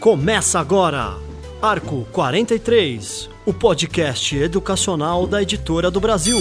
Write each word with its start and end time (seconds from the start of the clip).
Começa 0.00 0.58
agora, 0.58 1.18
Arco 1.60 2.06
43, 2.12 3.28
o 3.44 3.52
podcast 3.52 4.34
educacional 4.34 5.26
da 5.26 5.42
Editora 5.42 5.90
do 5.90 6.00
Brasil. 6.00 6.38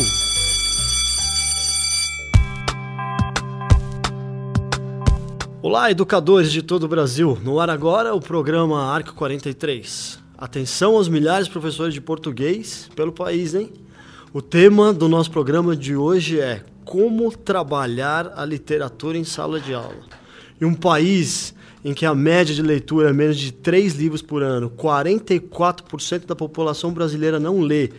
Olá, 5.61 5.91
educadores 5.91 6.50
de 6.50 6.61
todo 6.61 6.84
o 6.84 6.88
Brasil. 6.88 7.38
No 7.43 7.59
ar 7.59 7.70
agora 7.70 8.16
o 8.16 8.21
programa 8.21 8.86
Arco 8.86 9.14
43. 9.16 10.18
Atenção 10.38 10.96
aos 10.96 11.09
milhares 11.09 11.48
de 11.48 11.52
professores 11.52 11.93
de 11.93 12.00
português 12.00 12.89
pelo 12.96 13.11
país, 13.11 13.54
hein? 13.54 13.70
O 14.32 14.43
tema 14.43 14.93
do 14.93 15.09
nosso 15.09 15.32
programa 15.32 15.75
de 15.75 15.96
hoje 15.96 16.39
é 16.39 16.64
como 16.90 17.32
trabalhar 17.32 18.34
a 18.36 18.43
literatura 18.43 19.16
em 19.16 19.24
sala 19.24 19.60
de 19.60 19.75
aula. 19.75 20.07
Em 20.60 20.66
um 20.66 20.74
país 20.74 21.54
em 21.86 21.93
que 21.93 22.04
a 22.04 22.16
média 22.16 22.56
de 22.56 22.64
leitura 22.64 23.11
é 23.11 23.14
menos 23.14 23.38
de 23.38 23.52
três 23.52 23.93
livros 23.93 24.24
por 24.24 24.42
ano, 24.42 24.71
44% 24.71 26.25
da 26.25 26.36
população 26.36 26.92
brasileira 26.92 27.39
não 27.39 27.61
lê, 27.61 27.92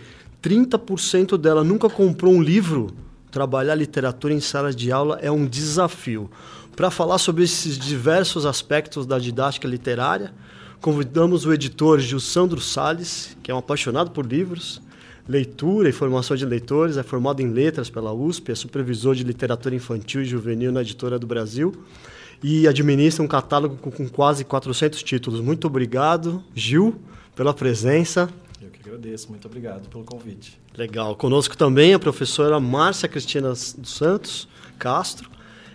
30% 0.42 1.38
dela 1.38 1.62
nunca 1.62 1.88
comprou 1.88 2.34
um 2.34 2.42
livro, 2.42 2.88
trabalhar 3.30 3.76
literatura 3.76 4.34
em 4.34 4.40
sala 4.40 4.72
de 4.72 4.90
aula 4.90 5.20
é 5.22 5.30
um 5.30 5.46
desafio. 5.46 6.28
Para 6.74 6.90
falar 6.90 7.18
sobre 7.18 7.44
esses 7.44 7.78
diversos 7.78 8.44
aspectos 8.44 9.06
da 9.06 9.20
didática 9.20 9.68
literária, 9.68 10.34
convidamos 10.80 11.46
o 11.46 11.52
editor 11.52 12.00
Gilsandro 12.00 12.60
Sales, 12.60 13.36
que 13.40 13.52
é 13.52 13.54
um 13.54 13.58
apaixonado 13.58 14.10
por 14.10 14.26
livros, 14.26 14.82
leitura 15.28 15.88
e 15.88 15.92
formação 15.92 16.36
de 16.36 16.44
leitores, 16.44 16.96
é 16.96 17.02
formado 17.02 17.40
em 17.40 17.50
letras 17.50 17.88
pela 17.90 18.12
USP, 18.12 18.52
é 18.52 18.54
supervisor 18.54 19.14
de 19.14 19.24
literatura 19.24 19.74
infantil 19.74 20.22
e 20.22 20.24
juvenil 20.24 20.72
na 20.72 20.82
Editora 20.82 21.18
do 21.18 21.26
Brasil 21.26 21.74
e 22.42 22.66
administra 22.66 23.22
um 23.22 23.28
catálogo 23.28 23.76
com, 23.76 23.90
com 23.90 24.08
quase 24.08 24.44
400 24.44 25.02
títulos. 25.02 25.40
Muito 25.40 25.66
obrigado, 25.66 26.42
Gil, 26.54 27.00
pela 27.36 27.52
presença. 27.52 28.30
Eu 28.60 28.70
que 28.70 28.80
agradeço, 28.80 29.28
muito 29.28 29.46
obrigado 29.46 29.88
pelo 29.88 30.04
convite. 30.04 30.58
Legal. 30.76 31.14
Conosco 31.16 31.56
também 31.56 31.92
a 31.94 31.98
professora 31.98 32.58
Márcia 32.58 33.08
Cristina 33.08 33.50
dos 33.50 33.76
Santos 33.84 34.48
Castro. 34.78 35.28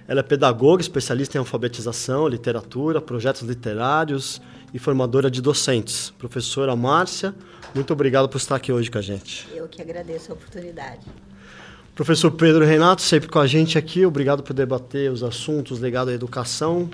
Ela 0.08 0.20
é 0.20 0.23
pedagoga, 0.23 0.81
especialista 0.81 1.38
em 1.38 1.39
alfabetização, 1.39 2.27
literatura, 2.27 3.02
projetos 3.02 3.42
literários 3.42 4.42
e 4.73 4.77
formadora 4.77 5.31
de 5.31 5.42
docentes. 5.42 6.11
Professora 6.17 6.75
Márcia, 6.75 7.33
muito 7.76 7.92
obrigado 7.92 8.30
por 8.30 8.38
estar 8.38 8.56
aqui 8.56 8.72
hoje 8.72 8.90
com 8.90 8.98
a 8.98 9.02
gente. 9.02 9.48
Eu 9.54 9.68
que 9.68 9.81
agradeço 9.81 10.31
a 10.31 10.36
oportunidade. 10.36 11.06
Professor 11.94 12.32
Pedro 12.32 12.66
Renato, 12.66 13.02
sempre 13.02 13.30
com 13.30 13.40
a 13.40 13.45
gente 13.45 13.78
aqui. 13.78 14.06
Obrigado 14.06 14.42
por 14.42 14.54
debater 14.54 15.12
os 15.12 15.22
assuntos 15.22 15.80
ligados 15.80 16.12
à 16.12 16.16
educação. 16.16 16.90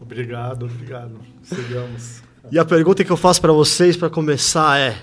Obrigado, 0.00 0.66
obrigado. 0.66 1.18
Sigamos. 1.42 2.22
E 2.50 2.58
a 2.58 2.64
pergunta 2.64 3.04
que 3.04 3.10
eu 3.10 3.16
faço 3.16 3.40
para 3.40 3.52
vocês 3.52 3.96
para 3.96 4.10
começar 4.10 4.78
é: 4.78 5.00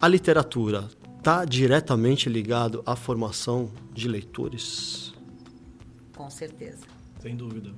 a 0.00 0.06
literatura 0.06 0.88
está 1.18 1.44
diretamente 1.44 2.28
ligado 2.28 2.82
à 2.86 2.94
formação 2.94 3.70
de 3.92 4.08
leitores? 4.08 5.12
Com 6.16 6.30
certeza. 6.30 6.86
Sem 7.20 7.36
dúvida. 7.36 7.70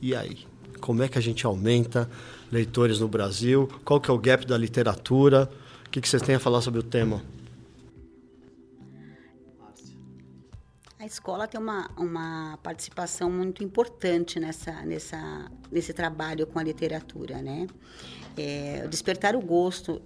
e 0.00 0.14
aí? 0.14 0.46
Como 0.80 1.02
é 1.02 1.08
que 1.08 1.18
a 1.18 1.20
gente 1.20 1.46
aumenta 1.46 2.08
leitores 2.50 3.00
no 3.00 3.08
Brasil? 3.08 3.68
Qual 3.84 4.00
que 4.00 4.10
é 4.10 4.14
o 4.14 4.18
gap 4.18 4.46
da 4.46 4.56
literatura? 4.56 5.50
O 5.86 5.90
que, 5.90 6.00
que 6.00 6.08
vocês 6.08 6.22
têm 6.22 6.34
a 6.34 6.40
falar 6.40 6.60
sobre 6.60 6.80
o 6.80 6.82
tema? 6.82 7.22
A 11.04 11.06
escola 11.06 11.46
tem 11.46 11.60
uma, 11.60 11.90
uma 11.98 12.58
participação 12.62 13.30
muito 13.30 13.62
importante 13.62 14.40
nessa, 14.40 14.72
nessa, 14.86 15.50
nesse 15.70 15.92
trabalho 15.92 16.46
com 16.46 16.58
a 16.58 16.62
literatura, 16.62 17.42
né? 17.42 17.66
É, 18.36 18.88
despertar 18.88 19.36
o 19.36 19.40
gosto 19.40 20.00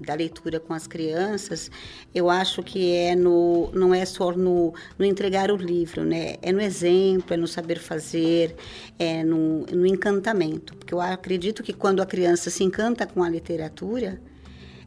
da 0.00 0.14
leitura 0.14 0.60
com 0.60 0.72
as 0.72 0.86
crianças, 0.86 1.70
eu 2.14 2.30
acho 2.30 2.62
que 2.62 2.92
é 2.94 3.14
no, 3.16 3.70
não 3.72 3.94
é 3.94 4.04
só 4.04 4.32
no, 4.32 4.72
no 4.98 5.04
entregar 5.04 5.50
o 5.50 5.56
livro, 5.56 6.04
né? 6.04 6.36
É 6.40 6.52
no 6.52 6.60
exemplo, 6.60 7.34
é 7.34 7.36
no 7.36 7.46
saber 7.46 7.78
fazer, 7.78 8.54
é 8.98 9.24
no, 9.24 9.66
no 9.66 9.86
encantamento. 9.86 10.76
Porque 10.76 10.94
eu 10.94 11.00
acredito 11.00 11.62
que 11.62 11.72
quando 11.72 12.00
a 12.00 12.06
criança 12.06 12.50
se 12.50 12.62
encanta 12.62 13.06
com 13.06 13.22
a 13.22 13.28
literatura, 13.28 14.20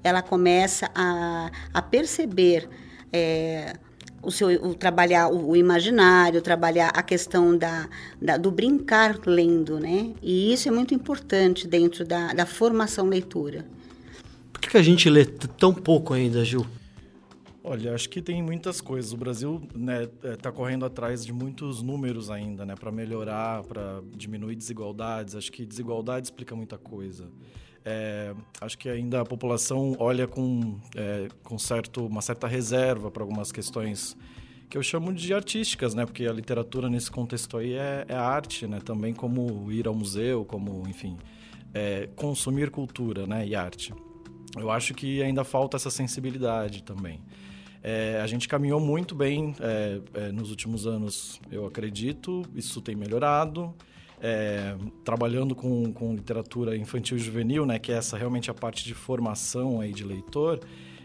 ela 0.04 0.22
começa 0.22 0.90
a, 0.96 1.52
a 1.74 1.82
perceber 1.82 2.68
é, 3.12 3.76
o 4.24 4.32
seu 4.32 4.50
o 4.64 4.74
trabalhar 4.74 5.30
o, 5.30 5.56
imaginário, 5.56 6.42
trabalhar 6.42 6.90
a 6.90 7.04
questão 7.04 7.58
da, 7.58 7.90
da, 8.22 8.38
do 8.38 8.52
brincar 8.52 9.20
lendo, 9.26 9.80
né? 9.80 10.14
E 10.22 10.54
isso 10.54 10.68
é 10.68 10.72
muito 10.72 10.94
importante 10.94 11.68
dentro 11.68 12.06
da, 12.06 12.34
da 12.34 12.46
formação 12.46 13.08
leitura. 13.08 13.66
Por 14.62 14.70
que, 14.70 14.78
a 14.78 14.84
gente 14.84 15.10
lê 15.10 15.26
tão 15.26 15.74
pouco 15.74 16.14
ainda, 16.14 16.46
Gil? 16.46 16.66
Olha, 17.64 17.94
acho 17.94 18.08
que 18.08 18.22
tem 18.22 18.42
muitas 18.42 18.80
coisas. 18.80 19.12
O 19.12 19.18
Brasil 19.18 19.62
está 19.66 19.78
né, 19.78 20.08
tá 20.38 20.52
correndo 20.52 20.86
atrás 20.86 21.26
de 21.26 21.34
muitos 21.34 21.82
números 21.82 22.30
ainda, 22.30 22.66
né, 22.66 22.76
para 22.76 22.92
melhorar, 22.92 23.64
para 23.64 24.02
diminuir 24.16 24.56
desigualdades. 24.56 25.36
Acho 25.36 25.52
que 25.52 25.66
desigualdade 25.66 26.28
explica 26.28 26.56
muita 26.56 26.78
coisa. 26.78 27.28
É, 27.84 28.34
acho 28.62 28.78
que 28.78 28.88
ainda 28.88 29.22
a 29.22 29.26
população 29.26 29.96
olha 30.00 30.28
com, 30.28 30.80
é, 30.96 31.28
com 31.44 31.58
certo, 31.58 32.06
uma 32.06 32.22
certa 32.22 32.48
reserva 32.48 33.10
para 33.10 33.24
algumas 33.24 33.52
questões 33.52 34.16
que 34.70 34.78
eu 34.78 34.84
chamo 34.84 35.12
de 35.12 35.34
artísticas, 35.34 35.94
né? 35.94 36.06
Porque 36.06 36.26
a 36.26 36.32
literatura 36.32 36.88
nesse 36.88 37.12
contexto 37.12 37.58
aí 37.58 37.74
é, 37.74 38.06
é 38.08 38.16
arte, 38.16 38.68
né? 38.68 38.80
Também 38.80 39.14
como 39.14 39.72
ir 39.72 39.88
ao 39.88 39.94
museu, 39.94 40.46
como, 40.46 40.88
enfim, 40.88 41.18
é, 41.74 42.08
consumir 42.16 42.70
cultura, 42.70 43.28
né? 43.28 43.46
E 43.46 43.56
arte. 43.56 43.92
Eu 44.58 44.70
acho 44.70 44.94
que 44.94 45.22
ainda 45.22 45.44
falta 45.44 45.78
essa 45.78 45.90
sensibilidade 45.90 46.84
também. 46.84 47.20
É, 47.84 48.20
a 48.22 48.28
gente 48.28 48.48
caminhou 48.48 48.80
muito 48.80 49.16
bem 49.16 49.56
é, 49.60 50.02
é, 50.14 50.32
nos 50.32 50.50
últimos 50.50 50.86
anos, 50.86 51.42
eu 51.52 51.66
acredito. 51.66 52.44
Isso 52.56 52.82
tem 52.82 52.96
melhorado 52.96 53.74
é, 54.22 54.76
trabalhando 55.04 55.56
com, 55.56 55.92
com 55.92 56.14
literatura 56.14 56.78
infantil 56.78 57.18
e 57.18 57.20
juvenil, 57.20 57.66
né, 57.66 57.80
que 57.80 57.92
é 57.92 57.96
essa 57.96 58.16
realmente 58.16 58.52
a 58.52 58.54
parte 58.54 58.86
de 58.86 58.94
formação 58.94 59.82
aí 59.82 59.92
de 59.92 60.04
leitor, 60.04 60.60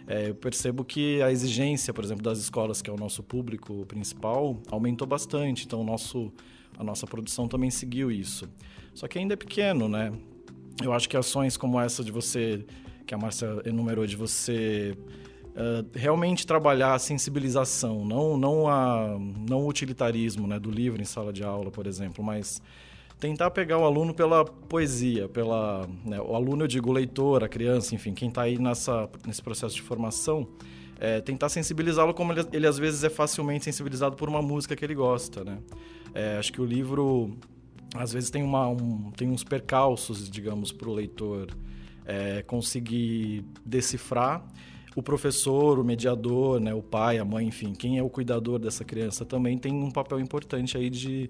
é, 0.06 0.28
eu 0.28 0.34
percebo 0.34 0.84
que 0.84 1.20
a 1.22 1.32
exigência, 1.32 1.92
por 1.92 2.04
exemplo, 2.04 2.22
das 2.22 2.38
escolas, 2.38 2.80
que 2.80 2.88
é 2.88 2.92
o 2.92 2.96
nosso 2.96 3.22
público 3.22 3.84
principal, 3.86 4.60
aumentou 4.70 5.06
bastante. 5.06 5.64
Então, 5.64 5.82
nosso, 5.82 6.32
a 6.78 6.84
nossa 6.84 7.06
produção 7.08 7.48
também 7.48 7.70
seguiu 7.70 8.12
isso. 8.12 8.48
Só 8.94 9.08
que 9.08 9.18
ainda 9.18 9.34
é 9.34 9.36
pequeno, 9.36 9.88
né? 9.88 10.12
Eu 10.80 10.92
acho 10.92 11.08
que 11.08 11.16
ações 11.16 11.56
como 11.56 11.80
essa 11.80 12.04
de 12.04 12.12
você, 12.12 12.64
que 13.06 13.14
a 13.14 13.18
Márcia 13.18 13.62
enumerou, 13.64 14.06
de 14.06 14.16
você 14.16 14.96
uh, 15.56 15.86
realmente 15.94 16.46
trabalhar 16.46 16.94
a 16.94 16.98
sensibilização, 16.98 18.04
não, 18.04 18.36
não, 18.36 18.68
a, 18.68 19.16
não 19.48 19.64
o 19.64 19.68
utilitarismo 19.68 20.46
né, 20.46 20.58
do 20.58 20.70
livro 20.70 21.00
em 21.00 21.04
sala 21.04 21.32
de 21.32 21.42
aula, 21.42 21.70
por 21.70 21.86
exemplo, 21.86 22.22
mas 22.22 22.60
tentar 23.18 23.50
pegar 23.50 23.78
o 23.78 23.84
aluno 23.84 24.12
pela 24.12 24.44
poesia, 24.44 25.28
pela 25.28 25.88
né, 26.04 26.20
o 26.20 26.34
aluno 26.34 26.64
eu 26.64 26.68
digo 26.68 26.90
o 26.90 26.92
leitor, 26.92 27.42
a 27.42 27.48
criança, 27.48 27.94
enfim, 27.94 28.12
quem 28.12 28.28
está 28.28 28.42
aí 28.42 28.58
nessa 28.58 29.08
nesse 29.26 29.40
processo 29.40 29.74
de 29.74 29.82
formação, 29.82 30.46
é, 30.98 31.20
tentar 31.20 31.48
sensibilizá-lo 31.48 32.12
como 32.12 32.32
ele, 32.32 32.46
ele, 32.52 32.66
às 32.66 32.78
vezes 32.78 33.04
é 33.04 33.10
facilmente 33.10 33.64
sensibilizado 33.64 34.16
por 34.16 34.28
uma 34.28 34.42
música 34.42 34.74
que 34.74 34.84
ele 34.84 34.94
gosta, 34.94 35.44
né? 35.44 35.58
É, 36.14 36.36
acho 36.38 36.52
que 36.52 36.60
o 36.60 36.64
livro 36.64 37.36
às 37.94 38.12
vezes 38.12 38.30
tem 38.30 38.42
uma 38.42 38.68
um, 38.68 39.10
tem 39.16 39.28
uns 39.28 39.44
percalços, 39.44 40.28
digamos, 40.28 40.72
para 40.72 40.88
o 40.88 40.92
leitor 40.92 41.48
é, 42.06 42.42
conseguir 42.42 43.44
decifrar. 43.64 44.44
O 44.94 45.02
professor, 45.02 45.78
o 45.78 45.84
mediador, 45.84 46.58
né, 46.58 46.72
o 46.72 46.82
pai, 46.82 47.18
a 47.18 47.24
mãe, 47.24 47.46
enfim, 47.46 47.74
quem 47.74 47.98
é 47.98 48.02
o 48.02 48.08
cuidador 48.08 48.58
dessa 48.58 48.82
criança 48.82 49.26
também 49.26 49.58
tem 49.58 49.72
um 49.72 49.90
papel 49.90 50.18
importante 50.18 50.78
aí 50.78 50.88
de 50.88 51.28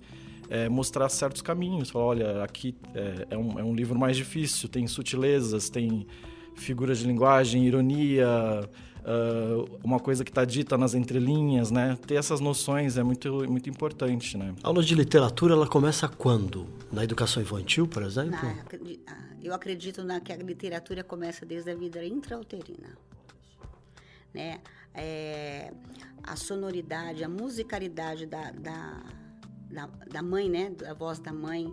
é, 0.49 0.69
mostrar 0.69 1.09
certos 1.09 1.43
caminhos. 1.43 1.91
Falar, 1.91 2.05
olha, 2.05 2.45
aqui 2.45 2.77
é, 2.95 3.27
é, 3.31 3.37
um, 3.37 3.59
é 3.59 3.65
um 3.65 3.75
livro 3.75 3.99
mais 3.99 4.17
difícil, 4.17 4.69
tem 4.69 4.87
sutilezas, 4.87 5.69
tem 5.69 6.07
figuras 6.55 6.99
de 6.99 7.07
linguagem, 7.07 7.67
ironia, 7.67 8.29
uh, 9.07 9.79
uma 9.85 10.01
coisa 10.01 10.25
que 10.25 10.31
está 10.31 10.45
dita 10.45 10.77
nas 10.77 10.95
entrelinhas, 10.95 11.71
né? 11.71 11.97
Ter 12.07 12.15
essas 12.15 12.41
noções 12.41 12.97
é 12.97 13.03
muito, 13.03 13.51
muito 13.51 13.71
importante, 13.71 14.37
né? 14.37 14.55
A 14.63 14.69
aula 14.69 14.83
de 14.83 14.95
literatura, 14.95 15.55
ela 15.55 15.67
começa 15.67 16.09
quando? 16.09 16.67
Na 16.93 17.05
educação 17.05 17.43
infantil, 17.43 17.87
por 17.87 18.03
exemplo? 18.03 18.39
Na, 18.43 18.65
eu 19.47 19.55
acredito 19.55 20.03
na, 20.03 20.21
que 20.21 20.33
a 20.33 20.37
literatura 20.37 21.05
começa 21.05 21.47
desde 21.47 21.71
a 21.71 21.75
vida 21.75 22.05
intrauterina. 22.05 22.97
Né? 24.35 24.61
É, 24.95 25.73
a 26.23 26.37
sonoridade, 26.37 27.23
a 27.25 27.29
musicalidade 27.29 28.27
da, 28.27 28.51
da 28.51 29.03
da, 29.71 29.87
da 30.11 30.23
mãe, 30.23 30.49
né, 30.49 30.71
da 30.71 30.95
voz 30.95 31.19
da 31.19 31.33
mãe, 31.33 31.73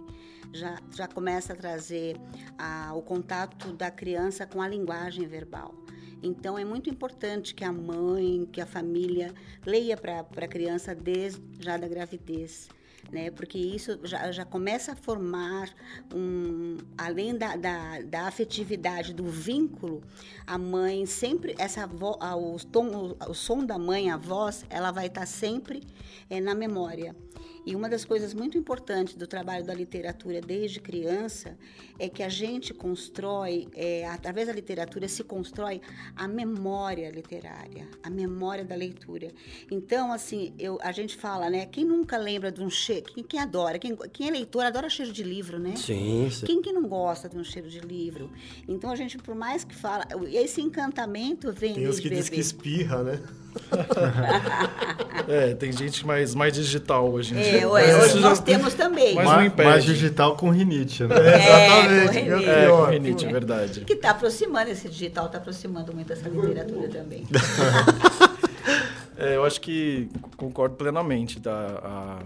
já, 0.52 0.78
já 0.92 1.08
começa 1.08 1.54
a 1.54 1.56
trazer 1.56 2.18
a, 2.58 2.94
o 2.94 3.02
contato 3.02 3.72
da 3.74 3.90
criança 3.90 4.46
com 4.46 4.62
a 4.62 4.68
linguagem 4.68 5.26
verbal. 5.28 5.74
Então 6.22 6.58
é 6.58 6.64
muito 6.64 6.90
importante 6.90 7.54
que 7.54 7.64
a 7.64 7.72
mãe, 7.72 8.48
que 8.52 8.62
a 8.62 8.66
família 8.66 9.34
leia 9.66 9.98
para 9.98 10.22
a 10.22 10.48
criança 10.48 10.96
desde 10.96 11.42
já 11.60 11.78
da 11.78 11.88
gravidez 11.88 12.69
né? 13.12 13.32
Porque 13.32 13.58
isso 13.58 14.00
já, 14.04 14.32
já 14.32 14.46
começa 14.46 14.94
a 14.94 14.96
formar 14.96 15.70
um, 16.14 16.78
além 16.98 17.38
da, 17.38 17.56
da, 17.56 18.02
da 18.02 18.28
afetividade 18.28 19.14
do 19.14 19.26
vínculo, 19.26 20.02
a 20.46 20.58
mãe 20.58 21.06
sempre 21.06 21.56
essa 21.58 21.86
vo, 21.86 22.18
o 22.22 22.58
tom, 22.66 23.16
o, 23.22 23.32
o 23.32 23.34
som 23.34 23.66
da 23.66 23.78
mãe, 23.78 24.10
a 24.10 24.18
voz, 24.18 24.66
ela 24.70 24.92
vai 24.92 25.08
estar 25.08 25.26
sempre 25.26 25.84
é, 26.30 26.40
na 26.40 26.56
memória. 26.56 27.16
E 27.65 27.75
uma 27.75 27.88
das 27.88 28.04
coisas 28.04 28.33
muito 28.33 28.57
importantes 28.57 29.15
do 29.15 29.25
trabalho 29.25 29.63
da 29.65 29.74
literatura 29.74 30.42
desde 30.42 30.80
criança 30.80 31.57
é 31.98 32.10
que 32.10 32.21
a 32.21 32.30
gente 32.30 32.74
constrói, 32.74 33.68
é, 33.74 34.06
através 34.07 34.48
da 34.48 34.54
literatura, 34.54 35.07
se 35.07 35.24
constrói 35.24 35.81
a 36.15 36.27
memória 36.27 37.10
literária, 37.10 37.88
a 38.01 38.10
memória 38.10 38.65
da 38.65 38.75
leitura. 38.75 39.30
Então, 39.71 40.12
assim, 40.12 40.54
eu, 40.60 40.77
a 40.81 40.92
gente 40.92 41.15
fala, 41.15 41.50
né? 41.50 41.65
Quem 41.65 41.86
nunca 41.86 42.18
lembra 42.18 42.51
de 42.51 42.62
um 42.62 42.69
cheiro? 42.69 43.06
Quem, 43.13 43.24
quem 43.24 43.39
adora? 43.39 43.80
Quem, 43.80 43.95
quem 44.12 44.27
é 44.27 44.31
leitor 44.31 44.66
adora 44.66 44.89
cheiro 44.89 45.13
de 45.13 45.24
livro, 45.24 45.57
né? 45.57 45.75
Sim, 45.75 46.30
sim. 46.30 46.45
Quem 46.45 46.62
que 46.62 46.74
não 46.74 46.88
gosta 46.88 47.30
de 47.30 47.38
um 47.38 47.44
cheiro 47.44 47.69
de 47.69 47.80
livro? 47.80 48.30
Então, 48.68 48.92
a 48.92 48.95
gente, 48.95 49.18
por 49.18 49.36
mais 49.36 49.63
que 49.63 49.75
fala, 49.75 50.06
esse 50.31 50.62
encantamento 50.62 51.54
vem 51.54 51.75
Tem 51.75 51.88
os 51.88 52.00
que 52.00 52.09
diz 52.09 52.27
que 52.27 52.39
espirra, 52.39 53.04
né? 53.04 53.21
é, 55.27 55.54
tem 55.54 55.71
gente 55.71 56.06
mais, 56.06 56.33
mais 56.33 56.54
digital 56.54 57.12
hoje 57.12 57.36
em 57.36 57.38
é, 57.38 57.44
dia. 57.44 57.53
Hoje 57.66 58.20
nós 58.20 58.40
temos 58.40 58.74
também. 58.74 59.16
Mais, 59.16 59.28
mais, 59.28 59.56
mais 59.56 59.84
digital 59.84 60.36
com 60.36 60.50
rinite, 60.50 61.04
né? 61.04 61.16
É, 61.16 62.06
Exatamente. 62.06 62.08
Com 62.08 62.36
rinite. 62.36 62.50
É, 62.50 62.68
com 62.68 62.84
rinite, 62.86 63.26
é 63.26 63.32
verdade. 63.32 63.82
Que 63.82 63.94
está 63.94 64.12
aproximando, 64.12 64.70
esse 64.72 64.90
digital 64.90 65.28
está 65.28 65.38
aproximando 65.38 65.94
muito 65.94 66.12
essa 66.12 66.28
literatura 66.28 66.88
também. 66.90 67.28
é, 69.18 69.36
eu 69.36 69.46
acho 69.46 69.62
que 69.62 70.10
concordo 70.38 70.76
plenamente. 70.76 71.40
Tá? 71.40 71.80
A, 71.84 72.20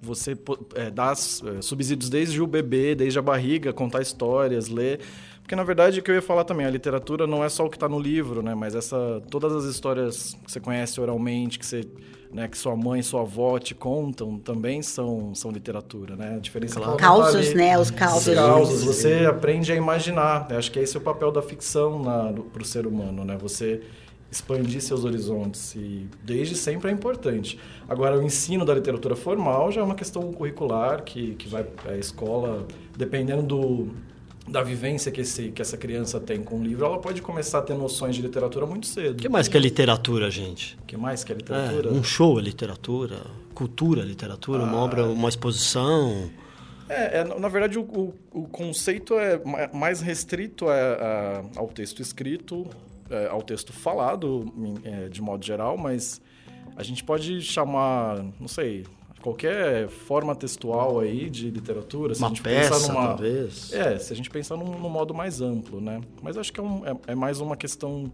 você 0.00 0.36
é, 0.74 0.90
dá 0.90 1.12
é, 1.12 1.62
subsídios 1.62 2.10
desde 2.10 2.40
o 2.40 2.46
bebê, 2.46 2.94
desde 2.94 3.18
a 3.18 3.22
barriga, 3.22 3.72
contar 3.72 4.02
histórias, 4.02 4.68
ler 4.68 5.00
porque, 5.44 5.54
na 5.54 5.62
verdade, 5.62 6.00
o 6.00 6.02
que 6.02 6.10
eu 6.10 6.14
ia 6.14 6.22
falar 6.22 6.42
também, 6.44 6.64
a 6.64 6.70
literatura 6.70 7.26
não 7.26 7.44
é 7.44 7.50
só 7.50 7.66
o 7.66 7.68
que 7.68 7.76
está 7.76 7.86
no 7.86 8.00
livro, 8.00 8.42
né? 8.42 8.54
Mas 8.54 8.74
essa, 8.74 9.22
todas 9.28 9.52
as 9.52 9.64
histórias 9.64 10.34
que 10.42 10.50
você 10.50 10.58
conhece 10.58 10.98
oralmente, 10.98 11.58
que, 11.58 11.66
você, 11.66 11.86
né, 12.32 12.48
que 12.48 12.56
sua 12.56 12.74
mãe, 12.74 13.02
sua 13.02 13.20
avó 13.20 13.58
te 13.58 13.74
contam, 13.74 14.38
também 14.38 14.80
são, 14.80 15.34
são 15.34 15.50
literatura, 15.50 16.16
né? 16.16 16.36
A 16.36 16.38
diferença 16.38 16.80
claro. 16.80 16.96
Causos, 16.96 17.50
tá 17.50 17.54
né? 17.56 17.78
Os 17.78 17.90
causos. 17.90 18.26
Os 18.26 18.34
causos. 18.34 18.84
Você 18.84 19.26
aprende 19.26 19.70
a 19.70 19.76
imaginar. 19.76 20.50
Acho 20.50 20.72
que 20.72 20.78
esse 20.78 20.96
é 20.96 20.98
o 20.98 21.02
papel 21.02 21.30
da 21.30 21.42
ficção 21.42 22.02
para 22.50 22.62
o 22.62 22.64
ser 22.64 22.86
humano, 22.86 23.22
né? 23.22 23.36
Você 23.36 23.82
expandir 24.30 24.80
seus 24.80 25.04
horizontes 25.04 25.74
e 25.74 26.08
desde 26.22 26.56
sempre 26.56 26.90
é 26.90 26.92
importante. 26.94 27.60
Agora, 27.86 28.18
o 28.18 28.22
ensino 28.22 28.64
da 28.64 28.72
literatura 28.74 29.14
formal 29.14 29.70
já 29.70 29.82
é 29.82 29.84
uma 29.84 29.94
questão 29.94 30.32
curricular 30.32 31.04
que, 31.04 31.34
que 31.34 31.50
vai 31.50 31.66
a 31.86 31.96
escola, 31.98 32.66
dependendo 32.96 33.42
do 33.42 33.90
da 34.46 34.62
vivência 34.62 35.10
que, 35.10 35.22
esse, 35.22 35.50
que 35.50 35.62
essa 35.62 35.76
criança 35.76 36.20
tem 36.20 36.42
com 36.42 36.60
o 36.60 36.62
livro, 36.62 36.84
ela 36.84 36.98
pode 36.98 37.22
começar 37.22 37.58
a 37.58 37.62
ter 37.62 37.74
noções 37.74 38.14
de 38.14 38.22
literatura 38.22 38.66
muito 38.66 38.86
cedo. 38.86 39.18
O 39.18 39.22
que 39.22 39.28
mais 39.28 39.48
que 39.48 39.56
é 39.56 39.60
literatura, 39.60 40.30
gente? 40.30 40.76
O 40.82 40.84
que 40.84 40.96
mais 40.96 41.24
que 41.24 41.32
é 41.32 41.34
literatura? 41.34 41.88
É, 41.88 41.92
um 41.92 42.02
show 42.02 42.38
é 42.38 42.42
literatura, 42.42 43.22
cultura 43.54 44.02
é 44.02 44.04
literatura, 44.04 44.62
ah, 44.62 44.66
uma 44.66 44.78
obra, 44.78 45.04
uma 45.06 45.28
exposição... 45.28 46.30
É, 46.86 47.20
é 47.20 47.24
na 47.24 47.48
verdade, 47.48 47.78
o, 47.78 47.82
o, 47.82 48.14
o, 48.30 48.42
conceito 48.46 49.18
é 49.18 49.40
mais 49.72 50.02
restrito 50.02 50.68
a, 50.68 50.74
a, 50.74 51.42
ao 51.56 51.68
texto 51.68 52.02
escrito, 52.02 52.66
é, 53.08 53.26
ao 53.28 53.40
texto 53.40 53.72
falado, 53.72 54.52
é, 54.84 55.08
de 55.08 55.22
modo 55.22 55.44
geral, 55.44 55.78
mas 55.78 56.20
a 56.76 56.82
gente 56.82 57.02
pode 57.02 57.40
chamar, 57.40 58.22
não 58.38 58.48
sei, 58.48 58.84
qualquer 59.24 59.88
forma 59.88 60.36
textual 60.36 61.00
aí 61.00 61.30
de 61.30 61.48
literatura, 61.48 62.14
se 62.14 62.20
uma 62.20 62.26
a 62.26 62.28
gente 62.28 62.42
peça, 62.42 62.74
pensar 62.74 62.92
numa, 62.92 63.06
talvez. 63.06 63.72
É, 63.72 63.98
se 63.98 64.12
a 64.12 64.16
gente 64.16 64.28
pensar 64.28 64.54
num, 64.54 64.78
num 64.78 64.90
modo 64.90 65.14
mais 65.14 65.40
amplo, 65.40 65.80
né? 65.80 66.02
Mas 66.22 66.36
acho 66.36 66.52
que 66.52 66.60
é, 66.60 66.62
um, 66.62 66.86
é, 66.86 66.94
é 67.06 67.14
mais 67.14 67.40
uma 67.40 67.56
questão 67.56 68.12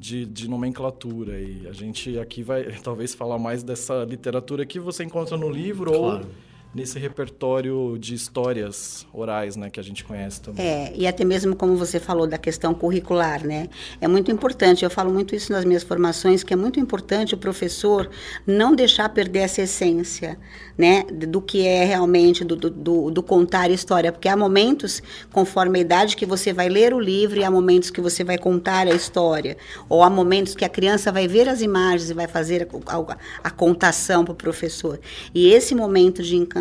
de, 0.00 0.26
de, 0.26 0.50
nomenclatura 0.50 1.38
e 1.40 1.64
a 1.68 1.72
gente 1.72 2.18
aqui 2.18 2.42
vai 2.42 2.64
talvez 2.82 3.14
falar 3.14 3.38
mais 3.38 3.62
dessa 3.62 4.02
literatura 4.02 4.66
que 4.66 4.80
você 4.80 5.04
encontra 5.04 5.36
no 5.36 5.48
livro 5.48 5.92
claro. 5.92 6.26
ou 6.26 6.47
nesse 6.74 6.98
repertório 6.98 7.96
de 7.98 8.14
histórias 8.14 9.06
orais, 9.12 9.56
né, 9.56 9.70
que 9.70 9.80
a 9.80 9.82
gente 9.82 10.04
conhece 10.04 10.40
também. 10.40 10.64
É, 10.64 10.92
e 10.94 11.06
até 11.06 11.24
mesmo 11.24 11.56
como 11.56 11.76
você 11.76 11.98
falou 11.98 12.26
da 12.26 12.36
questão 12.36 12.74
curricular, 12.74 13.44
né? 13.44 13.68
É 14.00 14.06
muito 14.06 14.30
importante, 14.30 14.84
eu 14.84 14.90
falo 14.90 15.10
muito 15.12 15.34
isso 15.34 15.50
nas 15.50 15.64
minhas 15.64 15.82
formações, 15.82 16.42
que 16.42 16.52
é 16.52 16.56
muito 16.56 16.78
importante 16.78 17.34
o 17.34 17.38
professor 17.38 18.08
não 18.46 18.74
deixar 18.74 19.08
perder 19.08 19.40
essa 19.40 19.62
essência, 19.62 20.38
né, 20.76 21.04
do 21.04 21.40
que 21.40 21.66
é 21.66 21.84
realmente 21.84 22.44
do, 22.44 22.54
do, 22.54 23.10
do 23.10 23.22
contar 23.22 23.70
história, 23.70 24.12
porque 24.12 24.28
há 24.28 24.36
momentos, 24.36 25.02
conforme 25.32 25.78
a 25.78 25.82
idade 25.82 26.16
que 26.16 26.26
você 26.26 26.52
vai 26.52 26.68
ler 26.68 26.92
o 26.92 27.00
livro, 27.00 27.38
e 27.40 27.44
há 27.44 27.50
momentos 27.50 27.90
que 27.90 28.00
você 28.00 28.22
vai 28.22 28.38
contar 28.38 28.86
a 28.86 28.94
história, 28.94 29.56
ou 29.88 30.02
há 30.02 30.10
momentos 30.10 30.54
que 30.54 30.64
a 30.64 30.68
criança 30.68 31.10
vai 31.10 31.26
ver 31.26 31.48
as 31.48 31.62
imagens 31.62 32.10
e 32.10 32.14
vai 32.14 32.28
fazer 32.28 32.68
a, 32.70 32.96
a, 32.96 33.16
a 33.44 33.50
contação 33.50 34.24
para 34.24 34.32
o 34.32 34.36
professor. 34.36 35.00
E 35.34 35.48
esse 35.48 35.74
momento 35.74 36.22
de 36.22 36.36
encantamento, 36.36 36.57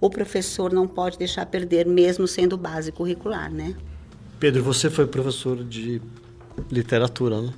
o 0.00 0.10
professor 0.10 0.72
não 0.72 0.86
pode 0.86 1.18
deixar 1.18 1.46
perder, 1.46 1.86
mesmo 1.86 2.26
sendo 2.26 2.56
base 2.56 2.92
curricular, 2.92 3.50
né? 3.50 3.74
Pedro, 4.38 4.62
você 4.62 4.90
foi 4.90 5.06
professor 5.06 5.62
de 5.62 6.00
literatura, 6.70 7.40
né? 7.40 7.52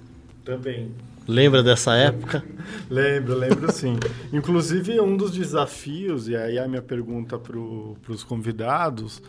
Também. 0.45 0.93
Lembra 1.27 1.63
dessa 1.63 1.95
época? 1.95 2.45
lembro, 2.91 3.35
lembro 3.35 3.73
sim. 3.73 3.97
Inclusive, 4.33 5.01
um 5.01 5.17
dos 5.17 5.33
desafios, 5.33 6.29
e 6.29 6.37
aí 6.37 6.59
a 6.59 6.69
minha 6.69 6.83
pergunta 6.83 7.39
para 7.39 7.59
os 7.59 8.23
convidados, 8.23 9.23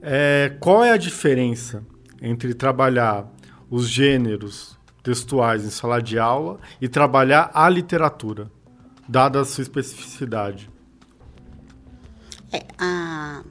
é 0.00 0.56
qual 0.60 0.84
é 0.84 0.92
a 0.92 0.96
diferença 0.96 1.84
entre 2.22 2.54
trabalhar 2.54 3.28
os 3.68 3.88
gêneros 3.88 4.78
textuais 5.02 5.64
em 5.64 5.70
sala 5.70 6.00
de 6.00 6.18
aula 6.18 6.58
e 6.80 6.88
trabalhar 6.88 7.50
a 7.52 7.68
literatura, 7.68 8.50
dada 9.08 9.40
a 9.40 9.44
sua 9.44 9.62
especificidade? 9.62 10.70
É, 12.52 12.64
a... 12.78 13.42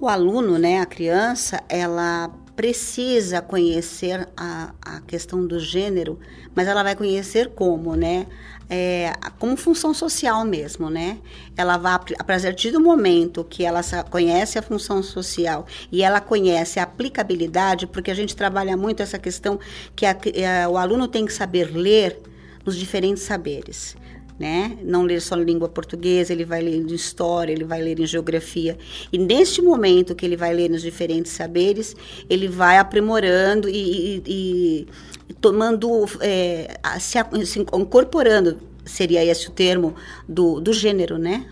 O 0.00 0.08
aluno, 0.08 0.58
né, 0.58 0.80
a 0.80 0.86
criança, 0.86 1.62
ela 1.68 2.28
precisa 2.56 3.40
conhecer 3.40 4.28
a, 4.36 4.74
a 4.80 5.00
questão 5.00 5.46
do 5.46 5.58
gênero, 5.58 6.18
mas 6.54 6.68
ela 6.68 6.82
vai 6.82 6.94
conhecer 6.94 7.50
como, 7.50 7.94
né? 7.94 8.26
É, 8.68 9.12
como 9.38 9.56
função 9.56 9.92
social 9.92 10.44
mesmo, 10.44 10.88
né? 10.88 11.18
Ela 11.56 11.76
vai, 11.76 11.94
a 12.18 12.24
partir 12.24 12.70
do 12.70 12.80
momento 12.80 13.44
que 13.44 13.64
ela 13.64 13.80
conhece 14.10 14.58
a 14.58 14.62
função 14.62 15.02
social 15.02 15.66
e 15.90 16.02
ela 16.02 16.20
conhece 16.20 16.78
a 16.78 16.84
aplicabilidade, 16.84 17.86
porque 17.86 18.10
a 18.10 18.14
gente 18.14 18.34
trabalha 18.34 18.76
muito 18.76 19.02
essa 19.02 19.18
questão 19.18 19.58
que 19.94 20.06
a, 20.06 20.16
a, 20.64 20.68
o 20.68 20.76
aluno 20.76 21.06
tem 21.06 21.26
que 21.26 21.32
saber 21.32 21.74
ler 21.74 22.18
nos 22.64 22.76
diferentes 22.76 23.22
saberes 23.22 23.96
né? 24.42 24.76
Não 24.82 25.04
ler 25.04 25.20
só 25.20 25.36
língua 25.36 25.68
portuguesa, 25.68 26.32
ele 26.32 26.44
vai 26.44 26.60
ler 26.60 26.74
em 26.74 26.86
história, 26.92 27.52
ele 27.52 27.62
vai 27.62 27.80
ler 27.80 28.00
em 28.00 28.06
geografia. 28.06 28.76
E 29.12 29.16
neste 29.16 29.62
momento 29.62 30.16
que 30.16 30.26
ele 30.26 30.36
vai 30.36 30.52
ler 30.52 30.68
nos 30.68 30.82
diferentes 30.82 31.30
saberes, 31.30 31.94
ele 32.28 32.48
vai 32.48 32.78
aprimorando 32.78 33.68
e, 33.68 34.20
e, 34.26 34.88
e 35.28 35.34
tomando, 35.34 35.88
é, 36.20 36.76
se, 36.98 37.18
se, 37.46 37.60
incorporando, 37.60 38.58
seria 38.84 39.24
esse 39.24 39.46
o 39.46 39.52
termo, 39.52 39.94
do, 40.28 40.58
do 40.58 40.72
gênero, 40.72 41.18
né? 41.18 41.48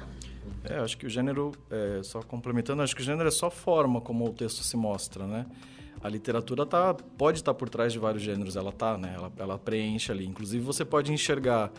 É, 0.65 0.79
acho 0.79 0.99
que 0.99 1.07
o 1.07 1.09
gênero, 1.09 1.53
é, 1.71 2.01
só 2.03 2.21
complementando, 2.23 2.83
acho 2.83 2.97
que 2.97 3.03
o 3.03 3.05
gênero 3.05 3.29
é 3.29 3.31
só 3.31 3.53
forma 3.53 4.01
como 4.01 4.27
o 4.27 4.33
texto 4.33 4.65
se 4.65 4.77
mostra, 4.77 5.29
né? 5.29 5.47
A 6.03 6.09
literatura 6.09 6.67
tá, 6.67 6.93
pode 7.17 7.39
estar 7.39 7.53
tá 7.53 7.57
por 7.57 7.69
trás 7.69 7.93
de 7.93 8.01
vários 8.01 8.25
gêneros, 8.25 8.57
ela 8.57 8.73
tá, 8.73 8.99
né? 8.99 9.13
Ela, 9.15 9.33
ela 9.39 9.59
preenche 9.59 10.11
ali. 10.11 10.27
Inclusive, 10.27 10.65
você 10.65 10.85
pode 10.85 11.13
enxergar 11.13 11.71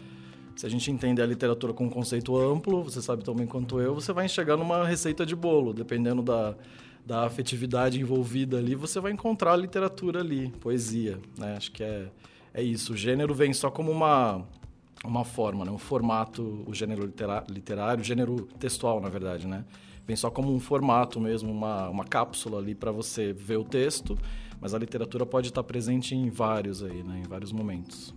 se 0.55 0.65
a 0.65 0.69
gente 0.69 0.91
entender 0.91 1.21
a 1.21 1.25
literatura 1.25 1.73
com 1.73 1.85
um 1.85 1.89
conceito 1.89 2.37
amplo, 2.37 2.83
você 2.83 3.01
sabe 3.01 3.23
tão 3.23 3.35
bem 3.35 3.47
quanto 3.47 3.79
eu, 3.79 3.95
você 3.95 4.13
vai 4.13 4.25
enxergar 4.25 4.57
numa 4.57 4.85
receita 4.85 5.25
de 5.25 5.35
bolo, 5.35 5.73
dependendo 5.73 6.21
da, 6.21 6.55
da 7.05 7.25
afetividade 7.25 7.99
envolvida 7.99 8.57
ali, 8.57 8.75
você 8.75 8.99
vai 8.99 9.11
encontrar 9.11 9.53
a 9.53 9.55
literatura 9.55 10.19
ali, 10.19 10.49
poesia, 10.59 11.19
né? 11.37 11.55
Acho 11.57 11.71
que 11.71 11.83
é, 11.83 12.07
é 12.53 12.61
isso. 12.61 12.93
O 12.93 12.97
gênero 12.97 13.33
vem 13.33 13.53
só 13.53 13.71
como 13.71 13.91
uma, 13.91 14.45
uma 15.03 15.23
forma, 15.23 15.65
né? 15.65 15.71
um 15.71 15.77
formato, 15.77 16.63
o 16.67 16.73
gênero 16.73 17.11
literário, 17.49 18.03
gênero 18.03 18.47
textual, 18.59 19.01
na 19.01 19.09
verdade, 19.09 19.47
né? 19.47 19.65
Vem 20.05 20.15
só 20.15 20.29
como 20.29 20.53
um 20.53 20.59
formato 20.59 21.19
mesmo, 21.19 21.51
uma, 21.51 21.89
uma 21.89 22.03
cápsula 22.03 22.59
ali 22.59 22.75
para 22.75 22.91
você 22.91 23.33
ver 23.33 23.57
o 23.57 23.63
texto, 23.63 24.17
mas 24.59 24.73
a 24.73 24.77
literatura 24.77 25.25
pode 25.25 25.49
estar 25.49 25.63
presente 25.63 26.15
em 26.15 26.29
vários 26.29 26.83
aí, 26.83 27.03
né? 27.03 27.21
Em 27.23 27.27
vários 27.27 27.51
momentos. 27.51 28.13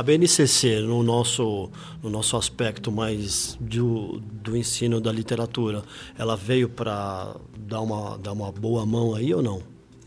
A 0.00 0.02
BNCC, 0.02 0.80
no 0.80 1.02
nosso, 1.02 1.70
no 2.02 2.08
nosso 2.08 2.34
aspecto 2.34 2.90
mais 2.90 3.54
do, 3.60 4.18
do 4.18 4.56
ensino 4.56 4.98
da 4.98 5.12
literatura, 5.12 5.82
ela 6.16 6.38
veio 6.38 6.70
para 6.70 7.36
dar 7.58 7.82
uma, 7.82 8.16
dar 8.16 8.32
uma 8.32 8.50
boa 8.50 8.86
mão 8.86 9.14
aí 9.14 9.34
ou 9.34 9.42
não? 9.42 9.62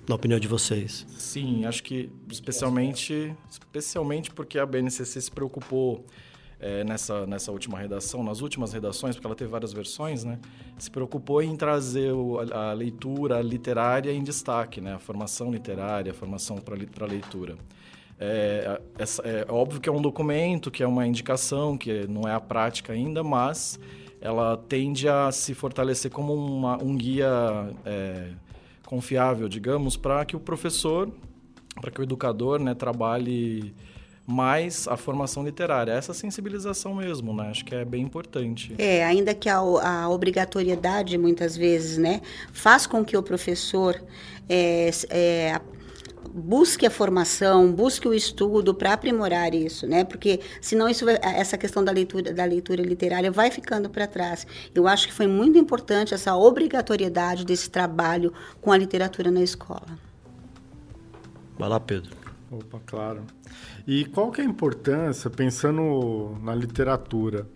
na 0.09 0.15
opinião 0.15 0.39
de 0.39 0.47
vocês? 0.47 1.05
Sim, 1.15 1.65
acho 1.65 1.83
que 1.83 2.09
especialmente, 2.27 3.35
especialmente 3.47 4.31
porque 4.31 4.57
a 4.57 4.65
BNCC 4.65 5.21
se 5.21 5.29
preocupou 5.29 6.03
é, 6.59 6.83
nessa, 6.83 7.27
nessa 7.27 7.51
última 7.51 7.77
redação, 7.77 8.23
nas 8.23 8.41
últimas 8.41 8.73
redações, 8.73 9.15
porque 9.15 9.27
ela 9.27 9.35
teve 9.35 9.51
várias 9.51 9.73
versões, 9.73 10.23
né? 10.23 10.39
Se 10.79 10.89
preocupou 10.89 11.39
em 11.39 11.55
trazer 11.55 12.11
o, 12.13 12.39
a, 12.39 12.71
a, 12.71 12.73
leitura 12.73 13.41
literária 13.43 14.11
em 14.11 14.23
destaque, 14.23 14.81
né? 14.81 14.95
A 14.95 14.99
formação 14.99 15.51
literária, 15.51 16.11
a 16.11 16.15
formação 16.15 16.57
para 16.57 17.05
leitura. 17.05 17.55
É, 18.19 18.79
é, 18.97 19.03
é, 19.03 19.45
óbvio 19.49 19.81
que 19.81 19.89
é 19.89 19.91
um 19.91 20.01
documento, 20.01 20.71
que 20.71 20.83
é 20.83 20.87
uma 20.87 21.05
indicação, 21.05 21.77
que 21.77 22.07
não 22.07 22.27
é 22.27 22.33
a 22.33 22.39
prática 22.39 22.93
ainda, 22.93 23.23
mas 23.23 23.79
ela 24.21 24.55
tende 24.55 25.09
a 25.09 25.31
se 25.31 25.53
fortalecer 25.53 26.09
como 26.09 26.33
uma, 26.33 26.81
um 26.81 26.95
guia 26.95 27.29
é, 27.85 28.29
confiável, 28.85 29.49
digamos, 29.49 29.97
para 29.97 30.23
que 30.23 30.35
o 30.35 30.39
professor, 30.39 31.11
para 31.81 31.91
que 31.91 31.99
o 31.99 32.03
educador 32.03 32.59
né, 32.59 32.73
trabalhe 32.73 33.73
mais 34.25 34.87
a 34.87 34.95
formação 34.95 35.43
literária. 35.43 35.91
Essa 35.91 36.13
sensibilização 36.13 36.95
mesmo, 36.95 37.33
né? 37.33 37.49
Acho 37.49 37.65
que 37.65 37.75
é 37.75 37.83
bem 37.83 38.01
importante. 38.01 38.73
É, 38.77 39.03
ainda 39.03 39.33
que 39.33 39.49
a, 39.49 39.57
a 39.57 40.09
obrigatoriedade, 40.09 41.17
muitas 41.17 41.57
vezes, 41.57 41.97
né, 41.97 42.21
faz 42.53 42.87
com 42.87 43.03
que 43.03 43.17
o 43.17 43.23
professor 43.23 44.01
é, 44.47 44.89
é, 45.09 45.61
busque 46.33 46.85
a 46.85 46.89
formação, 46.89 47.71
busque 47.71 48.07
o 48.07 48.13
estudo 48.13 48.73
para 48.73 48.93
aprimorar 48.93 49.53
isso, 49.53 49.85
né? 49.85 50.03
Porque 50.03 50.39
senão 50.59 50.89
isso 50.89 51.05
vai, 51.05 51.19
essa 51.21 51.57
questão 51.57 51.83
da 51.83 51.91
leitura 51.91 52.33
da 52.33 52.43
leitura 52.43 52.81
literária 52.81 53.31
vai 53.31 53.51
ficando 53.51 53.89
para 53.89 54.07
trás. 54.07 54.47
Eu 54.73 54.87
acho 54.87 55.07
que 55.07 55.13
foi 55.13 55.27
muito 55.27 55.59
importante 55.59 56.13
essa 56.13 56.35
obrigatoriedade 56.35 57.45
desse 57.45 57.69
trabalho 57.69 58.33
com 58.59 58.71
a 58.71 58.77
literatura 58.77 59.29
na 59.29 59.41
escola. 59.41 59.87
Vai 61.57 61.69
lá, 61.69 61.79
Pedro. 61.79 62.15
Opa, 62.51 62.79
claro. 62.85 63.21
E 63.85 64.05
qual 64.05 64.31
que 64.31 64.41
é 64.41 64.43
a 64.43 64.47
importância, 64.47 65.29
pensando 65.29 66.37
na 66.41 66.55
literatura, 66.55 67.47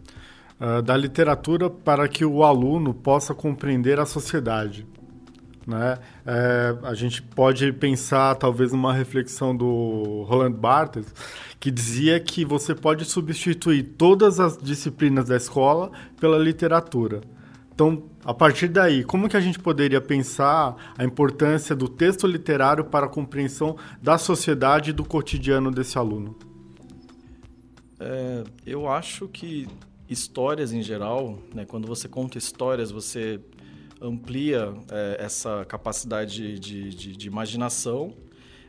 uh, 0.59 0.81
da 0.81 0.95
literatura 0.95 1.69
para 1.69 2.07
que 2.07 2.23
o 2.23 2.43
aluno 2.43 2.93
possa 2.93 3.33
compreender 3.33 3.99
a 3.99 4.05
sociedade? 4.05 4.85
Né? 5.67 5.99
É, 6.25 6.77
a 6.83 6.93
gente 6.93 7.21
pode 7.21 7.73
pensar, 7.73 8.33
talvez, 8.35 8.71
numa 8.71 8.93
reflexão 8.93 9.53
do 9.53 10.23
Roland 10.25 10.53
Barthes, 10.53 11.13
que 11.59 11.69
dizia 11.69 12.17
que 12.21 12.45
você 12.45 12.73
pode 12.73 13.03
substituir 13.03 13.83
todas 13.83 14.39
as 14.39 14.57
disciplinas 14.57 15.25
da 15.25 15.35
escola 15.35 15.91
pela 16.21 16.37
literatura. 16.37 17.19
Então, 17.75 18.03
a 18.23 18.33
partir 18.33 18.69
daí, 18.69 19.03
como 19.03 19.27
que 19.27 19.35
a 19.35 19.41
gente 19.41 19.59
poderia 19.59 19.99
pensar 19.99 20.93
a 20.97 21.03
importância 21.03 21.75
do 21.75 21.89
texto 21.89 22.25
literário 22.25 22.85
para 22.85 23.05
a 23.05 23.09
compreensão 23.09 23.75
da 24.01 24.17
sociedade 24.17 24.91
e 24.91 24.93
do 24.93 25.03
cotidiano 25.03 25.69
desse 25.69 25.97
aluno? 25.97 26.35
É, 27.99 28.43
eu 28.65 28.89
acho 28.89 29.27
que 29.27 29.67
histórias 30.09 30.71
em 30.71 30.81
geral, 30.81 31.37
né, 31.53 31.65
quando 31.65 31.87
você 31.87 32.07
conta 32.07 32.37
histórias, 32.37 32.89
você 32.89 33.39
amplia 34.01 34.73
é, 34.91 35.17
essa 35.19 35.65
capacidade 35.65 36.59
de, 36.59 36.91
de, 36.91 37.15
de 37.15 37.27
imaginação, 37.27 38.13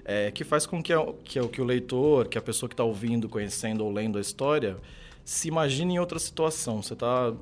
é, 0.04 0.30
que 0.30 0.44
faz 0.44 0.66
com 0.66 0.82
que, 0.82 0.92
a, 0.92 1.04
que, 1.24 1.40
que 1.48 1.60
o 1.60 1.64
leitor, 1.64 2.28
que 2.28 2.38
a 2.38 2.42
pessoa 2.42 2.68
que 2.68 2.74
está 2.74 2.84
ouvindo, 2.84 3.28
conhecendo 3.28 3.84
ou 3.84 3.92
lendo 3.92 4.18
a 4.18 4.20
história, 4.20 4.76
se 5.24 5.48
imagine 5.48 5.94
em 5.94 5.98
outra 5.98 6.18
situação. 6.18 6.82
Você 6.82 6.94
está 6.94 7.34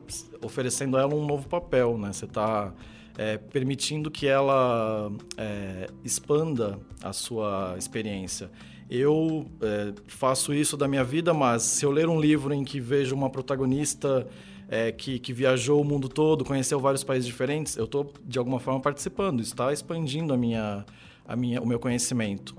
oferecendo 0.42 0.96
a 0.96 1.02
ela 1.02 1.14
um 1.14 1.24
novo 1.24 1.48
papel, 1.48 1.96
né? 1.96 2.12
Você 2.12 2.24
está 2.24 2.74
é, 3.16 3.38
permitindo 3.38 4.10
que 4.10 4.26
ela 4.26 5.12
é, 5.36 5.86
expanda 6.04 6.78
a 7.00 7.12
sua 7.12 7.76
experiência. 7.78 8.50
Eu 8.90 9.46
é, 9.60 9.92
faço 10.08 10.52
isso 10.52 10.76
da 10.76 10.88
minha 10.88 11.04
vida, 11.04 11.32
mas 11.32 11.62
se 11.62 11.84
eu 11.84 11.90
ler 11.92 12.08
um 12.08 12.20
livro 12.20 12.52
em 12.52 12.64
que 12.64 12.80
vejo 12.80 13.14
uma 13.14 13.30
protagonista 13.30 14.26
é, 14.68 14.90
que, 14.90 15.18
que, 15.18 15.32
viajou 15.32 15.80
o 15.80 15.84
mundo 15.84 16.08
todo, 16.08 16.44
conheceu 16.44 16.80
vários 16.80 17.04
países 17.04 17.26
diferentes, 17.26 17.76
eu 17.76 17.84
estou, 17.84 18.12
de 18.24 18.38
alguma 18.38 18.58
forma, 18.58 18.80
participando. 18.80 19.40
Está 19.40 19.72
expandindo 19.72 20.32
a 20.32 20.36
minha, 20.36 20.84
a 21.26 21.36
minha, 21.36 21.60
o 21.60 21.66
meu 21.66 21.78
conhecimento. 21.78 22.56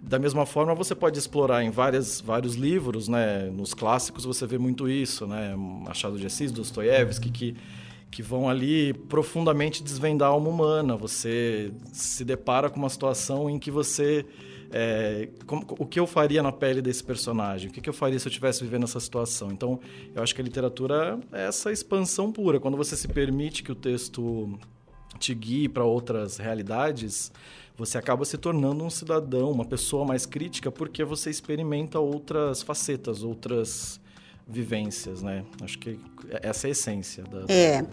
Da 0.00 0.18
mesma 0.18 0.46
forma, 0.46 0.74
você 0.74 0.94
pode 0.94 1.18
explorar 1.18 1.64
em 1.64 1.70
várias, 1.70 2.20
vários 2.20 2.54
livros, 2.54 3.08
né? 3.08 3.50
Nos 3.50 3.74
clássicos 3.74 4.24
você 4.24 4.46
vê 4.46 4.58
muito 4.58 4.88
isso, 4.88 5.26
né? 5.26 5.54
Machado 5.56 6.18
de 6.18 6.26
Assis, 6.26 6.52
Dostoiévski, 6.52 7.30
que, 7.30 7.56
que 8.16 8.22
vão 8.22 8.48
ali 8.48 8.94
profundamente 8.94 9.82
desvendar 9.82 10.30
a 10.30 10.32
alma 10.32 10.48
humana. 10.48 10.96
Você 10.96 11.70
se 11.92 12.24
depara 12.24 12.70
com 12.70 12.78
uma 12.78 12.88
situação 12.88 13.50
em 13.50 13.58
que 13.58 13.70
você 13.70 14.24
é, 14.70 15.28
como, 15.44 15.66
o 15.78 15.84
que 15.84 16.00
eu 16.00 16.06
faria 16.06 16.42
na 16.42 16.50
pele 16.50 16.80
desse 16.80 17.04
personagem? 17.04 17.68
O 17.68 17.72
que, 17.74 17.78
que 17.78 17.90
eu 17.90 17.92
faria 17.92 18.18
se 18.18 18.26
eu 18.26 18.30
estivesse 18.30 18.64
vivendo 18.64 18.84
essa 18.84 18.98
situação? 18.98 19.52
Então, 19.52 19.78
eu 20.14 20.22
acho 20.22 20.34
que 20.34 20.40
a 20.40 20.44
literatura 20.44 21.20
é 21.30 21.46
essa 21.46 21.70
expansão 21.70 22.32
pura. 22.32 22.58
Quando 22.58 22.78
você 22.78 22.96
se 22.96 23.06
permite 23.06 23.62
que 23.62 23.70
o 23.70 23.74
texto 23.74 24.58
te 25.18 25.34
guie 25.34 25.68
para 25.68 25.84
outras 25.84 26.38
realidades, 26.38 27.30
você 27.76 27.98
acaba 27.98 28.24
se 28.24 28.38
tornando 28.38 28.82
um 28.82 28.88
cidadão, 28.88 29.50
uma 29.50 29.66
pessoa 29.66 30.06
mais 30.06 30.24
crítica, 30.24 30.72
porque 30.72 31.04
você 31.04 31.28
experimenta 31.28 32.00
outras 32.00 32.62
facetas, 32.62 33.22
outras 33.22 34.00
vivências, 34.46 35.22
né? 35.22 35.44
Acho 35.62 35.78
que 35.78 35.98
essa 36.42 36.66
é 36.66 36.68
a 36.68 36.70
essência 36.70 37.24
da. 37.24 37.52
É, 37.52 37.84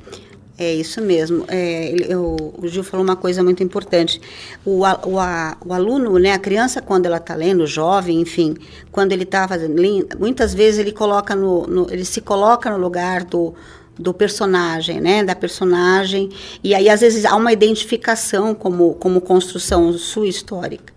é 0.58 0.74
isso 0.74 1.02
mesmo. 1.02 1.46
É, 1.48 1.96
eu, 2.08 2.54
o 2.58 2.68
Gil 2.68 2.84
falou 2.84 3.04
uma 3.04 3.16
coisa 3.16 3.44
muito 3.44 3.64
importante. 3.64 4.22
O, 4.64 4.82
o, 4.82 5.20
a, 5.20 5.58
o 5.66 5.74
aluno, 5.74 6.20
né, 6.20 6.32
a 6.32 6.40
criança 6.40 6.82
quando 6.82 7.08
ela 7.08 7.18
está 7.18 7.34
lendo, 7.34 7.66
jovem, 7.66 8.22
enfim, 8.22 8.56
quando 8.92 9.14
ele 9.14 9.24
está 9.24 9.48
fazendo, 9.48 9.76
muitas 10.20 10.54
vezes 10.54 10.80
ele 10.80 10.92
coloca 10.92 11.36
no, 11.36 11.66
no, 11.66 11.92
ele 11.92 12.06
se 12.06 12.22
coloca 12.22 12.70
no 12.70 12.78
lugar 12.78 13.24
do 13.24 13.54
do 13.96 14.12
personagem, 14.12 15.00
né, 15.00 15.24
da 15.24 15.36
personagem, 15.36 16.32
e 16.64 16.74
aí 16.74 16.90
às 16.90 17.02
vezes 17.02 17.26
há 17.26 17.36
uma 17.36 17.54
identificação 17.54 18.56
como 18.56 18.96
como 18.96 19.22
construção 19.22 19.94
sua 19.94 20.28
histórica. 20.28 20.93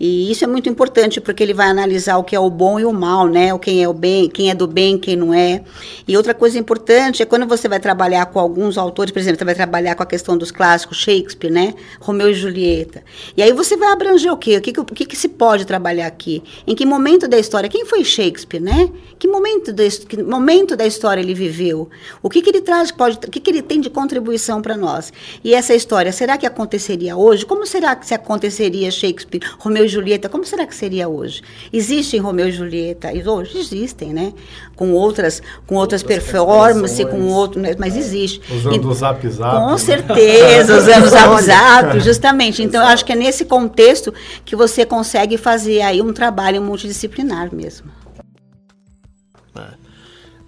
E 0.00 0.30
isso 0.30 0.42
é 0.42 0.46
muito 0.46 0.66
importante 0.66 1.20
porque 1.20 1.42
ele 1.42 1.52
vai 1.52 1.68
analisar 1.68 2.16
o 2.16 2.24
que 2.24 2.34
é 2.34 2.40
o 2.40 2.48
bom 2.48 2.80
e 2.80 2.86
o 2.86 2.92
mal, 2.92 3.28
né? 3.28 3.52
O 3.52 3.58
quem 3.58 3.82
é 3.82 3.88
o 3.88 3.92
bem, 3.92 4.30
quem 4.30 4.50
é 4.50 4.54
do 4.54 4.66
bem, 4.66 4.96
quem 4.96 5.14
não 5.14 5.34
é. 5.34 5.62
E 6.08 6.16
outra 6.16 6.32
coisa 6.32 6.58
importante 6.58 7.22
é 7.22 7.26
quando 7.26 7.46
você 7.46 7.68
vai 7.68 7.78
trabalhar 7.78 8.24
com 8.26 8.40
alguns 8.40 8.78
autores, 8.78 9.12
por 9.12 9.18
exemplo, 9.18 9.38
você 9.38 9.44
vai 9.44 9.54
trabalhar 9.54 9.94
com 9.94 10.02
a 10.02 10.06
questão 10.06 10.38
dos 10.38 10.50
clássicos, 10.50 10.96
Shakespeare, 10.96 11.50
né? 11.50 11.74
Romeu 12.00 12.30
e 12.30 12.34
Julieta. 12.34 13.04
E 13.36 13.42
aí 13.42 13.52
você 13.52 13.76
vai 13.76 13.92
abranger 13.92 14.32
o 14.32 14.38
quê? 14.38 14.56
O 14.56 14.60
que, 14.62 14.80
o 14.80 14.84
que, 14.86 15.04
que 15.04 15.16
se 15.16 15.28
pode 15.28 15.66
trabalhar 15.66 16.06
aqui? 16.06 16.42
Em 16.66 16.74
que 16.74 16.86
momento 16.86 17.28
da 17.28 17.38
história? 17.38 17.68
Quem 17.68 17.84
foi 17.84 18.02
Shakespeare, 18.02 18.62
né? 18.62 18.90
Que 19.18 19.28
momento, 19.28 19.70
de, 19.70 19.90
que 19.90 20.22
momento 20.22 20.74
da 20.74 20.86
história 20.86 21.20
ele 21.20 21.34
viveu? 21.34 21.90
O 22.22 22.30
que, 22.30 22.40
que 22.40 22.48
ele 22.48 22.62
traz, 22.62 22.90
pode, 22.90 23.18
o 23.18 23.30
que, 23.30 23.38
que 23.38 23.50
ele 23.50 23.60
tem 23.60 23.78
de 23.78 23.90
contribuição 23.90 24.62
para 24.62 24.78
nós? 24.78 25.12
E 25.44 25.52
essa 25.52 25.74
história, 25.74 26.10
será 26.10 26.38
que 26.38 26.46
aconteceria 26.46 27.14
hoje? 27.18 27.44
Como 27.44 27.66
será 27.66 27.94
que 27.94 28.06
se 28.06 28.14
aconteceria 28.14 28.90
Shakespeare, 28.90 29.42
Romeu 29.58 29.84
e 29.84 29.89
Julieta, 29.90 30.28
como 30.28 30.44
será 30.44 30.66
que 30.66 30.74
seria 30.74 31.08
hoje? 31.08 31.42
Existem 31.72 32.18
Romeu 32.20 32.48
e 32.48 32.52
Julieta, 32.52 33.12
e 33.12 33.26
hoje 33.26 33.58
existem, 33.58 34.14
né? 34.14 34.32
Com 34.74 34.92
outras, 34.92 35.42
com 35.66 35.74
outras, 35.74 36.02
outras 36.02 36.02
performances, 36.02 37.04
com 37.04 37.28
outro, 37.28 37.60
né? 37.60 37.74
mas 37.78 37.96
é. 37.96 37.98
existe. 37.98 38.40
Usando 38.50 38.88
o 38.88 38.94
Zap 38.94 39.28
Zap. 39.28 39.56
Com 39.56 39.72
né? 39.72 39.78
certeza, 39.78 40.78
usando 40.78 41.04
o 41.04 41.08
Zap 41.08 41.42
Zap, 41.42 42.00
justamente. 42.00 42.62
Então, 42.62 42.80
eu 42.80 42.88
acho 42.88 43.04
que 43.04 43.12
é 43.12 43.16
nesse 43.16 43.44
contexto 43.44 44.14
que 44.44 44.56
você 44.56 44.86
consegue 44.86 45.36
fazer 45.36 45.82
aí 45.82 46.00
um 46.00 46.12
trabalho 46.12 46.62
multidisciplinar 46.62 47.54
mesmo. 47.54 47.90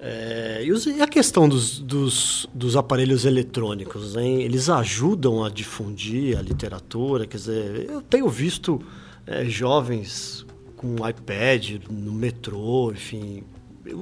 É, 0.04 0.64
e 0.64 1.00
a 1.00 1.06
questão 1.06 1.48
dos, 1.48 1.78
dos, 1.78 2.48
dos, 2.52 2.74
aparelhos 2.74 3.24
eletrônicos, 3.24 4.16
hein? 4.16 4.42
eles 4.42 4.68
ajudam 4.68 5.44
a 5.44 5.48
difundir 5.48 6.36
a 6.36 6.42
literatura? 6.42 7.24
Quer 7.24 7.36
dizer, 7.36 7.86
eu 7.88 8.02
tenho 8.02 8.28
visto 8.28 8.82
é, 9.26 9.44
jovens 9.44 10.46
com 10.76 10.96
iPad 11.08 11.82
no 11.90 12.12
metrô, 12.12 12.90
enfim, 12.90 13.44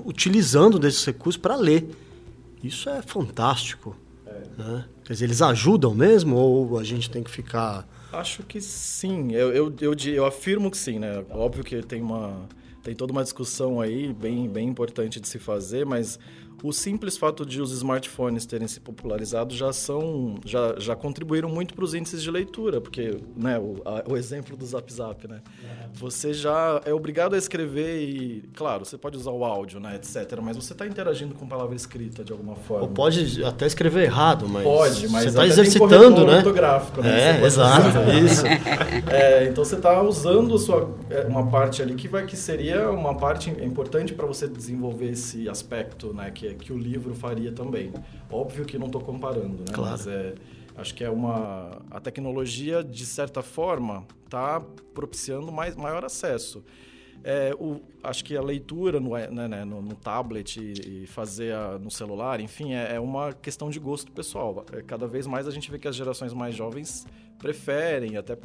utilizando 0.04 0.78
desses 0.78 1.04
recursos 1.04 1.40
para 1.40 1.56
ler. 1.56 1.88
Isso 2.62 2.88
é 2.88 3.02
fantástico. 3.02 3.96
É. 4.26 4.42
Né? 4.56 4.84
Quer 5.04 5.12
dizer, 5.12 5.24
eles 5.26 5.42
ajudam 5.42 5.94
mesmo 5.94 6.36
ou 6.36 6.78
a 6.78 6.84
gente 6.84 7.10
tem 7.10 7.22
que 7.22 7.30
ficar. 7.30 7.86
Acho 8.12 8.42
que 8.42 8.60
sim. 8.60 9.32
Eu, 9.32 9.52
eu, 9.52 9.74
eu, 9.80 9.94
eu 9.94 10.24
afirmo 10.24 10.70
que 10.70 10.76
sim, 10.76 10.98
né? 10.98 11.24
Óbvio 11.30 11.64
que 11.64 11.82
tem 11.82 12.02
uma 12.02 12.48
tem 12.82 12.94
toda 12.94 13.12
uma 13.12 13.22
discussão 13.22 13.80
aí 13.80 14.12
bem, 14.12 14.48
bem 14.48 14.68
importante 14.68 15.20
de 15.20 15.28
se 15.28 15.38
fazer, 15.38 15.84
mas 15.84 16.18
o 16.62 16.73
simples 16.73 17.17
fato 17.17 17.45
de 17.47 17.61
os 17.61 17.73
smartphones 17.73 18.47
terem 18.47 18.69
se 18.69 18.81
popularizado 18.81 19.55
já 19.55 19.73
são 19.73 20.37
já, 20.45 20.75
já 20.79 20.97
contribuíram 20.97 21.49
muito 21.49 21.75
para 21.75 21.85
os 21.85 21.95
índices 21.95 22.23
de 22.23 22.31
leitura, 22.31 22.81
porque 22.81 23.19
né, 23.37 23.59
o, 23.59 23.76
a, 23.85 24.05
o 24.11 24.17
exemplo 24.17 24.57
do 24.57 24.67
Zap 24.67 24.93
Zap, 24.93 25.26
né? 25.29 25.40
Você 25.95 26.33
já 26.33 26.81
é 26.85 26.95
obrigado 26.95 27.35
a 27.35 27.38
escrever 27.38 28.00
e, 28.02 28.49
claro, 28.55 28.85
você 28.85 28.97
pode 28.97 29.17
usar 29.17 29.33
o 29.33 29.45
áudio, 29.45 29.81
né, 29.81 29.97
etc. 29.97 30.38
Mas 30.43 30.57
você 30.57 30.73
está 30.73 30.87
interagindo 30.87 31.35
com 31.35 31.47
palavra 31.47 31.75
escrita 31.75 32.23
de 32.23 32.33
alguma 32.33 32.55
forma. 32.55 32.85
Ou 32.85 32.88
pode 32.88 33.45
até 33.45 33.67
escrever 33.67 34.05
errado, 34.05 34.49
mas 34.49 34.62
pode, 34.62 35.09
mas 35.09 35.23
você 35.25 35.29
está 35.29 35.47
exercitando, 35.47 36.26
né? 36.26 36.38
ortográfico, 36.38 37.02
né? 37.02 37.40
É, 37.40 37.45
exato, 37.45 37.88
usar. 37.88 38.14
isso. 38.21 38.45
É, 39.11 39.45
então 39.47 39.64
você 39.64 39.75
está 39.75 40.00
usando 40.02 40.55
a 40.55 40.59
sua, 40.59 40.97
é, 41.11 41.23
uma 41.26 41.47
parte 41.49 41.83
ali 41.83 41.95
que 41.95 42.09
vai 42.09 42.25
que 42.25 42.37
seria 42.37 42.90
uma 42.90 43.14
parte 43.14 43.50
importante 43.50 44.12
para 44.14 44.26
você 44.26 44.47
desenvolver 44.47 45.11
esse 45.11 45.49
aspecto, 45.49 46.12
né, 46.14 46.31
que, 46.31 46.50
que 46.54 46.73
o 46.73 46.78
livro 46.78 47.14
faria 47.14 47.52
também. 47.52 47.92
Óbvio 48.30 48.64
que 48.64 48.78
não 48.78 48.87
estou 48.87 49.00
comparando, 49.00 49.59
né? 49.59 49.73
Claro. 49.73 49.90
Mas 49.92 50.07
é, 50.07 50.35
acho 50.76 50.95
que 50.95 51.04
é 51.04 51.11
uma 51.11 51.80
a 51.90 52.00
tecnologia 52.00 52.83
de 52.85 53.04
certa 53.07 53.42
forma 53.42 54.07
está 54.25 54.61
propiciando 54.95 55.50
mais 55.52 55.75
maior 55.76 56.04
acesso. 56.04 56.64
É, 57.23 57.54
o, 57.59 57.83
acho 58.02 58.25
que 58.25 58.35
a 58.35 58.40
leitura 58.40 58.99
no, 58.99 59.11
né, 59.11 59.47
né, 59.47 59.64
no, 59.64 59.83
no 59.83 59.95
tablet 59.95 60.57
e, 60.59 61.02
e 61.02 61.07
fazer 61.07 61.52
a- 61.54 61.78
no 61.78 61.90
celular, 61.90 62.40
enfim, 62.40 62.73
é, 62.73 62.95
é 62.95 63.00
uma 63.00 63.35
questão 63.35 63.69
de 63.69 63.78
gosto 63.78 64.11
pessoal. 64.11 64.64
É, 64.73 64.80
Cada 64.80 65.07
vez 65.07 65.26
mais 65.26 65.47
a 65.47 65.50
gente 65.50 65.71
vê 65.71 65.78
que 65.78 65.87
as 65.87 65.95
gerações 65.95 66.33
mais 66.33 66.54
jovens 66.54 67.07
preferem, 67.38 68.16
até 68.16 68.38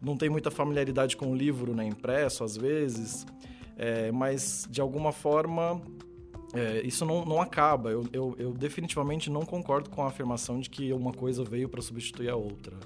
não 0.00 0.16
tem 0.16 0.28
muita 0.30 0.48
familiaridade 0.50 1.16
com 1.16 1.32
o 1.32 1.34
livro 1.34 1.74
né, 1.74 1.84
impresso, 1.84 2.44
às 2.44 2.56
vezes, 2.56 3.26
é, 3.76 4.12
mas 4.12 4.64
de 4.70 4.80
alguma 4.80 5.10
forma 5.10 5.82
é, 6.54 6.80
isso 6.84 7.04
não, 7.04 7.24
não 7.24 7.40
acaba. 7.40 7.90
Eu, 7.90 8.04
eu, 8.12 8.36
eu 8.38 8.52
definitivamente 8.52 9.30
não 9.30 9.42
concordo 9.42 9.90
com 9.90 10.02
a 10.02 10.08
afirmação 10.08 10.60
de 10.60 10.68
que 10.68 10.92
uma 10.92 11.12
coisa 11.12 11.44
veio 11.44 11.68
para 11.68 11.80
substituir 11.80 12.28
a 12.28 12.36
outra. 12.36 12.76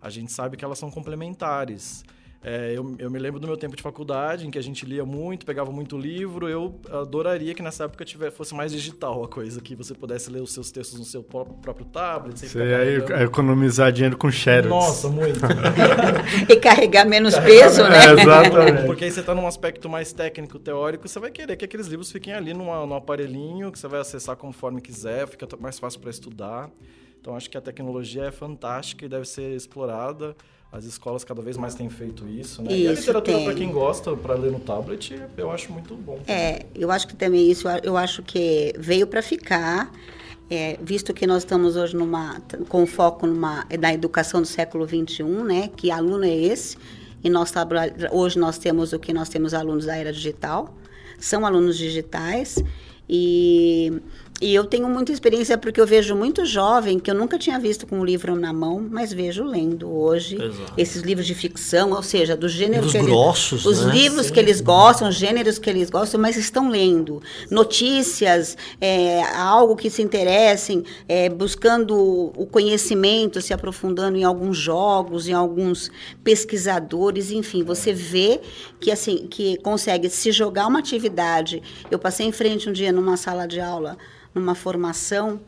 A 0.00 0.10
gente 0.10 0.32
sabe 0.32 0.56
que 0.56 0.64
elas 0.64 0.78
são 0.78 0.90
complementares. 0.90 2.04
É, 2.46 2.74
eu, 2.76 2.94
eu 2.98 3.10
me 3.10 3.18
lembro 3.18 3.40
do 3.40 3.46
meu 3.46 3.56
tempo 3.56 3.74
de 3.74 3.82
faculdade, 3.82 4.46
em 4.46 4.50
que 4.50 4.58
a 4.58 4.62
gente 4.62 4.84
lia 4.84 5.02
muito, 5.02 5.46
pegava 5.46 5.72
muito 5.72 5.96
livro. 5.96 6.46
Eu 6.46 6.78
adoraria 6.90 7.54
que 7.54 7.62
nessa 7.62 7.84
época 7.84 8.04
tiver, 8.04 8.30
fosse 8.30 8.54
mais 8.54 8.70
digital 8.70 9.24
a 9.24 9.28
coisa, 9.28 9.62
que 9.62 9.74
você 9.74 9.94
pudesse 9.94 10.30
ler 10.30 10.42
os 10.42 10.52
seus 10.52 10.70
textos 10.70 10.98
no 10.98 11.06
seu 11.06 11.22
pró- 11.22 11.46
próprio 11.46 11.86
tablet. 11.86 12.38
Você 12.38 12.58
ia 12.58 13.00
carregando. 13.00 13.22
economizar 13.22 13.90
dinheiro 13.90 14.18
com 14.18 14.30
shares. 14.30 14.68
Nossa, 14.68 15.08
muito. 15.08 15.40
E 16.48 16.56
carregar 16.56 17.06
menos 17.06 17.38
peso, 17.38 17.82
né? 17.84 18.06
É, 18.08 18.12
exatamente. 18.20 18.86
Porque 18.86 19.04
aí 19.04 19.10
você 19.10 19.20
está 19.20 19.34
num 19.34 19.46
aspecto 19.46 19.88
mais 19.88 20.12
técnico, 20.12 20.58
teórico, 20.58 21.08
você 21.08 21.18
vai 21.18 21.30
querer 21.30 21.56
que 21.56 21.64
aqueles 21.64 21.86
livros 21.86 22.12
fiquem 22.12 22.34
ali 22.34 22.52
numa, 22.52 22.84
num 22.84 22.94
aparelhinho, 22.94 23.72
que 23.72 23.78
você 23.78 23.88
vai 23.88 24.00
acessar 24.00 24.36
conforme 24.36 24.80
quiser, 24.82 25.26
fica 25.28 25.46
mais 25.58 25.78
fácil 25.78 26.00
para 26.00 26.10
estudar. 26.10 26.70
Então, 27.20 27.34
acho 27.34 27.48
que 27.48 27.56
a 27.56 27.60
tecnologia 27.60 28.24
é 28.24 28.30
fantástica 28.30 29.06
e 29.06 29.08
deve 29.08 29.24
ser 29.24 29.54
explorada. 29.56 30.36
As 30.74 30.84
escolas 30.84 31.22
cada 31.22 31.40
vez 31.40 31.56
mais 31.56 31.76
têm 31.76 31.88
feito 31.88 32.28
isso, 32.28 32.60
né? 32.60 32.72
e 32.72 32.88
a 32.88 32.92
Isso, 32.92 33.02
literatura, 33.02 33.44
para 33.44 33.54
quem 33.54 33.70
gosta, 33.70 34.16
para 34.16 34.34
ler 34.34 34.50
no 34.50 34.58
tablet, 34.58 35.22
eu 35.36 35.52
acho 35.52 35.72
muito 35.72 35.94
bom. 35.94 36.18
É, 36.26 36.66
eu 36.74 36.90
acho 36.90 37.06
que 37.06 37.14
também 37.14 37.48
isso, 37.48 37.68
eu 37.84 37.96
acho 37.96 38.24
que 38.24 38.74
veio 38.76 39.06
para 39.06 39.22
ficar, 39.22 39.92
é, 40.50 40.76
visto 40.82 41.14
que 41.14 41.28
nós 41.28 41.44
estamos 41.44 41.76
hoje 41.76 41.94
numa, 41.94 42.42
com 42.68 42.84
foco 42.88 43.24
numa, 43.24 43.64
na 43.78 43.94
educação 43.94 44.40
do 44.40 44.48
século 44.48 44.84
XXI, 44.84 45.22
né, 45.44 45.70
que 45.76 45.92
aluno 45.92 46.24
é 46.24 46.36
esse, 46.36 46.76
e 47.22 47.30
nós 47.30 47.52
hoje 48.10 48.36
nós 48.36 48.58
temos 48.58 48.92
o 48.92 48.98
que 48.98 49.12
nós 49.12 49.28
temos 49.28 49.54
alunos 49.54 49.86
da 49.86 49.94
era 49.94 50.12
digital, 50.12 50.74
são 51.20 51.46
alunos 51.46 51.78
digitais, 51.78 52.58
e, 53.08 53.92
e 54.40 54.52
eu 54.54 54.64
tenho 54.64 54.88
muita 54.88 55.12
experiência 55.12 55.56
porque 55.56 55.80
eu 55.80 55.86
vejo 55.86 56.14
muito 56.16 56.44
jovem 56.44 56.98
que 56.98 57.08
eu 57.10 57.14
nunca 57.14 57.38
tinha 57.38 57.58
visto 57.58 57.86
com 57.86 58.00
um 58.00 58.04
livro 58.04 58.34
na 58.34 58.52
mão, 58.52 58.84
mas 58.90 59.12
vejo 59.12 59.44
lendo 59.44 59.88
hoje 59.90 60.34
Exato. 60.42 60.72
esses 60.76 61.02
livros 61.02 61.26
de 61.26 61.34
ficção, 61.34 61.92
ou 61.92 62.02
seja, 62.02 62.36
do 62.36 62.48
gênero 62.48 62.84
Livros 62.84 62.92
que 62.92 62.98
eles- 62.98 63.08
grossos, 63.08 63.64
os 63.64 63.84
né? 63.86 63.94
livros 63.94 64.30
que 64.30 64.38
eles 64.40 64.60
gostam, 64.60 65.08
os 65.08 65.14
gêneros 65.14 65.58
que 65.58 65.70
eles 65.70 65.88
gostam, 65.88 66.20
mas 66.20 66.36
estão 66.36 66.68
lendo 66.68 67.22
notícias, 67.48 68.56
é, 68.80 69.22
algo 69.36 69.76
que 69.76 69.88
se 69.88 70.02
interessem, 70.02 70.84
é, 71.08 71.28
buscando 71.28 71.96
o 72.36 72.46
conhecimento, 72.46 73.40
se 73.40 73.54
aprofundando 73.54 74.16
em 74.18 74.24
alguns 74.24 74.56
jogos, 74.58 75.28
em 75.28 75.32
alguns 75.32 75.90
pesquisadores, 76.22 77.30
enfim, 77.30 77.62
você 77.62 77.92
vê 77.92 78.40
que 78.80 78.90
assim 78.90 79.26
que 79.30 79.56
consegue 79.58 80.10
se 80.10 80.32
jogar 80.32 80.66
uma 80.66 80.80
atividade. 80.80 81.62
Eu 81.90 81.98
passei 81.98 82.26
em 82.26 82.32
frente 82.32 82.68
um 82.68 82.72
dia 82.72 82.92
numa 82.92 83.16
sala 83.16 83.46
de 83.46 83.60
aula, 83.60 83.96
numa 84.34 84.54
formação. 84.54 85.40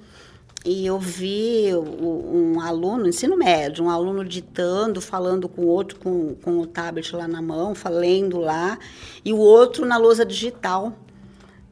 E 0.64 0.84
eu 0.84 0.98
vi 0.98 1.70
um 1.76 2.60
aluno, 2.60 3.06
ensino 3.06 3.36
médio, 3.36 3.84
um 3.84 3.90
aluno 3.90 4.24
ditando, 4.24 5.00
falando 5.00 5.48
com 5.48 5.62
o 5.62 5.66
outro 5.66 5.96
com, 5.96 6.34
com 6.34 6.58
o 6.58 6.66
tablet 6.66 7.14
lá 7.14 7.28
na 7.28 7.40
mão, 7.40 7.72
falando 7.72 8.38
lá, 8.38 8.76
e 9.24 9.32
o 9.32 9.38
outro 9.38 9.86
na 9.86 9.96
lousa 9.96 10.24
digital. 10.24 10.92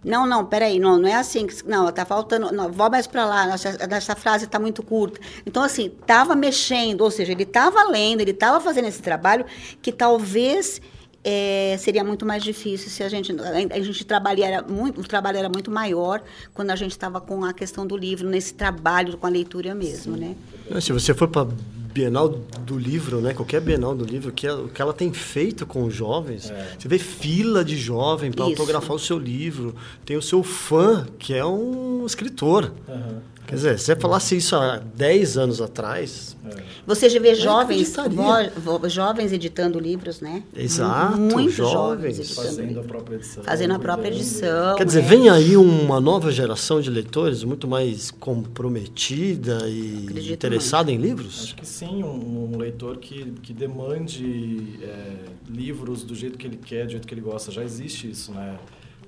Não, 0.05 0.27
não, 0.27 0.44
peraí, 0.44 0.79
não, 0.79 0.98
não 0.98 1.09
é 1.09 1.14
assim. 1.14 1.46
Não, 1.64 1.90
tá 1.90 2.05
faltando. 2.05 2.53
Não, 2.53 2.70
mais 2.90 3.07
para 3.07 3.24
lá, 3.24 3.55
essa, 3.55 4.14
frase 4.14 4.44
está 4.44 4.61
muito 4.61 4.83
curta. 4.83 5.18
Então, 5.46 5.62
assim, 5.62 5.87
estava 5.87 6.37
mexendo, 6.37 7.00
ou 7.00 7.11
seja, 7.11 7.33
ele 7.33 7.44
estava 7.44 7.83
lendo, 7.85 8.20
ele 8.20 8.33
estava 8.33 8.61
fazendo 8.61 8.87
esse 8.87 9.00
trabalho 9.00 9.46
que 9.81 9.90
talvez 9.90 10.81
eh, 11.25 11.77
seria 11.79 12.05
muito 12.05 12.25
mais 12.27 12.43
difícil 12.45 12.91
se 12.91 13.03
a 13.03 13.09
gente. 13.09 13.33
A, 13.33 13.77
a 13.77 13.81
gente 13.81 14.05
trabalhara 14.05 14.63
muito, 14.69 15.01
o 15.01 15.05
trabalho 15.05 15.39
era 15.39 15.49
muito 15.49 15.71
maior 15.71 16.23
quando 16.53 16.71
a 16.71 16.77
gente 16.77 16.93
estava 16.93 17.21
com 17.21 17.45
a 17.45 17.53
questão 17.53 17.87
do 17.87 17.97
livro, 17.97 18.29
nesse 18.29 18.55
trabalho 18.55 19.17
com 19.17 19.27
a 19.27 19.31
leitura 19.31 19.75
mesmo, 19.75 20.17
né? 20.17 20.37
Se 20.81 20.93
você 20.93 21.15
for 21.15 21.29
para 21.29 21.49
Bienal 21.95 22.29
do 22.29 22.77
livro, 22.77 23.21
né? 23.21 23.33
Qualquer 23.33 23.61
Bienal 23.61 23.95
do 23.95 24.05
livro, 24.05 24.33
que 24.33 24.47
ela- 24.49 24.63
o 24.65 24.69
que 24.69 24.83
ela 24.83 24.93
tem 24.93 25.13
feito 25.13 25.65
com 25.65 25.85
os 25.85 25.95
jovens, 25.95 26.53
você 26.77 26.89
vê 26.89 26.99
fila 26.99 27.65
de 27.65 27.77
jovem 27.77 28.33
para 28.33 28.45
autografar 28.51 28.97
o 28.97 28.99
seu 28.99 29.17
livro. 29.17 29.77
Tem 30.05 30.17
o 30.17 30.23
seu 30.23 30.43
fã, 30.43 31.07
que 31.21 31.33
é 31.33 31.45
um 31.47 32.05
escritor. 32.05 32.73
Quer 33.55 33.71
dizer, 33.73 33.79
se 33.79 33.85
você 33.87 33.97
falasse 33.97 34.37
isso 34.37 34.57
há 34.57 34.79
10 34.79 35.38
anos 35.38 35.61
atrás, 35.61 36.35
Você 36.87 37.09
já 37.09 37.19
vê 37.19 37.35
jovens, 37.35 37.95
vo- 38.59 38.88
jovens 38.88 39.33
editando 39.33 39.79
livros, 39.79 40.21
né? 40.21 40.43
Exato, 40.55 41.19
Muito 41.19 41.51
jovens. 41.51 42.17
jovens 42.19 42.35
Fazendo 42.35 42.81
a 42.81 42.83
própria 42.85 43.17
edição. 43.17 43.43
Fazendo 43.43 43.73
a 43.75 43.79
própria 43.79 44.09
edição. 44.09 44.77
quer 44.77 44.85
dizer, 44.85 45.03
né? 45.03 45.09
vem 45.09 45.29
aí 45.31 45.57
uma 45.57 45.99
nova 46.01 46.31
geração 46.31 46.81
de 46.83 46.90
leitores 46.90 47.43
muito 47.43 47.67
mais 47.67 48.11
comprometida 48.11 49.67
e 49.69 50.05
Acredito 50.05 50.35
interessada 50.35 50.93
em 50.93 50.99
livros? 50.99 51.45
Acho 51.45 51.57
que 51.57 51.67
sim, 51.67 52.03
um, 52.03 52.53
um 52.55 52.59
leitor 52.59 52.99
que, 52.99 53.33
que 53.43 53.53
demande 53.55 54.79
é, 54.83 55.14
livros 55.49 56.03
do 56.03 56.14
jeito 56.14 56.37
que 56.37 56.47
ele 56.47 56.59
quer, 56.59 56.85
do 56.87 56.90
jeito 56.93 57.07
que 57.07 57.14
ele 57.14 57.21
gosta. 57.21 57.51
Já 57.51 57.62
existe 57.64 58.11
isso, 58.11 58.33
né? 58.33 58.57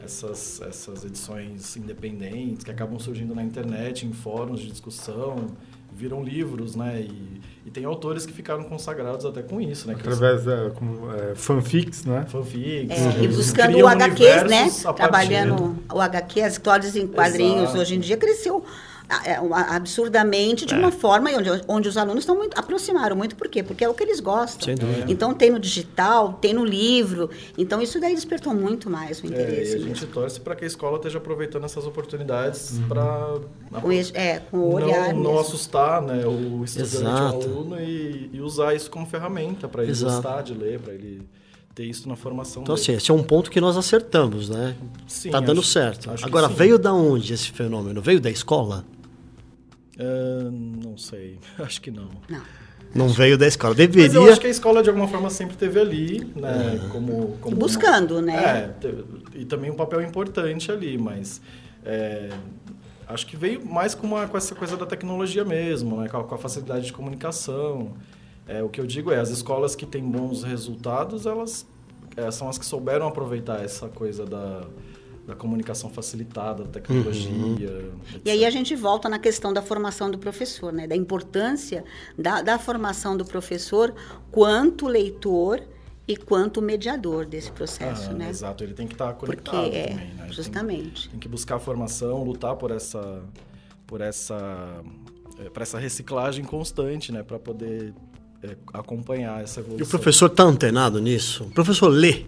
Essas, 0.07 0.61
essas 0.63 1.05
edições 1.05 1.77
independentes 1.77 2.65
que 2.65 2.71
acabam 2.71 2.97
surgindo 2.99 3.35
na 3.35 3.43
internet, 3.43 4.07
em 4.07 4.13
fóruns 4.13 4.61
de 4.61 4.71
discussão, 4.71 5.49
viram 5.93 6.23
livros, 6.23 6.77
né? 6.77 7.01
E, 7.01 7.41
e 7.67 7.71
tem 7.73 7.85
autores 7.85 8.25
que 8.25 8.33
ficaram 8.33 8.63
consagrados 8.63 9.25
até 9.27 9.43
com 9.43 9.61
isso, 9.61 9.89
né? 9.89 9.95
Eles- 9.95 10.07
Através 10.07 10.45
da 10.45 10.71
como, 10.71 11.11
é, 11.13 11.35
fanfics, 11.35 12.05
né? 12.05 12.25
fanfics. 12.29 12.97
É, 12.97 13.25
e 13.25 13.27
buscando 13.29 13.79
o 13.79 13.89
HQs, 13.89 14.43
né? 14.45 14.61
a 14.85 14.93
partir- 14.93 14.95
Trabalhando 14.95 15.77
o 15.93 16.01
HQ, 16.01 16.41
as 16.43 16.53
histórias 16.53 16.95
em 16.95 17.09
quadrinhos, 17.09 17.63
Exato. 17.65 17.79
hoje 17.79 17.97
em 17.97 18.01
dia 18.01 18.17
cresceu 18.17 18.65
absurdamente 19.09 20.67
de 20.67 20.75
uma 20.75 20.91
forma 20.91 21.31
onde, 21.31 21.49
onde 21.69 21.89
os 21.89 21.97
alunos 21.97 22.23
estão 22.23 22.37
muito 22.37 22.59
aproximaram 22.59 23.17
muito 23.17 23.37
por 23.37 23.49
quê? 23.49 23.63
Porque 23.63 23.85
é 23.85 23.89
o 23.89 23.95
que 23.95 24.03
eles 24.03 24.21
gostam. 24.21 24.65
Sem 24.67 24.75
dúvida. 24.75 25.05
Então 25.09 25.33
tem 25.35 25.51
no 25.51 25.59
digital, 25.59 26.35
tem 26.35 26.53
no 26.55 26.65
livro. 26.65 27.31
Então 27.57 27.81
isso 27.81 28.01
daí 28.01 28.15
despertou 28.15 28.55
muito 28.55 28.89
mais 28.91 29.21
o 29.23 29.27
É, 29.27 29.29
interesse. 29.29 29.73
e 29.73 29.77
a 29.77 29.79
gente 29.81 30.07
torce 30.07 30.41
para 30.41 30.55
que 30.57 30.65
a 30.65 30.67
escola 30.67 30.97
esteja 30.97 31.19
aproveitando 31.19 31.65
essas 31.65 31.87
oportunidades 31.87 32.81
para 32.89 33.39
com, 33.81 33.91
é, 34.15 34.39
com 34.51 34.57
o 34.59 34.75
olhar 34.75 35.13
não, 35.15 35.23
não 35.23 35.31
mesmo. 35.33 35.41
assustar 35.41 36.03
né, 36.03 36.25
o 36.27 36.65
estudante, 36.65 37.47
o 37.47 37.51
aluno 37.51 37.81
e, 37.81 38.31
e 38.33 38.41
usar 38.41 38.75
isso 38.75 38.91
como 38.91 39.07
ferramenta 39.07 39.69
para 39.69 39.83
ele 39.83 39.93
Exato. 39.93 40.15
gostar 40.15 40.43
de 40.43 40.55
ler, 40.55 40.81
para 40.81 40.93
ele 40.95 41.23
ter 41.75 41.85
isso 41.85 42.09
na 42.09 42.17
formação 42.17 42.63
Então, 42.63 42.75
dele. 42.75 42.83
assim, 42.83 42.93
esse 42.95 43.11
é 43.11 43.15
um 43.15 43.23
ponto 43.23 43.51
que 43.51 43.61
nós 43.61 43.77
acertamos, 43.77 44.49
né? 44.49 44.75
Sim, 45.07 45.31
tá 45.31 45.41
dando 45.41 45.61
acho- 45.61 45.69
certo. 45.71 46.11
acho 46.11 46.25
Agora, 46.25 46.49
veio 46.49 46.79
da 46.79 46.93
onde 46.93 47.35
esse 47.35 47.51
fenômeno? 47.51 48.01
Veio 48.01 48.19
da 48.21 48.31
escola? 48.31 48.85
Ah, 49.99 50.51
não 50.51 50.97
sei, 50.97 51.39
acho 51.59 51.81
que 51.81 51.91
não. 51.91 52.09
Não. 52.29 52.43
Não 52.95 53.09
veio 53.09 53.37
da 53.37 53.47
escola. 53.47 53.75
Mas 53.77 53.81
eu 53.87 53.89
Deveria. 53.93 54.31
acho 54.33 54.41
que 54.41 54.47
a 54.47 54.51
escola, 54.51 54.83
de 54.83 54.89
alguma 54.89 55.09
forma, 55.09 55.29
sempre 55.29 55.57
teve 55.57 55.79
ali, 55.79 56.25
né? 56.37 56.89
Como, 56.93 57.37
como 57.41 57.57
Buscando, 57.57 58.23
né? 58.23 58.35
É, 58.37 58.69
teve- 58.81 59.05
e 59.35 59.45
também 59.45 59.71
um 59.71 59.75
papel 59.75 60.01
importante 60.03 60.71
ali, 60.73 60.97
mas 60.97 61.41
é, 61.85 62.31
acho 63.07 63.27
que 63.27 63.37
veio 63.37 63.67
mais 63.67 63.95
com, 63.95 64.07
uma, 64.07 64.27
com 64.27 64.37
essa 64.37 64.55
coisa 64.55 64.77
da 64.77 64.87
tecnologia 64.87 65.45
mesmo, 65.45 66.01
né? 66.01 66.09
com, 66.09 66.17
a, 66.19 66.25
com 66.25 66.35
a 66.35 66.39
facilidade 66.39 66.87
de 66.87 66.93
comunicação. 66.93 67.93
É, 68.49 68.63
o 68.63 68.69
que 68.69 68.81
eu 68.81 68.87
digo 68.87 69.11
é, 69.11 69.19
as 69.19 69.29
escolas 69.31 69.75
que 69.75 69.85
têm 69.85 70.03
bons 70.05 70.43
resultados, 70.45 71.27
elas 71.27 71.67
é, 72.17 72.31
são 72.31 72.49
as 72.49 72.57
que 72.57 72.65
souberam 72.65 73.07
aproveitar 73.09 73.63
essa 73.63 73.89
coisa 73.89 74.25
da, 74.25 74.63
da 75.27 75.35
comunicação 75.35 75.91
facilitada, 75.91 76.63
da 76.63 76.71
tecnologia. 76.71 77.69
Uhum. 77.69 77.99
E 78.25 78.31
aí 78.31 78.45
a 78.45 78.51
gente 78.51 78.77
volta 78.77 79.09
na 79.09 79.19
questão 79.19 79.53
da 79.53 79.61
formação 79.61 80.09
do 80.09 80.19
professor, 80.19 80.73
né? 80.73 80.87
Da 80.87 80.95
importância 80.95 81.85
da, 82.17 82.43
da 82.43 82.59
formação 82.59 83.17
do 83.17 83.25
professor 83.25 83.93
quanto 84.31 84.87
leitor 84.87 85.61
e 86.07 86.17
quanto 86.17 86.63
mediador 86.63 87.27
desse 87.27 87.51
processo, 87.51 88.11
ah, 88.11 88.15
né? 88.15 88.31
Exato, 88.31 88.63
ele 88.63 88.73
tem 88.73 88.87
que 88.87 88.95
estar 88.95 89.13
conectado 89.15 89.65
Porque, 89.65 89.77
é, 89.77 89.89
também, 89.89 90.15
né? 90.15 90.29
Justamente. 90.31 91.03
Tem, 91.03 91.11
tem, 91.11 91.21
que 91.21 91.29
buscar 91.29 91.59
formação, 91.59 92.23
lutar 92.23 92.55
por 92.55 92.71
essa, 92.71 93.21
por 93.85 94.01
essa, 94.01 94.85
é, 95.39 95.51
para 95.51 95.65
essa 95.65 95.79
reciclagem 95.81 96.45
constante, 96.45 97.11
né? 97.11 97.25
Para 97.25 97.41
poder 97.41 97.93
é, 98.45 98.57
acompanhar 98.73 99.43
essa 99.43 99.59
evolução. 99.59 99.85
E 99.85 99.89
o 99.89 99.91
professor 99.91 100.27
está 100.27 100.45
antenado 100.45 101.01
nisso? 101.01 101.43
O 101.43 101.51
professor 101.51 101.89
lê? 101.89 102.25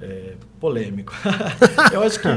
É, 0.00 0.34
polêmico. 0.60 1.12
eu 1.92 2.02
acho 2.02 2.20
que, 2.20 2.28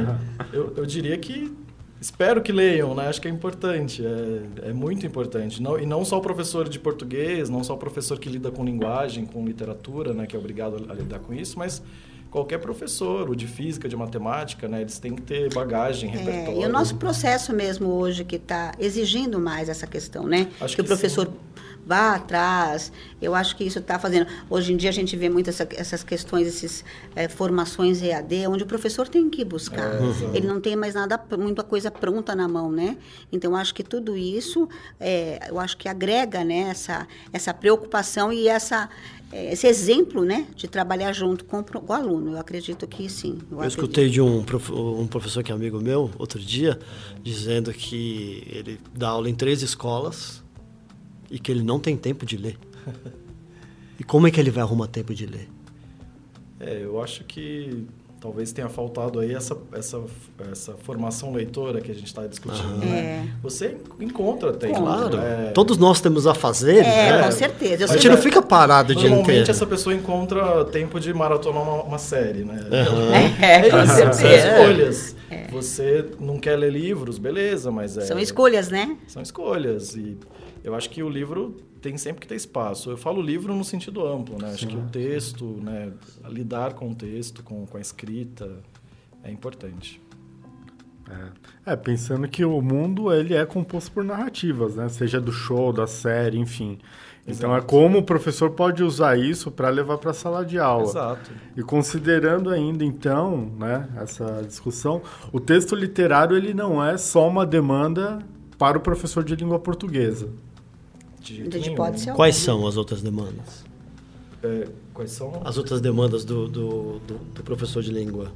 eu, 0.53 0.73
eu 0.77 0.85
diria 0.85 1.17
que 1.17 1.51
Espero 1.99 2.41
que 2.41 2.51
leiam, 2.51 2.93
né? 2.93 3.07
Acho 3.07 3.19
que 3.19 3.27
é 3.27 3.31
importante, 3.31 4.05
é, 4.05 4.69
é, 4.69 4.73
muito 4.73 5.05
importante. 5.05 5.61
Não, 5.61 5.79
e 5.79 5.85
não 5.85 6.05
só 6.05 6.17
o 6.17 6.21
professor 6.21 6.69
de 6.69 6.77
português, 6.79 7.49
não 7.49 7.63
só 7.63 7.73
o 7.73 7.77
professor 7.77 8.19
que 8.19 8.29
lida 8.29 8.51
com 8.51 8.63
linguagem, 8.63 9.25
com 9.25 9.43
literatura, 9.43 10.13
né? 10.13 10.27
Que 10.27 10.35
é 10.35 10.39
obrigado 10.39 10.85
a, 10.89 10.93
lidar 10.93 11.19
com 11.19 11.33
isso, 11.33 11.57
mas 11.57 11.81
qualquer 12.29 12.59
professor, 12.59 13.27
o 13.29 13.35
de 13.35 13.47
física, 13.47 13.89
de 13.89 13.95
matemática, 13.95 14.67
né? 14.67 14.81
Eles 14.81 14.99
têm 14.99 15.15
que 15.15 15.23
ter 15.23 15.51
bagagem, 15.51 16.11
repertório. 16.11 16.61
É, 16.61 16.63
e 16.63 16.65
o 16.67 16.69
nosso 16.69 16.95
processo 16.97 17.51
mesmo 17.51 17.89
hoje 17.89 18.23
que 18.23 18.35
está 18.35 18.73
exigindo 18.77 19.39
mais 19.39 19.67
essa 19.67 19.87
questão, 19.87 20.27
né? 20.27 20.49
Acho 20.61 20.75
que, 20.75 20.83
que 20.83 20.85
o 20.85 20.85
professor... 20.85 21.25
Sim 21.25 21.66
vá 21.87 22.15
atrás. 22.15 22.91
Eu 23.21 23.33
acho 23.33 23.55
que 23.55 23.63
isso 23.63 23.79
está 23.79 23.97
fazendo. 23.97 24.27
Hoje 24.49 24.73
em 24.73 24.77
dia 24.77 24.89
a 24.89 24.93
gente 24.93 25.15
vê 25.15 25.29
muito 25.29 25.49
essa, 25.49 25.67
essas 25.71 26.03
questões, 26.03 26.47
essas 26.47 26.83
é, 27.15 27.29
formações 27.29 28.01
EAD, 28.01 28.47
onde 28.47 28.63
o 28.63 28.67
professor 28.67 29.07
tem 29.07 29.29
que 29.29 29.45
buscar. 29.45 29.95
É, 29.95 30.37
Ele 30.37 30.45
não 30.45 30.59
tem 30.59 30.75
mais 30.75 30.93
nada, 30.93 31.19
muita 31.37 31.63
coisa 31.63 31.89
pronta 31.89 32.35
na 32.35 32.47
mão, 32.47 32.71
né? 32.71 32.97
Então 33.31 33.51
eu 33.51 33.57
acho 33.57 33.73
que 33.73 33.83
tudo 33.83 34.17
isso, 34.17 34.67
é, 34.99 35.47
eu 35.49 35.59
acho 35.59 35.77
que 35.77 35.87
agrega, 35.87 36.43
né, 36.43 36.69
essa, 36.69 37.07
essa 37.31 37.53
preocupação 37.53 38.33
e 38.33 38.47
essa 38.47 38.89
é, 39.31 39.51
esse 39.51 39.67
exemplo, 39.67 40.23
né, 40.23 40.47
de 40.55 40.67
trabalhar 40.69 41.11
junto 41.11 41.43
com, 41.43 41.61
com 41.61 41.91
o 41.91 41.95
aluno. 41.95 42.31
Eu 42.31 42.39
acredito 42.39 42.87
que 42.87 43.09
sim. 43.09 43.37
Eu, 43.51 43.61
eu 43.61 43.67
escutei 43.67 44.09
de 44.09 44.21
um, 44.21 44.39
um 44.39 45.07
professor 45.07 45.43
que 45.43 45.51
é 45.51 45.55
amigo 45.55 45.81
meu 45.81 46.09
outro 46.17 46.39
dia 46.39 46.79
dizendo 47.21 47.73
que 47.73 48.43
ele 48.47 48.79
dá 48.95 49.09
aula 49.09 49.29
em 49.29 49.35
três 49.35 49.61
escolas 49.61 50.41
e 51.29 51.39
que 51.39 51.51
ele 51.51 51.63
não 51.63 51.79
tem 51.79 51.95
tempo 51.95 52.25
de 52.25 52.37
ler. 52.37 52.57
e 53.99 54.03
como 54.03 54.27
é 54.27 54.31
que 54.31 54.39
ele 54.39 54.51
vai 54.51 54.63
arrumar 54.63 54.87
tempo 54.87 55.13
de 55.13 55.25
ler? 55.25 55.49
É, 56.59 56.83
eu 56.83 57.01
acho 57.01 57.23
que 57.23 57.85
talvez 58.19 58.51
tenha 58.51 58.67
faltado 58.67 59.19
aí 59.19 59.33
essa, 59.33 59.55
essa, 59.73 60.01
essa 60.51 60.73
formação 60.83 61.31
leitora 61.31 61.79
que 61.81 61.91
a 61.91 61.93
gente 61.93 62.07
está 62.07 62.25
discutindo. 62.25 62.77
Né? 62.77 62.97
É. 62.97 63.27
Você 63.43 63.77
encontra, 63.99 64.51
tem. 64.53 64.73
Claro. 64.73 65.17
É... 65.17 65.51
Todos 65.51 65.77
nós 65.77 66.01
temos 66.01 66.25
a 66.25 66.33
fazer. 66.33 66.77
É, 66.77 67.11
né? 67.11 67.23
com 67.23 67.31
certeza. 67.31 67.83
Eu 67.83 67.89
a 67.89 67.93
gente 67.93 68.09
não 68.09 68.17
fica 68.17 68.41
parado 68.41 68.95
de 68.95 69.07
Normalmente 69.07 69.51
essa 69.51 69.65
pessoa 69.65 69.95
encontra 69.95 70.65
tempo 70.65 70.99
de 70.99 71.13
maratonar 71.13 71.61
uma, 71.61 71.83
uma 71.83 71.97
série, 71.97 72.43
né? 72.43 72.59
Uhum. 72.63 73.07
É, 73.47 73.69
com 73.69 73.85
certeza. 73.85 74.13
São 74.13 74.61
escolhas. 74.61 75.15
É. 75.29 75.47
Você 75.51 76.05
não 76.19 76.39
quer 76.39 76.55
ler 76.55 76.71
livros, 76.71 77.17
beleza, 77.17 77.71
mas 77.71 77.97
é... 77.97 78.01
São 78.01 78.19
escolhas, 78.19 78.69
né? 78.69 78.97
São 79.07 79.21
escolhas. 79.21 79.95
E 79.95 80.17
eu 80.63 80.75
acho 80.75 80.89
que 80.89 81.01
o 81.01 81.09
livro 81.09 81.55
tem 81.81 81.97
sempre 81.97 82.21
que 82.21 82.27
ter 82.27 82.35
espaço. 82.35 82.89
Eu 82.89 82.97
falo 82.97 83.21
livro 83.21 83.55
no 83.55 83.63
sentido 83.63 84.05
amplo, 84.05 84.37
né? 84.41 84.49
Sim. 84.49 84.53
Acho 84.53 84.67
que 84.67 84.77
o 84.77 84.85
texto, 84.87 85.45
né? 85.61 85.91
lidar 86.27 86.73
com 86.73 86.91
o 86.91 86.95
texto, 86.95 87.43
com, 87.43 87.65
com 87.65 87.77
a 87.77 87.81
escrita, 87.81 88.59
é 89.23 89.31
importante. 89.31 90.01
É. 91.65 91.71
é. 91.71 91.75
pensando 91.75 92.27
que 92.27 92.43
o 92.43 92.61
mundo 92.61 93.13
ele 93.13 93.33
é 93.33 93.45
composto 93.45 93.91
por 93.91 94.03
narrativas, 94.03 94.75
né? 94.75 94.89
Seja 94.89 95.21
do 95.21 95.31
show, 95.31 95.71
da 95.71 95.87
série, 95.87 96.37
enfim. 96.37 96.79
Então 97.27 97.53
é 97.53 97.61
como 97.61 97.99
o 97.99 98.03
professor 98.03 98.51
pode 98.51 98.81
usar 98.81 99.19
isso 99.19 99.51
para 99.51 99.67
levar 99.69 99.97
para 99.97 100.11
a 100.11 100.13
sala 100.13 100.45
de 100.45 100.57
aula. 100.57 100.85
Exato. 100.85 101.31
E 101.57 101.61
considerando 101.61 102.49
ainda 102.49 102.85
então, 102.85 103.51
né, 103.59 103.87
essa 103.97 104.41
discussão, 104.45 105.01
o 105.33 105.39
texto 105.39 105.75
literário 105.75 106.37
ele 106.37 106.53
não 106.53 106.83
é 106.83 106.97
só 106.97 107.27
uma 107.27 107.45
demanda 107.45 108.19
para 108.57 108.77
o 108.77 108.81
professor 108.81 109.25
de 109.25 109.35
língua 109.35 109.59
portuguesa. 109.59 110.29
De, 111.33 111.59
de 111.59 111.71
pode 111.71 111.99
ser 111.99 112.13
Quais 112.13 112.35
são 112.35 112.65
as 112.67 112.77
outras 112.77 113.01
demandas? 113.01 113.65
É, 114.43 114.67
quais 114.93 115.11
são? 115.11 115.41
As 115.43 115.57
outras 115.57 115.81
demandas 115.81 116.23
do, 116.23 116.47
do, 116.47 116.99
do, 116.99 117.17
do 117.33 117.43
professor 117.43 117.81
de 117.81 117.91
língua 117.91 118.31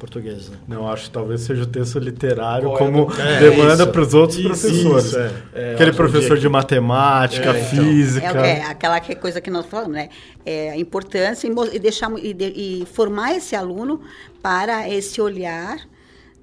portuguesa. 0.00 0.52
Não, 0.66 0.88
acho 0.88 1.04
que 1.04 1.10
talvez 1.10 1.42
seja 1.42 1.62
o 1.62 1.66
texto 1.66 1.98
literário 1.98 2.72
como 2.72 3.12
é, 3.20 3.38
demanda 3.38 3.86
para 3.86 4.00
os 4.00 4.14
outros 4.14 4.38
isso, 4.38 4.48
professores. 4.48 5.04
Isso, 5.04 5.18
é. 5.18 5.32
É, 5.52 5.74
Aquele 5.74 5.92
professor 5.92 6.38
de 6.38 6.48
matemática, 6.48 7.54
é, 7.54 7.60
então. 7.60 7.84
física. 7.84 8.26
É, 8.26 8.64
aquela 8.64 8.98
coisa 9.00 9.40
que 9.40 9.50
nós 9.50 9.66
falamos, 9.66 9.92
né? 9.92 10.08
É, 10.44 10.70
a 10.70 10.76
importância 10.78 11.46
e, 11.46 11.78
deixar, 11.78 12.10
e, 12.18 12.32
de, 12.32 12.46
e 12.46 12.86
formar 12.86 13.34
esse 13.34 13.54
aluno 13.54 14.00
para 14.42 14.88
esse 14.88 15.20
olhar 15.20 15.78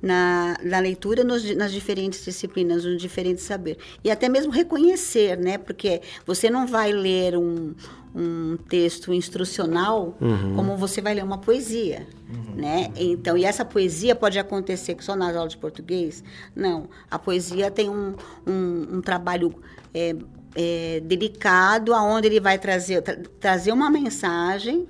na, 0.01 0.57
na 0.63 0.79
leitura 0.79 1.23
nos, 1.23 1.43
nas 1.55 1.71
diferentes 1.71 2.23
disciplinas, 2.23 2.85
nos 2.85 3.01
diferentes 3.01 3.43
saberes. 3.43 3.81
E 4.03 4.11
até 4.11 4.29
mesmo 4.29 4.51
reconhecer, 4.51 5.37
né? 5.37 5.57
Porque 5.57 6.01
você 6.25 6.49
não 6.49 6.67
vai 6.67 6.91
ler 6.91 7.37
um, 7.37 7.73
um 8.15 8.57
texto 8.69 9.13
instrucional 9.13 10.15
uhum. 10.19 10.55
como 10.55 10.77
você 10.77 11.01
vai 11.01 11.13
ler 11.13 11.23
uma 11.23 11.37
poesia, 11.37 12.07
uhum. 12.29 12.55
né? 12.55 12.91
Então, 12.95 13.37
e 13.37 13.43
essa 13.43 13.65
poesia 13.65 14.15
pode 14.15 14.37
acontecer 14.37 14.95
só 14.99 15.15
nas 15.15 15.35
aulas 15.35 15.53
de 15.53 15.57
português? 15.57 16.23
Não. 16.55 16.89
A 17.09 17.17
poesia 17.17 17.71
tem 17.71 17.89
um, 17.89 18.15
um, 18.45 18.97
um 18.97 19.01
trabalho... 19.01 19.53
É, 19.93 20.15
é, 20.59 20.99
delicado, 21.01 21.93
aonde 21.93 22.27
ele 22.27 22.39
vai 22.39 22.57
trazer, 22.57 23.03
tra 23.03 23.15
trazer 23.39 23.71
uma 23.71 23.91
mensagem 23.91 24.87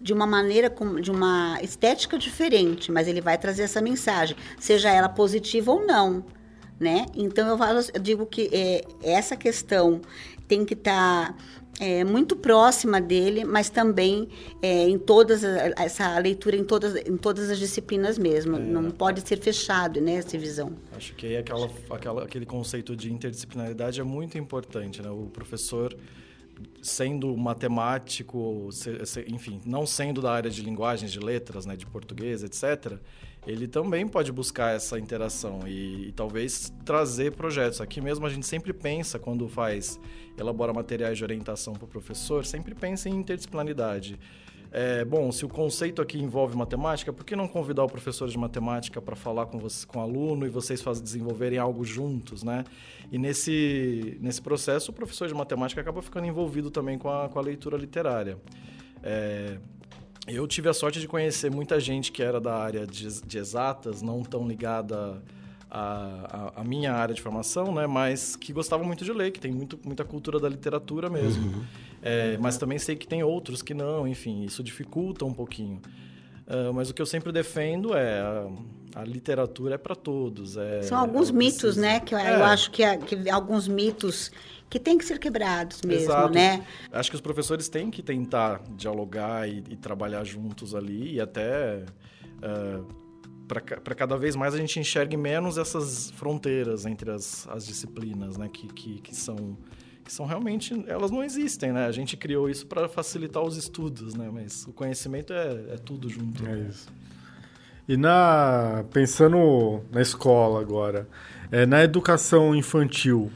de 0.00 0.12
uma 0.12 0.26
maneira, 0.26 0.72
de 1.00 1.10
uma 1.10 1.58
estética 1.62 2.18
diferente, 2.18 2.90
mas 2.92 3.08
ele 3.08 3.20
vai 3.20 3.36
trazer 3.36 3.62
essa 3.62 3.80
mensagem, 3.80 4.36
seja 4.58 4.90
ela 4.90 5.08
positiva 5.08 5.72
ou 5.72 5.84
não, 5.84 6.24
né? 6.78 7.06
Então 7.14 7.48
eu, 7.48 7.58
falo, 7.58 7.80
eu 7.92 8.00
digo 8.00 8.26
que 8.26 8.48
é, 8.52 8.82
essa 9.02 9.36
questão 9.36 10.00
tem 10.46 10.64
que 10.64 10.74
estar 10.74 11.32
tá, 11.32 11.38
é, 11.80 12.04
muito 12.04 12.36
próxima 12.36 13.00
dele, 13.00 13.44
mas 13.44 13.68
também 13.68 14.28
é, 14.62 14.88
em 14.88 14.98
todas 14.98 15.42
essa 15.44 16.18
leitura 16.18 16.56
em 16.56 16.64
todas 16.64 16.94
em 16.94 17.16
todas 17.16 17.50
as 17.50 17.58
disciplinas 17.58 18.18
mesmo. 18.18 18.56
É. 18.56 18.60
Não 18.60 18.90
pode 18.90 19.26
ser 19.26 19.38
fechado, 19.38 20.00
né, 20.00 20.14
essa 20.14 20.38
visão. 20.38 20.72
Acho 20.96 21.14
que 21.14 21.36
aquela, 21.36 21.68
aquela, 21.90 22.24
aquele 22.24 22.46
conceito 22.46 22.96
de 22.96 23.12
interdisciplinaridade 23.12 24.00
é 24.00 24.04
muito 24.04 24.38
importante, 24.38 25.02
né? 25.02 25.10
O 25.10 25.26
professor 25.26 25.96
sendo 26.82 27.36
matemático, 27.36 28.68
enfim, 29.26 29.60
não 29.64 29.86
sendo 29.86 30.20
da 30.20 30.32
área 30.32 30.50
de 30.50 30.62
linguagens, 30.62 31.12
de 31.12 31.20
letras, 31.20 31.66
né, 31.66 31.76
de 31.76 31.86
português, 31.86 32.42
etc., 32.42 32.98
ele 33.46 33.66
também 33.66 34.06
pode 34.06 34.30
buscar 34.30 34.74
essa 34.74 34.98
interação 34.98 35.60
e, 35.66 36.08
e, 36.08 36.12
talvez 36.12 36.72
trazer 36.84 37.32
projetos. 37.32 37.80
Aqui 37.80 38.00
mesmo 38.00 38.26
a 38.26 38.28
gente 38.28 38.46
sempre 38.46 38.72
pensa, 38.74 39.18
quando 39.18 39.48
faz, 39.48 39.98
elabora 40.36 40.72
materiais 40.72 41.16
de 41.16 41.24
orientação 41.24 41.72
para 41.72 41.84
o 41.84 41.88
professor, 41.88 42.44
sempre 42.44 42.74
pensa 42.74 43.08
em 43.08 43.14
interdisciplinaridade. 43.14 44.18
É, 44.70 45.04
bom, 45.04 45.32
se 45.32 45.46
o 45.46 45.48
conceito 45.48 46.02
aqui 46.02 46.18
envolve 46.18 46.56
matemática, 46.56 47.12
por 47.12 47.24
que 47.24 47.34
não 47.34 47.48
convidar 47.48 47.84
o 47.84 47.88
professor 47.88 48.28
de 48.28 48.36
matemática 48.36 49.00
para 49.00 49.16
falar 49.16 49.46
com, 49.46 49.58
você, 49.58 49.86
com 49.86 49.98
o 49.98 50.02
aluno 50.02 50.46
e 50.46 50.50
vocês 50.50 50.82
faz, 50.82 51.00
desenvolverem 51.00 51.58
algo 51.58 51.84
juntos, 51.84 52.42
né? 52.42 52.64
E 53.10 53.18
nesse, 53.18 54.18
nesse 54.20 54.42
processo, 54.42 54.90
o 54.90 54.94
professor 54.94 55.26
de 55.26 55.34
matemática 55.34 55.80
acaba 55.80 56.02
ficando 56.02 56.26
envolvido 56.26 56.70
também 56.70 56.98
com 56.98 57.08
a, 57.08 57.28
com 57.28 57.38
a 57.38 57.42
leitura 57.42 57.78
literária. 57.78 58.36
É, 59.02 59.56
eu 60.26 60.46
tive 60.46 60.68
a 60.68 60.74
sorte 60.74 61.00
de 61.00 61.08
conhecer 61.08 61.50
muita 61.50 61.80
gente 61.80 62.12
que 62.12 62.22
era 62.22 62.38
da 62.38 62.54
área 62.54 62.86
de, 62.86 63.22
de 63.22 63.38
exatas, 63.38 64.02
não 64.02 64.22
tão 64.22 64.46
ligada 64.46 65.22
à, 65.70 66.52
à, 66.56 66.64
minha 66.64 66.92
área 66.92 67.14
de 67.14 67.20
formação, 67.20 67.74
né? 67.74 67.86
Mas 67.86 68.36
que 68.36 68.52
gostava 68.52 68.82
muito 68.84 69.04
de 69.04 69.12
ler, 69.12 69.30
que 69.30 69.40
tem 69.40 69.52
muito, 69.52 69.78
muita 69.84 70.04
cultura 70.04 70.40
da 70.40 70.48
literatura 70.48 71.10
mesmo. 71.10 71.46
Uhum. 71.46 71.64
É, 72.02 72.38
mas 72.38 72.56
também 72.56 72.78
sei 72.78 72.96
que 72.96 73.06
tem 73.06 73.22
outros 73.22 73.60
que 73.60 73.74
não, 73.74 74.06
enfim, 74.06 74.44
isso 74.44 74.62
dificulta 74.62 75.24
um 75.24 75.32
pouquinho. 75.32 75.80
Uh, 76.46 76.72
mas 76.72 76.88
o 76.88 76.94
que 76.94 77.02
eu 77.02 77.06
sempre 77.06 77.30
defendo 77.30 77.94
é 77.94 78.20
a, 78.20 78.48
a 79.00 79.04
literatura 79.04 79.74
é 79.74 79.78
para 79.78 79.94
todos. 79.94 80.56
É, 80.56 80.82
São 80.82 80.98
alguns 80.98 81.30
mitos, 81.30 81.76
né? 81.76 82.00
Que 82.00 82.14
eu, 82.14 82.18
é. 82.18 82.36
eu 82.36 82.44
acho 82.44 82.70
que, 82.70 82.82
que, 82.98 83.28
alguns 83.28 83.68
mitos 83.68 84.30
que 84.70 84.78
têm 84.78 84.96
que 84.96 85.04
ser 85.04 85.18
quebrados 85.18 85.82
mesmo, 85.82 86.10
Exato. 86.10 86.32
né? 86.32 86.64
Acho 86.90 87.10
que 87.10 87.16
os 87.16 87.20
professores 87.20 87.68
têm 87.68 87.90
que 87.90 88.02
tentar 88.02 88.62
dialogar 88.76 89.46
e, 89.48 89.62
e 89.68 89.76
trabalhar 89.76 90.24
juntos 90.24 90.74
ali 90.74 91.14
e 91.14 91.20
até 91.20 91.84
uh, 92.36 93.07
para 93.48 93.94
cada 93.94 94.16
vez 94.16 94.36
mais 94.36 94.54
a 94.54 94.58
gente 94.58 94.78
enxergue 94.78 95.16
menos 95.16 95.56
essas 95.56 96.10
fronteiras 96.10 96.84
entre 96.84 97.10
as, 97.10 97.48
as 97.48 97.66
disciplinas, 97.66 98.36
né? 98.36 98.48
Que, 98.52 98.68
que, 98.68 99.00
que 99.00 99.16
são 99.16 99.56
que 100.04 100.12
são 100.12 100.24
realmente 100.24 100.84
elas 100.86 101.10
não 101.10 101.22
existem, 101.22 101.72
né? 101.72 101.86
A 101.86 101.92
gente 101.92 102.16
criou 102.16 102.48
isso 102.48 102.66
para 102.66 102.88
facilitar 102.88 103.42
os 103.42 103.56
estudos, 103.56 104.14
né? 104.14 104.30
Mas 104.32 104.66
o 104.66 104.72
conhecimento 104.72 105.32
é, 105.32 105.74
é 105.74 105.76
tudo 105.76 106.08
junto. 106.08 106.46
É 106.46 106.58
isso. 106.60 106.88
E 107.88 107.96
na 107.96 108.84
pensando 108.92 109.82
na 109.90 110.02
escola 110.02 110.60
agora, 110.60 111.08
é, 111.50 111.64
na 111.64 111.82
educação 111.82 112.54
infantil, 112.54 113.30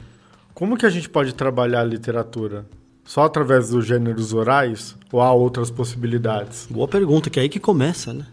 como 0.55 0.77
que 0.77 0.87
a 0.87 0.90
gente 0.90 1.09
pode 1.09 1.35
trabalhar 1.35 1.81
a 1.81 1.85
literatura? 1.85 2.66
Só 3.05 3.25
através 3.25 3.70
dos 3.70 3.85
gêneros 3.85 4.33
orais 4.33 4.96
ou 5.11 5.20
há 5.20 5.33
outras 5.33 5.70
possibilidades? 5.70 6.68
Boa 6.70 6.87
pergunta, 6.87 7.29
que 7.29 7.40
é 7.40 7.42
aí 7.42 7.48
que 7.48 7.59
começa, 7.59 8.12
né? 8.14 8.27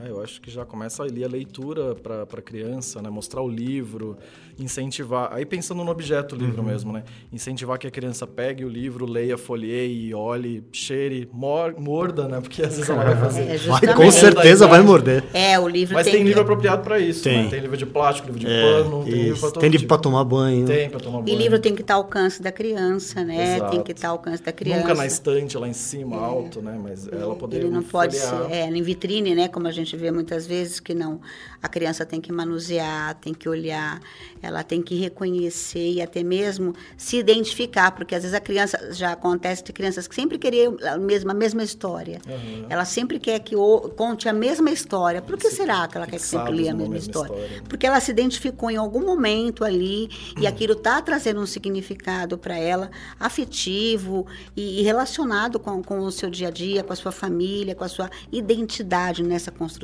Ah, 0.00 0.06
eu 0.06 0.22
acho 0.22 0.40
que 0.40 0.50
já 0.50 0.64
começa 0.64 1.02
ali 1.02 1.24
a 1.24 1.28
leitura 1.28 1.94
para 1.94 2.22
a 2.22 2.42
criança, 2.42 3.02
né? 3.02 3.10
Mostrar 3.10 3.42
o 3.42 3.48
livro, 3.48 4.16
incentivar. 4.56 5.30
Aí 5.32 5.44
pensando 5.44 5.82
no 5.82 5.90
objeto 5.90 6.36
livro 6.36 6.62
uhum. 6.62 6.68
mesmo, 6.68 6.92
né? 6.92 7.02
Incentivar 7.32 7.78
que 7.78 7.86
a 7.86 7.90
criança 7.90 8.26
pegue 8.26 8.64
o 8.64 8.68
livro, 8.68 9.06
leia, 9.06 9.36
folheie, 9.36 10.14
olhe, 10.14 10.62
cheire, 10.72 11.28
mor 11.32 11.74
morda, 11.78 12.28
né? 12.28 12.40
Porque 12.40 12.62
às 12.62 12.76
vezes 12.76 12.88
ela 12.88 13.02
vai 13.02 13.16
fazer. 13.16 13.42
É, 13.42 13.56
vai, 13.56 13.94
com 13.94 14.10
certeza 14.10 14.66
vai 14.66 14.82
morder. 14.82 15.24
É, 15.32 15.58
o 15.58 15.66
livro 15.66 15.94
Mas 15.94 16.06
tem, 16.06 16.14
tem 16.14 16.24
livro 16.24 16.42
apropriado 16.42 16.82
para 16.82 17.00
isso. 17.00 17.24
Tem. 17.24 17.44
Né? 17.44 17.50
tem 17.50 17.60
livro 17.60 17.76
de 17.76 17.86
plástico, 17.86 18.28
livro 18.28 18.40
de 18.40 18.46
é, 18.46 18.62
pano, 18.62 19.04
tem 19.04 19.12
livro 19.14 19.40
para 19.40 19.60
Tem 19.60 19.70
livro 19.70 19.78
tipo. 19.78 19.88
para 19.88 20.02
tomar 20.02 20.24
banho. 20.24 20.66
Tem 20.66 20.90
para 20.90 21.00
tomar 21.00 21.22
banho. 21.22 21.34
E 21.34 21.36
livro 21.36 21.58
tem 21.58 21.74
que 21.74 21.80
estar 21.80 21.94
ao 21.94 22.02
alcance 22.02 22.40
da 22.40 22.52
criança, 22.52 23.24
né? 23.24 23.56
Exato. 23.56 23.70
Tem 23.72 23.82
que 23.82 23.92
estar 23.92 24.08
ao 24.08 24.16
alcance 24.16 24.42
da 24.42 24.52
criança. 24.52 24.80
Nunca 24.80 24.94
na 24.94 25.06
estante 25.06 25.58
lá 25.58 25.68
em 25.68 25.72
cima, 25.72 26.16
é. 26.16 26.18
alto, 26.20 26.62
né? 26.62 26.78
Mas 26.80 27.08
ela 27.08 27.34
poder 27.34 27.58
Ele 27.58 27.70
não 27.70 27.82
pode 27.82 28.16
ser 28.16 28.50
é, 28.50 28.68
em 28.68 28.82
vitrine, 28.82 29.34
né? 29.34 29.48
Como 29.48 29.66
a 29.66 29.72
gente 29.72 29.87
vê 29.96 30.10
muitas 30.10 30.46
vezes 30.46 30.80
que 30.80 30.94
não. 30.94 31.20
A 31.62 31.68
criança 31.68 32.04
tem 32.06 32.20
que 32.20 32.32
manusear, 32.32 33.14
tem 33.16 33.34
que 33.34 33.48
olhar, 33.48 34.00
ela 34.42 34.62
tem 34.62 34.82
que 34.82 34.94
reconhecer 34.96 35.92
e 35.92 36.02
até 36.02 36.22
mesmo 36.22 36.74
se 36.96 37.16
identificar, 37.16 37.92
porque 37.92 38.14
às 38.14 38.22
vezes 38.22 38.34
a 38.34 38.40
criança 38.40 38.92
já 38.92 39.12
acontece 39.12 39.64
de 39.64 39.72
crianças 39.72 40.06
que 40.06 40.14
sempre 40.14 40.38
queriam 40.38 40.76
a 40.82 40.96
mesma, 40.98 41.32
a 41.32 41.34
mesma 41.34 41.62
história. 41.62 42.20
Uhum. 42.26 42.66
Ela 42.68 42.84
sempre 42.84 43.18
quer 43.18 43.38
que 43.40 43.56
o, 43.56 43.80
conte 43.90 44.28
a 44.28 44.32
mesma 44.32 44.70
história. 44.70 45.20
Por 45.22 45.36
que 45.36 45.50
será 45.50 45.88
que 45.88 45.96
ela 45.96 46.06
quer 46.06 46.18
que 46.18 46.22
sempre 46.22 46.52
leia 46.52 46.72
a 46.72 46.74
mesma, 46.74 46.94
mesma 46.94 46.98
história? 46.98 47.34
história? 47.34 47.62
Porque 47.68 47.86
ela 47.86 48.00
se 48.00 48.10
identificou 48.10 48.70
em 48.70 48.76
algum 48.76 49.04
momento 49.04 49.64
ali 49.64 50.08
e 50.36 50.40
uhum. 50.40 50.48
aquilo 50.48 50.72
está 50.74 51.00
trazendo 51.02 51.40
um 51.40 51.46
significado 51.46 52.38
para 52.38 52.56
ela 52.56 52.90
afetivo 53.18 54.26
e, 54.56 54.80
e 54.80 54.82
relacionado 54.82 55.58
com, 55.58 55.82
com 55.82 56.00
o 56.00 56.10
seu 56.10 56.30
dia 56.30 56.48
a 56.48 56.50
dia, 56.50 56.82
com 56.82 56.92
a 56.92 56.96
sua 56.96 57.12
família, 57.12 57.74
com 57.74 57.84
a 57.84 57.88
sua 57.88 58.10
identidade 58.32 59.22
nessa 59.22 59.50
construção. 59.50 59.77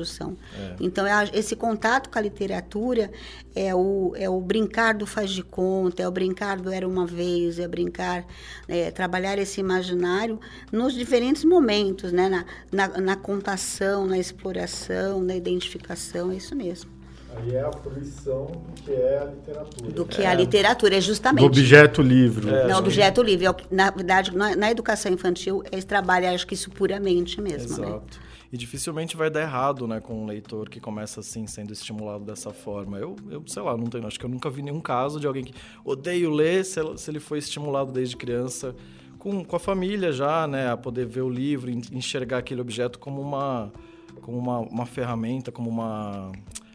É. 0.57 0.75
Então, 0.79 1.05
é 1.05 1.29
esse 1.33 1.55
contato 1.55 2.09
com 2.09 2.17
a 2.17 2.21
literatura 2.21 3.11
é 3.55 3.73
o, 3.73 4.13
é 4.15 4.29
o 4.29 4.39
brincar 4.41 4.93
do 4.93 5.05
faz 5.05 5.29
de 5.31 5.43
conta, 5.43 6.03
é 6.03 6.07
o 6.07 6.11
brincar 6.11 6.59
do 6.59 6.71
era 6.71 6.87
uma 6.87 7.05
vez, 7.05 7.57
é 7.59 7.67
brincar, 7.67 8.25
é, 8.67 8.91
trabalhar 8.91 9.37
esse 9.37 9.59
imaginário 9.59 10.39
nos 10.71 10.93
diferentes 10.93 11.45
momentos, 11.45 12.11
né? 12.11 12.27
Na, 12.29 12.45
na, 12.71 13.01
na 13.01 13.15
contação, 13.15 14.05
na 14.05 14.17
exploração, 14.17 15.21
na 15.21 15.35
identificação, 15.35 16.31
é 16.31 16.35
isso 16.35 16.55
mesmo. 16.55 16.95
Aí 17.37 17.53
é 17.53 17.61
a 17.61 17.71
fruição 17.71 18.45
do 18.45 18.81
que 18.81 18.91
é 18.91 19.19
a 19.19 19.25
literatura. 19.25 19.91
Do 19.91 20.05
que 20.05 20.21
é, 20.21 20.27
a 20.27 20.33
literatura, 20.33 20.95
é 20.95 21.01
justamente. 21.01 21.41
Do 21.41 21.45
objeto 21.47 22.01
livre. 22.01 22.49
É, 22.49 22.67
não, 22.67 22.81
do 22.81 22.87
objeto 22.87 23.21
livre. 23.21 23.45
É 23.45 23.55
na 23.69 23.91
verdade, 23.91 24.35
na, 24.35 24.55
na 24.55 24.71
educação 24.71 25.11
infantil, 25.11 25.61
eles 25.71 25.83
trabalham, 25.83 26.33
acho 26.33 26.47
que 26.47 26.53
isso 26.53 26.69
puramente 26.69 27.41
mesmo. 27.41 27.77
Né? 27.77 27.87
Exato. 27.87 28.19
Né? 28.19 28.24
E 28.55 28.57
dificilmente 28.57 29.17
vai 29.17 29.29
dar 29.29 29.41
errado, 29.41 29.85
né, 29.85 29.99
com 29.99 30.23
um 30.23 30.25
leitor 30.25 30.69
que 30.69 30.79
começa 30.79 31.19
assim, 31.19 31.45
sendo 31.45 31.73
estimulado 31.73 32.23
dessa 32.23 32.53
forma. 32.53 32.97
Eu, 32.97 33.17
eu 33.29 33.43
sei 33.45 33.61
lá, 33.61 33.75
não 33.75 33.87
tenho, 33.87 34.07
acho 34.07 34.17
que 34.17 34.25
eu 34.25 34.29
nunca 34.29 34.49
vi 34.49 34.61
nenhum 34.61 34.79
caso 34.79 35.19
de 35.19 35.27
alguém 35.27 35.43
que 35.43 35.53
odeio 35.83 36.29
ler 36.29 36.63
se, 36.63 36.79
se 36.95 37.11
ele 37.11 37.19
foi 37.19 37.39
estimulado 37.39 37.91
desde 37.91 38.15
criança 38.15 38.73
com, 39.19 39.43
com 39.43 39.55
a 39.57 39.59
família 39.59 40.13
já, 40.13 40.47
né, 40.47 40.71
a 40.71 40.77
poder 40.77 41.05
ver 41.05 41.19
o 41.19 41.29
livro, 41.29 41.69
enxergar 41.69 42.37
aquele 42.37 42.61
objeto 42.61 42.97
como 42.97 43.21
uma, 43.21 43.73
como 44.21 44.37
uma, 44.37 44.59
uma 44.59 44.85
ferramenta, 44.85 45.51
como 45.51 45.69
uma 45.69 46.31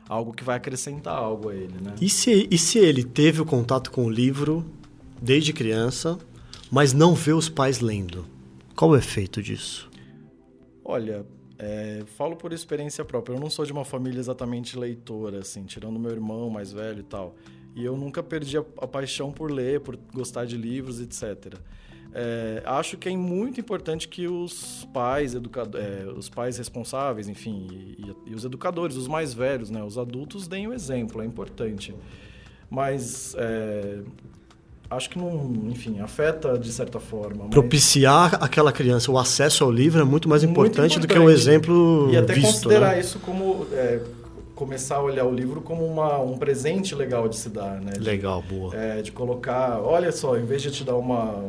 algo 0.06 0.34
que 0.34 0.44
vai 0.44 0.58
acrescentar 0.58 1.16
algo 1.16 1.48
a 1.48 1.54
ele, 1.54 1.80
né? 1.80 1.94
E 1.98 2.10
se, 2.10 2.46
e 2.50 2.58
se 2.58 2.78
ele 2.78 3.04
teve 3.04 3.40
o 3.40 3.46
contato 3.46 3.90
com 3.90 4.04
o 4.04 4.10
livro 4.10 4.66
desde 5.22 5.54
criança, 5.54 6.18
mas 6.70 6.92
não 6.92 7.14
vê 7.14 7.32
os 7.32 7.48
pais 7.48 7.80
lendo? 7.80 8.26
Qual 8.76 8.90
o 8.90 8.96
efeito 8.98 9.42
disso? 9.42 9.88
Olha, 10.84 11.24
é, 11.62 12.02
falo 12.16 12.36
por 12.36 12.54
experiência 12.54 13.04
própria. 13.04 13.34
Eu 13.34 13.40
não 13.40 13.50
sou 13.50 13.66
de 13.66 13.72
uma 13.72 13.84
família 13.84 14.18
exatamente 14.18 14.78
leitora, 14.78 15.40
assim, 15.40 15.64
tirando 15.64 16.00
meu 16.00 16.10
irmão 16.10 16.48
mais 16.48 16.72
velho 16.72 17.00
e 17.00 17.02
tal. 17.02 17.34
E 17.76 17.84
eu 17.84 17.98
nunca 17.98 18.22
perdi 18.22 18.56
a, 18.56 18.64
a 18.78 18.86
paixão 18.86 19.30
por 19.30 19.50
ler, 19.50 19.80
por 19.80 19.94
gostar 20.14 20.46
de 20.46 20.56
livros, 20.56 21.00
etc. 21.00 21.58
É, 22.14 22.62
acho 22.64 22.96
que 22.96 23.10
é 23.10 23.16
muito 23.16 23.60
importante 23.60 24.08
que 24.08 24.26
os 24.26 24.88
pais, 24.92 25.34
educado, 25.34 25.76
é, 25.76 26.06
os 26.06 26.30
pais 26.30 26.56
responsáveis, 26.56 27.28
enfim, 27.28 27.68
e, 27.70 28.30
e, 28.30 28.34
os 28.34 28.44
educadores, 28.44 28.96
os 28.96 29.06
mais 29.06 29.34
velhos, 29.34 29.70
né, 29.70 29.84
os 29.84 29.98
adultos, 29.98 30.48
deem 30.48 30.66
o 30.66 30.72
exemplo. 30.72 31.20
É 31.20 31.26
importante. 31.26 31.94
Mas 32.70 33.34
é, 33.36 34.00
acho 34.90 35.08
que 35.08 35.18
não, 35.18 35.68
enfim, 35.68 36.00
afeta 36.00 36.58
de 36.58 36.72
certa 36.72 36.98
forma. 36.98 37.48
Propiciar 37.48 38.42
aquela 38.42 38.72
criança 38.72 39.10
o 39.10 39.18
acesso 39.18 39.64
ao 39.64 39.70
livro 39.70 40.00
é 40.00 40.04
muito 40.04 40.28
mais 40.28 40.42
importante, 40.42 40.98
muito 40.98 41.04
importante. 41.04 41.08
do 41.08 41.14
que 41.14 41.18
o 41.18 41.26
um 41.26 41.30
exemplo 41.30 42.10
E 42.10 42.16
até 42.16 42.34
visto, 42.34 42.52
considerar 42.54 42.92
né? 42.92 43.00
isso 43.00 43.18
como... 43.20 43.66
É, 43.72 44.00
começar 44.60 44.96
a 44.96 45.02
olhar 45.02 45.24
o 45.24 45.32
livro 45.32 45.62
como 45.62 45.86
uma, 45.86 46.18
um 46.18 46.36
presente 46.36 46.94
legal 46.94 47.26
de 47.26 47.36
se 47.36 47.48
dar, 47.48 47.80
né? 47.80 47.92
De, 47.92 48.00
legal, 48.00 48.42
boa. 48.42 48.76
É, 48.76 49.00
de 49.00 49.10
colocar, 49.10 49.80
olha 49.80 50.12
só, 50.12 50.36
em 50.36 50.44
vez 50.44 50.60
de 50.60 50.70
te 50.70 50.84
dar 50.84 50.96
uma, 50.96 51.42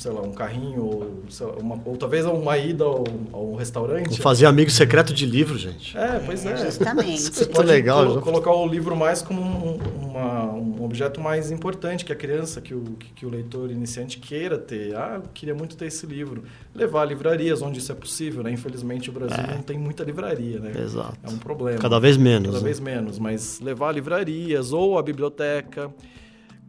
sei 0.00 0.10
lá, 0.10 0.22
um 0.22 0.32
carrinho, 0.32 0.82
ou, 0.82 1.22
uma, 1.60 1.78
ou 1.84 1.94
talvez 1.94 2.24
uma 2.24 2.56
ida 2.56 2.84
ao, 2.84 3.04
ao 3.32 3.54
restaurante. 3.54 4.18
fazer 4.18 4.46
amigo 4.46 4.70
secreto 4.70 5.12
de 5.12 5.26
livro, 5.26 5.58
gente. 5.58 5.96
É, 5.96 6.18
pois 6.24 6.46
é. 6.46 6.56
Justamente. 6.56 7.20
Você 7.30 7.44
pode 7.44 7.68
legal, 7.68 8.06
colo 8.06 8.22
colocar 8.22 8.50
o 8.50 8.66
livro 8.66 8.96
mais 8.96 9.20
como 9.20 9.42
um, 9.42 9.78
uma, 10.08 10.52
um 10.52 10.82
objeto 10.82 11.20
mais 11.20 11.50
importante 11.50 12.06
que 12.06 12.12
a 12.12 12.16
criança, 12.16 12.62
que 12.62 12.74
o, 12.74 12.82
que, 12.98 13.12
que, 13.12 13.26
o 13.26 13.28
leitor 13.28 13.70
iniciante 13.70 14.18
queira 14.18 14.56
ter. 14.56 14.96
Ah, 14.96 15.16
eu 15.16 15.22
queria 15.34 15.54
muito 15.54 15.76
ter 15.76 15.86
esse 15.86 16.06
livro. 16.06 16.44
Levar 16.74 17.02
a 17.02 17.04
livrarias 17.04 17.60
onde 17.60 17.78
isso 17.78 17.92
é 17.92 17.94
possível, 17.94 18.42
né? 18.42 18.50
Infelizmente 18.50 19.10
o 19.10 19.12
Brasil 19.12 19.44
é. 19.44 19.54
não 19.54 19.62
tem 19.62 19.78
muita 19.78 20.02
livraria, 20.02 20.60
né? 20.60 20.72
Exato. 20.82 21.18
É 21.22 21.28
um 21.28 21.36
problema. 21.36 21.78
Cada 21.78 22.00
vez 22.00 22.16
menos. 22.16 22.46
Cada 22.46 22.58
né? 22.58 22.64
vez 22.64 22.80
menos, 22.80 23.18
mas 23.18 23.60
levar 23.60 23.90
a 23.90 23.92
livrarias 23.92 24.72
ou 24.72 24.98
a 24.98 25.02
biblioteca 25.02 25.90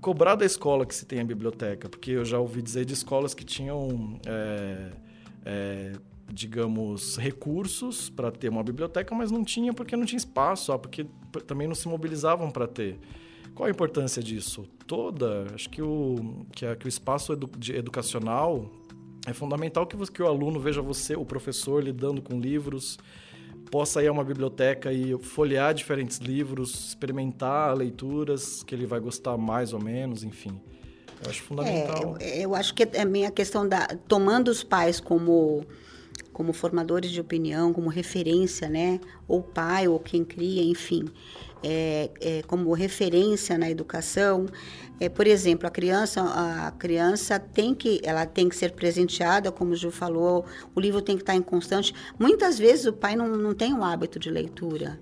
cobrar 0.01 0.35
da 0.35 0.45
escola 0.45 0.85
que 0.85 0.95
se 0.95 1.05
tenha 1.05 1.23
biblioteca, 1.23 1.87
porque 1.87 2.11
eu 2.11 2.25
já 2.25 2.39
ouvi 2.39 2.61
dizer 2.61 2.83
de 2.83 2.93
escolas 2.93 3.35
que 3.35 3.45
tinham, 3.45 4.19
é, 4.25 4.91
é, 5.45 5.91
digamos, 6.29 7.17
recursos 7.17 8.09
para 8.09 8.31
ter 8.31 8.49
uma 8.49 8.63
biblioteca, 8.63 9.13
mas 9.13 9.29
não 9.31 9.43
tinha 9.43 9.73
porque 9.73 9.95
não 9.95 10.05
tinha 10.05 10.17
espaço, 10.17 10.73
ó, 10.73 10.77
porque 10.77 11.05
também 11.45 11.67
não 11.67 11.75
se 11.75 11.87
mobilizavam 11.87 12.49
para 12.49 12.67
ter. 12.67 12.99
Qual 13.53 13.67
a 13.67 13.69
importância 13.69 14.23
disso? 14.23 14.65
Toda. 14.87 15.45
Acho 15.53 15.69
que 15.69 15.81
o, 15.81 16.45
que, 16.51 16.65
a, 16.65 16.75
que 16.75 16.85
o 16.85 16.89
espaço 16.89 17.33
edu, 17.33 17.49
educacional 17.69 18.71
é 19.27 19.33
fundamental 19.33 19.85
que, 19.85 19.95
você, 19.95 20.11
que 20.11 20.23
o 20.23 20.27
aluno 20.27 20.59
veja 20.59 20.81
você, 20.81 21.15
o 21.15 21.25
professor, 21.25 21.83
lidando 21.83 22.21
com 22.21 22.39
livros, 22.39 22.97
possa 23.71 24.03
ir 24.03 24.07
a 24.07 24.11
uma 24.11 24.23
biblioteca 24.23 24.91
e 24.91 25.17
folhear 25.23 25.73
diferentes 25.73 26.17
livros, 26.17 26.89
experimentar 26.89 27.75
leituras 27.75 28.61
que 28.61 28.75
ele 28.75 28.85
vai 28.85 28.99
gostar 28.99 29.37
mais 29.37 29.71
ou 29.71 29.81
menos, 29.81 30.23
enfim. 30.23 30.61
Eu 31.23 31.29
acho 31.29 31.41
fundamental. 31.43 32.17
É, 32.19 32.39
eu, 32.39 32.41
eu, 32.41 32.55
acho 32.55 32.73
que 32.73 32.83
é 32.83 33.25
a 33.25 33.31
questão 33.31 33.67
da 33.67 33.87
tomando 34.07 34.49
os 34.49 34.63
pais 34.63 34.99
como 34.99 35.65
como 36.33 36.53
formadores 36.53 37.11
de 37.11 37.19
opinião, 37.19 37.73
como 37.73 37.89
referência, 37.89 38.69
né? 38.69 38.99
Ou 39.27 39.41
pai 39.41 39.87
ou 39.87 39.99
quem 39.99 40.23
cria, 40.23 40.63
enfim 40.63 41.05
é, 41.63 42.09
é, 42.19 42.41
como 42.43 42.73
referência 42.73 43.57
na 43.57 43.69
educação. 43.69 44.45
É, 44.99 45.09
por 45.09 45.25
exemplo, 45.25 45.67
a 45.67 45.71
criança, 45.71 46.21
a 46.21 46.71
criança 46.71 47.39
tem 47.39 47.73
que, 47.73 47.99
ela 48.03 48.25
tem 48.25 48.49
que 48.49 48.55
ser 48.55 48.71
presenteada, 48.71 49.51
como 49.51 49.71
o 49.71 49.75
Ju 49.75 49.91
falou, 49.91 50.45
o 50.75 50.79
livro 50.79 51.01
tem 51.01 51.15
que 51.15 51.23
estar 51.23 51.35
em 51.35 51.41
constante. 51.41 51.93
Muitas 52.19 52.57
vezes 52.59 52.85
o 52.85 52.93
pai 52.93 53.15
não, 53.15 53.27
não 53.35 53.53
tem 53.53 53.73
o 53.73 53.83
hábito 53.83 54.19
de 54.19 54.29
leitura 54.29 54.99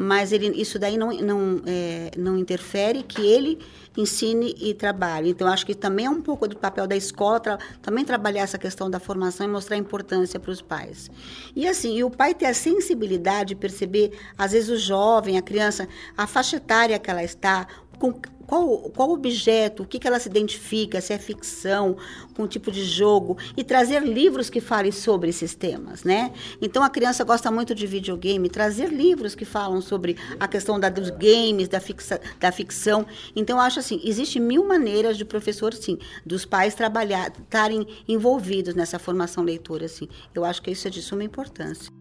mas 0.00 0.30
ele, 0.30 0.46
isso 0.50 0.78
daí 0.78 0.96
não, 0.96 1.10
não, 1.10 1.60
é, 1.66 2.12
não 2.16 2.38
interfere 2.38 3.02
que 3.02 3.20
ele 3.20 3.58
ensine 3.96 4.54
e 4.56 4.72
trabalhe. 4.72 5.30
Então, 5.30 5.48
acho 5.48 5.66
que 5.66 5.74
também 5.74 6.06
é 6.06 6.10
um 6.10 6.22
pouco 6.22 6.46
do 6.46 6.56
papel 6.56 6.86
da 6.86 6.94
escola 6.94 7.40
tra 7.40 7.58
também 7.82 8.04
trabalhar 8.04 8.42
essa 8.42 8.56
questão 8.56 8.88
da 8.88 9.00
formação 9.00 9.44
e 9.44 9.50
mostrar 9.50 9.74
a 9.74 9.78
importância 9.80 10.38
para 10.38 10.52
os 10.52 10.62
pais. 10.62 11.10
E 11.54 11.66
assim, 11.66 11.96
e 11.96 12.04
o 12.04 12.10
pai 12.10 12.32
ter 12.32 12.46
a 12.46 12.54
sensibilidade 12.54 13.48
de 13.48 13.54
perceber, 13.56 14.12
às 14.38 14.52
vezes, 14.52 14.70
o 14.70 14.76
jovem, 14.76 15.36
a 15.36 15.42
criança, 15.42 15.88
a 16.16 16.28
faixa 16.28 16.58
etária 16.58 16.96
que 16.96 17.10
ela 17.10 17.24
está, 17.24 17.66
com 17.98 18.12
qual, 18.48 18.78
qual 18.96 19.10
objeto, 19.10 19.82
o 19.82 19.86
que, 19.86 19.98
que 19.98 20.08
ela 20.08 20.18
se 20.18 20.26
identifica, 20.26 21.02
se 21.02 21.12
é 21.12 21.18
ficção, 21.18 21.98
com 22.34 22.48
tipo 22.48 22.72
de 22.72 22.82
jogo, 22.82 23.36
e 23.54 23.62
trazer 23.62 24.02
livros 24.02 24.48
que 24.48 24.58
falem 24.58 24.90
sobre 24.90 25.28
esses 25.28 25.54
temas, 25.54 26.02
né? 26.02 26.32
Então, 26.62 26.82
a 26.82 26.88
criança 26.88 27.22
gosta 27.24 27.50
muito 27.50 27.74
de 27.74 27.86
videogame, 27.86 28.48
trazer 28.48 28.88
livros 28.88 29.34
que 29.34 29.44
falam 29.44 29.82
sobre 29.82 30.16
a 30.40 30.48
questão 30.48 30.80
da, 30.80 30.88
dos 30.88 31.10
games, 31.10 31.68
da, 31.68 31.78
fixa, 31.78 32.18
da 32.40 32.50
ficção. 32.50 33.04
Então, 33.36 33.58
eu 33.58 33.62
acho 33.62 33.80
assim, 33.80 34.00
existe 34.02 34.40
mil 34.40 34.66
maneiras 34.66 35.18
de 35.18 35.26
professor, 35.26 35.74
sim, 35.74 35.98
dos 36.24 36.46
pais 36.46 36.74
trabalhar, 36.74 37.30
estarem 37.38 37.86
envolvidos 38.08 38.74
nessa 38.74 38.98
formação 38.98 39.44
leitora, 39.44 39.84
assim. 39.84 40.08
Eu 40.34 40.42
acho 40.42 40.62
que 40.62 40.70
isso 40.70 40.88
é 40.88 40.90
de 40.90 41.02
suma 41.02 41.22
importância. 41.22 41.92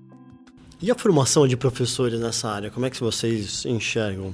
E 0.82 0.92
a 0.92 0.96
formação 0.96 1.48
de 1.48 1.58
professores 1.58 2.20
nessa 2.20 2.48
área, 2.50 2.70
como 2.70 2.86
é 2.86 2.90
que 2.90 3.00
vocês 3.00 3.66
enxergam? 3.66 4.34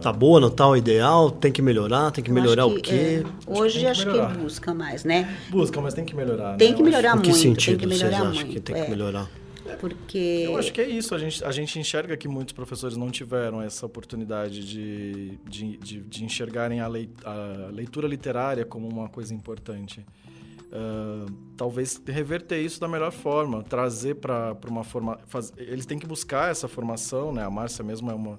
Tá 0.00 0.12
boa, 0.12 0.40
não 0.40 0.50
tá 0.50 0.68
o 0.68 0.76
ideal? 0.76 1.30
Tem 1.30 1.50
que 1.52 1.60
melhorar? 1.60 2.10
Tem 2.10 2.22
que 2.22 2.30
Eu 2.30 2.34
melhorar 2.34 2.64
acho 2.64 2.72
o 2.72 2.76
que, 2.76 2.82
quê? 2.82 3.24
é, 3.24 3.50
hoje 3.58 3.74
tem 3.74 3.82
que 3.84 3.90
acho 3.90 4.06
que, 4.06 4.38
busca 4.38 4.72
mais, 4.74 5.04
né? 5.04 5.36
Busca, 5.50 5.80
mas 5.80 5.92
tem 5.94 6.04
que 6.04 6.14
melhorar. 6.14 6.56
Tem 6.56 6.70
né? 6.70 6.76
que 6.76 6.82
melhorar 6.82 7.16
Em 7.16 7.20
que 7.20 7.28
muito, 7.30 7.42
sentido 7.42 7.78
tem 7.80 7.88
que 7.88 7.94
vocês 7.96 8.02
melhorar 8.10 8.28
acham 8.30 8.34
muito. 8.44 8.52
que 8.54 8.60
tem 8.60 8.74
que 8.76 8.80
é, 8.82 8.88
melhorar? 8.88 9.30
Porque 9.80 10.42
Eu 10.46 10.56
acho 10.56 10.72
que 10.72 10.80
é 10.80 10.88
isso. 10.88 11.14
A 11.14 11.18
gente, 11.18 11.44
a 11.44 11.50
gente 11.52 11.78
enxerga 11.78 12.16
que 12.16 12.26
muitos 12.26 12.52
professores 12.52 12.96
não 12.96 13.10
tiveram 13.10 13.60
essa 13.60 13.84
oportunidade 13.84 14.66
de, 14.66 15.38
de, 15.48 15.76
de, 15.76 16.00
de 16.00 16.24
enxergarem 16.24 16.80
a, 16.80 16.88
lei, 16.88 17.10
a 17.24 17.70
leitura 17.70 18.08
literária 18.08 18.64
como 18.64 18.88
uma 18.88 19.08
coisa 19.08 19.34
importante. 19.34 20.04
Ah, 20.72 21.26
talvez 21.56 22.00
reverter 22.06 22.60
isso 22.60 22.80
da 22.80 22.88
melhor 22.88 23.10
forma, 23.12 23.62
trazer 23.62 24.14
para 24.16 24.56
uma 24.68 24.84
forma. 24.84 25.18
faz- 25.26 25.52
eles 25.56 25.86
têm 25.86 25.98
que 25.98 26.06
buscar 26.06 26.50
essa 26.50 26.68
formação, 26.68 27.32
né? 27.32 27.44
A 27.44 27.50
Márcia 27.50 27.84
mesmo 27.84 28.10
é 28.10 28.14
uma 28.14 28.38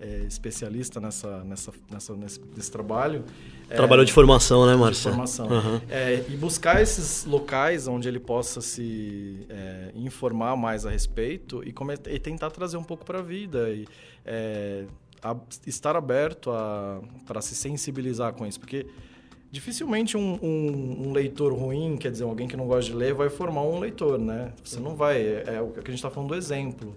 é, 0.00 0.20
especialista 0.28 1.00
nessa, 1.00 1.42
nessa, 1.44 1.72
nessa, 1.90 2.14
nesse, 2.14 2.40
nesse 2.56 2.70
trabalho. 2.70 3.24
É, 3.68 3.74
Trabalhou 3.76 4.04
de 4.04 4.12
formação, 4.12 4.64
né, 4.66 4.72
de 4.74 4.78
Márcia? 4.78 5.10
formação. 5.10 5.50
Aham. 5.50 5.80
É, 5.90 6.24
e 6.28 6.36
buscar 6.36 6.80
esses 6.80 7.24
locais 7.24 7.88
onde 7.88 8.06
ele 8.08 8.20
possa 8.20 8.60
se 8.60 9.44
é, 9.48 9.90
informar 9.94 10.56
mais 10.56 10.86
a 10.86 10.90
respeito 10.90 11.62
e, 11.66 11.72
come- 11.72 11.94
e 12.06 12.18
tentar 12.18 12.50
trazer 12.50 12.76
um 12.76 12.84
pouco 12.84 13.04
para 13.04 13.18
a 13.18 13.22
vida 13.22 13.70
e 13.70 13.86
é, 14.24 14.84
a- 15.22 15.36
estar 15.66 15.96
aberto 15.96 16.50
para 17.26 17.40
se 17.40 17.54
sensibilizar 17.54 18.32
com 18.34 18.46
isso, 18.46 18.60
porque 18.60 18.86
dificilmente 19.50 20.16
um, 20.16 20.38
um- 20.42 21.08
um 21.08 21.12
leitor 21.12 21.52
ruim, 21.54 21.96
quer 21.96 22.10
dizer, 22.12 22.24
alguém 22.24 22.46
que 22.46 22.56
não 22.56 22.66
gosta 22.66 22.90
de 22.90 22.96
ler, 22.96 23.14
vai 23.14 23.28
formar 23.30 23.62
um 23.62 23.78
leitor, 23.80 24.18
né? 24.18 24.52
Você 24.62 24.78
não 24.78 24.94
vai. 24.94 25.20
É, 25.20 25.54
é 25.56 25.60
o 25.60 25.68
que 25.68 25.80
a 25.80 25.84
gente 25.90 25.94
está 25.94 26.10
falando 26.10 26.28
do 26.30 26.34
exemplo. 26.36 26.94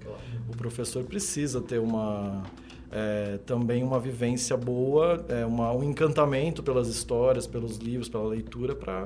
O 0.49 0.55
professor 0.57 1.03
precisa 1.05 1.61
ter 1.61 1.79
uma 1.79 2.43
é, 2.91 3.39
também 3.45 3.84
uma 3.84 3.99
vivência 3.99 4.56
boa, 4.58 5.23
é, 5.30 5.45
uma, 5.45 5.71
um 5.71 5.84
encantamento 5.84 6.62
pelas 6.62 6.88
histórias, 6.88 7.47
pelos 7.47 7.77
livros, 7.77 8.10
pela 8.10 8.27
leitura, 8.27 8.75
para 8.75 9.06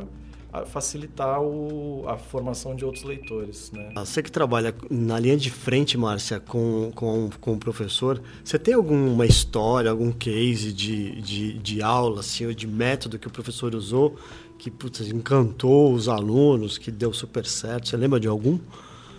facilitar 0.67 1.41
o, 1.41 2.05
a 2.07 2.17
formação 2.17 2.73
de 2.77 2.85
outros 2.85 3.03
leitores. 3.03 3.71
Né? 3.73 3.91
Ah, 3.93 4.05
Você 4.05 4.23
que 4.23 4.31
trabalha 4.31 4.73
na 4.89 5.19
linha 5.19 5.35
de 5.35 5.51
frente, 5.51 5.97
Márcia, 5.97 6.39
com, 6.39 6.91
com, 6.95 7.29
com 7.41 7.53
o 7.53 7.57
professor, 7.57 8.21
você 8.41 8.57
tem 8.57 8.73
alguma 8.73 9.25
história, 9.25 9.91
algum 9.91 10.13
case 10.13 10.71
de, 10.71 11.19
de, 11.21 11.59
de 11.59 11.81
aula, 11.81 12.21
assim, 12.21 12.45
ou 12.45 12.53
de 12.53 12.65
método 12.67 13.19
que 13.19 13.27
o 13.27 13.31
professor 13.31 13.75
usou 13.75 14.15
que 14.57 14.71
putz, 14.71 15.01
encantou 15.01 15.93
os 15.93 16.07
alunos, 16.07 16.77
que 16.77 16.89
deu 16.89 17.11
super 17.11 17.45
certo? 17.45 17.89
Você 17.89 17.97
lembra 17.97 18.17
de 18.21 18.27
algum? 18.29 18.57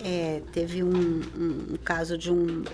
É, 0.03 0.41
teve 0.53 0.83
um, 0.83 1.21
um- 1.39 1.75
um 1.75 1.77
caso 1.85 2.17
de 2.17 2.33
um 2.33 2.65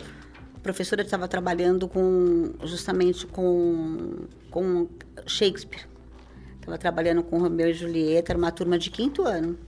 professor 0.63 0.97
que 0.99 1.05
estava 1.05 1.27
trabalhando 1.29 1.89
com 1.89 2.53
justamente 2.65 3.27
com, 3.27 4.27
com 4.51 4.89
Shakespeare. 5.27 5.87
Estava 6.61 6.79
trabalhando 6.79 7.23
com 7.23 7.39
Romeu 7.39 7.69
e 7.71 7.75
Julieta, 7.75 8.33
era 8.33 8.39
uma 8.39 8.53
turma 8.53 8.79
de 8.79 8.89
quinto 8.91 9.23
ano. 9.23 9.59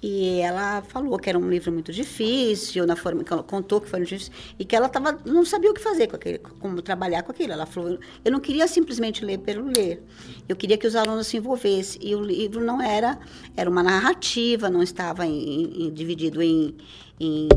E 0.00 0.38
ela 0.40 0.80
falou 0.82 1.18
que 1.18 1.28
era 1.28 1.36
um 1.36 1.50
livro 1.50 1.72
muito 1.72 1.92
difícil, 1.92 2.86
na 2.86 2.94
forma 2.94 3.24
que 3.24 3.32
ela 3.32 3.42
contou 3.42 3.80
que 3.80 3.88
foi 3.88 4.00
difícil, 4.04 4.32
e 4.56 4.64
que 4.64 4.76
ela 4.76 4.88
tava, 4.88 5.18
não 5.24 5.44
sabia 5.44 5.68
o 5.72 5.74
que 5.74 5.80
fazer 5.80 6.06
com 6.06 6.14
aquele, 6.14 6.38
como 6.38 6.80
trabalhar 6.80 7.24
com 7.24 7.32
aquilo. 7.32 7.52
Ela 7.52 7.66
falou, 7.66 7.98
eu 8.24 8.30
não 8.30 8.38
queria 8.38 8.68
simplesmente 8.68 9.24
ler 9.24 9.38
pelo 9.38 9.66
ler, 9.66 10.00
eu 10.48 10.54
queria 10.54 10.78
que 10.78 10.86
os 10.86 10.94
alunos 10.94 11.26
se 11.26 11.36
envolvessem. 11.36 12.00
E 12.00 12.14
o 12.14 12.20
livro 12.20 12.60
não 12.64 12.80
era, 12.80 13.18
era 13.56 13.68
uma 13.68 13.82
narrativa, 13.82 14.70
não 14.70 14.84
estava 14.84 15.26
em- 15.26 15.86
em- 15.86 15.92
dividido 15.92 16.40
em, 16.40 16.76
em 17.18 17.48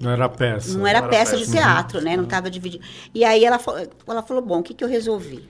Não 0.00 0.10
era 0.10 0.28
peça. 0.28 0.76
não 0.76 0.86
era 0.86 0.98
era 0.98 1.08
peça 1.08 1.36
de 1.36 1.44
peça. 1.44 1.56
teatro, 1.56 2.00
né? 2.00 2.16
Não 2.16 2.24
estava 2.24 2.50
dividido. 2.50 2.84
E 3.14 3.24
aí 3.24 3.44
ela, 3.44 3.60
ela 4.06 4.22
falou, 4.22 4.42
bom, 4.42 4.60
o 4.60 4.62
que, 4.62 4.74
que 4.74 4.82
eu 4.82 4.88
resolvi? 4.88 5.48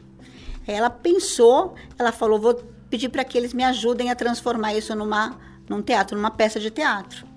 Aí 0.66 0.74
ela 0.74 0.90
pensou, 0.90 1.74
ela 1.98 2.12
falou, 2.12 2.38
vou 2.38 2.54
pedir 2.88 3.08
para 3.08 3.24
que 3.24 3.36
eles 3.36 3.52
me 3.52 3.64
ajudem 3.64 4.10
a 4.10 4.14
transformar 4.14 4.74
isso 4.74 4.94
numa, 4.94 5.38
num 5.68 5.82
teatro, 5.82 6.16
numa 6.16 6.30
peça 6.30 6.60
de 6.60 6.70
teatro. 6.70 7.32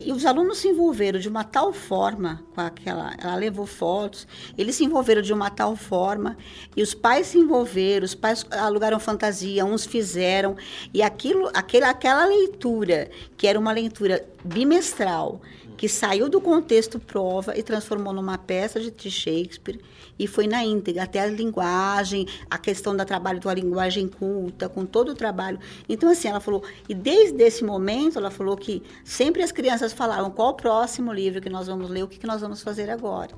E 0.00 0.12
os 0.12 0.24
alunos 0.24 0.58
se 0.58 0.68
envolveram 0.68 1.18
de 1.18 1.28
uma 1.28 1.42
tal 1.42 1.72
forma 1.72 2.44
com 2.54 2.60
aquela. 2.60 3.12
Ela 3.18 3.34
levou 3.34 3.66
fotos, 3.66 4.28
eles 4.56 4.76
se 4.76 4.84
envolveram 4.84 5.20
de 5.20 5.32
uma 5.32 5.50
tal 5.50 5.74
forma, 5.74 6.36
e 6.76 6.82
os 6.82 6.94
pais 6.94 7.26
se 7.26 7.38
envolveram, 7.38 8.04
os 8.04 8.14
pais 8.14 8.46
alugaram 8.50 9.00
fantasia, 9.00 9.64
uns 9.64 9.84
fizeram, 9.84 10.56
e 10.94 11.02
aquilo, 11.02 11.50
aquele, 11.52 11.84
aquela 11.84 12.24
leitura, 12.24 13.10
que 13.36 13.46
era 13.46 13.58
uma 13.58 13.72
leitura 13.72 14.24
bimestral, 14.44 15.40
que 15.78 15.88
saiu 15.88 16.28
do 16.28 16.40
contexto 16.40 16.98
prova 16.98 17.56
e 17.56 17.62
transformou 17.62 18.12
numa 18.12 18.36
peça 18.36 18.80
de 18.80 19.10
Shakespeare, 19.10 19.80
e 20.18 20.26
foi 20.26 20.48
na 20.48 20.64
íntegra, 20.64 21.04
até 21.04 21.20
a 21.20 21.26
linguagem, 21.26 22.26
a 22.50 22.58
questão 22.58 22.96
do 22.96 23.04
trabalho 23.04 23.38
da 23.38 23.54
linguagem 23.54 24.08
culta, 24.08 24.68
com 24.68 24.84
todo 24.84 25.10
o 25.10 25.14
trabalho. 25.14 25.60
Então, 25.88 26.10
assim, 26.10 26.26
ela 26.26 26.40
falou, 26.40 26.64
e 26.88 26.94
desde 26.94 27.40
esse 27.44 27.62
momento, 27.62 28.18
ela 28.18 28.30
falou 28.30 28.56
que 28.56 28.82
sempre 29.04 29.40
as 29.40 29.52
crianças 29.52 29.92
falavam 29.92 30.32
qual 30.32 30.50
o 30.50 30.54
próximo 30.54 31.12
livro 31.12 31.40
que 31.40 31.48
nós 31.48 31.68
vamos 31.68 31.88
ler, 31.88 32.02
o 32.02 32.08
que, 32.08 32.18
que 32.18 32.26
nós 32.26 32.40
vamos 32.40 32.60
fazer 32.60 32.90
agora. 32.90 33.32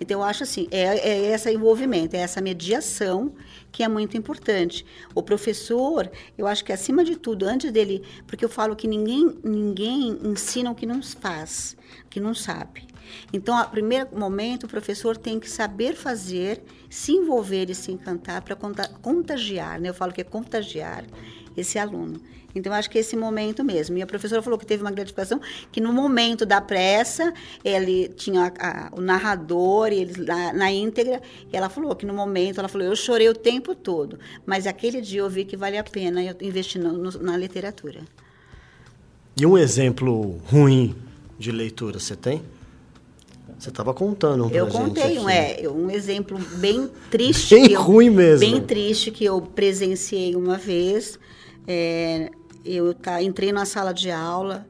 Então, 0.00 0.20
eu 0.20 0.26
acho 0.26 0.42
assim, 0.42 0.68
é, 0.70 0.82
é 0.98 1.32
esse 1.32 1.50
envolvimento, 1.50 2.14
é 2.16 2.20
essa 2.20 2.40
mediação 2.40 3.34
que 3.72 3.82
é 3.82 3.88
muito 3.88 4.16
importante. 4.16 4.84
O 5.14 5.22
professor, 5.22 6.10
eu 6.36 6.46
acho 6.46 6.64
que 6.64 6.72
acima 6.72 7.04
de 7.04 7.16
tudo, 7.16 7.46
antes 7.46 7.70
dele, 7.70 8.02
porque 8.26 8.44
eu 8.44 8.48
falo 8.48 8.76
que 8.76 8.86
ninguém, 8.86 9.38
ninguém 9.44 10.18
ensina 10.24 10.70
o 10.70 10.74
que 10.74 10.86
não 10.86 11.02
faz, 11.02 11.76
que 12.08 12.20
não 12.20 12.34
sabe. 12.34 12.86
Então, 13.32 13.56
a 13.56 13.64
primeiro 13.64 14.18
momento, 14.18 14.64
o 14.64 14.68
professor 14.68 15.16
tem 15.16 15.38
que 15.38 15.48
saber 15.48 15.94
fazer, 15.94 16.62
se 16.90 17.12
envolver 17.12 17.70
e 17.70 17.74
se 17.74 17.92
encantar 17.92 18.42
para 18.42 18.56
contagiar, 18.56 19.80
né? 19.80 19.88
Eu 19.90 19.94
falo 19.94 20.12
que 20.12 20.20
é 20.20 20.24
contagiar 20.24 21.04
esse 21.56 21.78
aluno. 21.78 22.20
Então, 22.54 22.72
acho 22.72 22.88
que 22.88 22.96
é 22.96 23.02
esse 23.02 23.14
momento 23.16 23.62
mesmo. 23.62 23.98
E 23.98 24.02
a 24.02 24.06
professora 24.06 24.40
falou 24.40 24.58
que 24.58 24.64
teve 24.64 24.82
uma 24.82 24.90
gratificação, 24.90 25.38
que 25.70 25.78
no 25.78 25.92
momento 25.92 26.46
da 26.46 26.58
pressa, 26.58 27.34
ele 27.62 28.08
tinha 28.08 28.50
a- 28.58 28.68
a- 28.86 28.90
o 28.96 29.00
narrador, 29.02 29.92
e 29.92 29.96
eles 30.00 30.16
na, 30.16 30.54
na 30.54 30.72
íntegra, 30.72 31.20
e 31.52 31.54
ela 31.56 31.68
falou 31.68 31.94
que 31.94 32.06
no 32.06 32.14
momento, 32.14 32.58
ela 32.58 32.68
falou, 32.68 32.86
eu 32.86 32.96
chorei 32.96 33.28
o 33.28 33.34
tempo 33.34 33.74
todo, 33.74 34.18
mas 34.46 34.66
aquele 34.66 35.02
dia 35.02 35.20
eu 35.20 35.28
vi 35.28 35.44
que 35.44 35.54
vale 35.54 35.76
a 35.76 35.84
pena 35.84 36.22
eu 36.24 36.34
investir 36.40 36.80
no- 36.82 36.94
no- 36.94 37.22
na 37.22 37.36
literatura. 37.36 38.00
E 39.38 39.44
um 39.44 39.58
exemplo 39.58 40.40
ruim 40.46 40.94
de 41.38 41.52
leitura, 41.52 41.98
você 42.00 42.16
tem? 42.16 42.40
Você 43.58 43.68
estava 43.68 43.92
contando 43.92 44.46
um 44.46 44.50
Eu 44.50 44.66
contei 44.66 45.18
um, 45.18 45.28
é, 45.28 45.58
um 45.68 45.90
exemplo 45.90 46.38
bem 46.56 46.90
triste. 47.10 47.54
Bem 47.54 47.72
eu- 47.72 47.82
ruim 47.82 48.08
mesmo. 48.10 48.50
Bem 48.50 48.62
triste 48.62 49.10
que 49.10 49.24
eu 49.24 49.40
presenciei 49.42 50.34
uma 50.34 50.56
vez. 50.56 51.18
É, 51.66 52.30
eu 52.64 52.94
tá, 52.94 53.22
entrei 53.22 53.52
na 53.52 53.64
sala 53.64 53.92
de 53.92 54.10
aula 54.10 54.66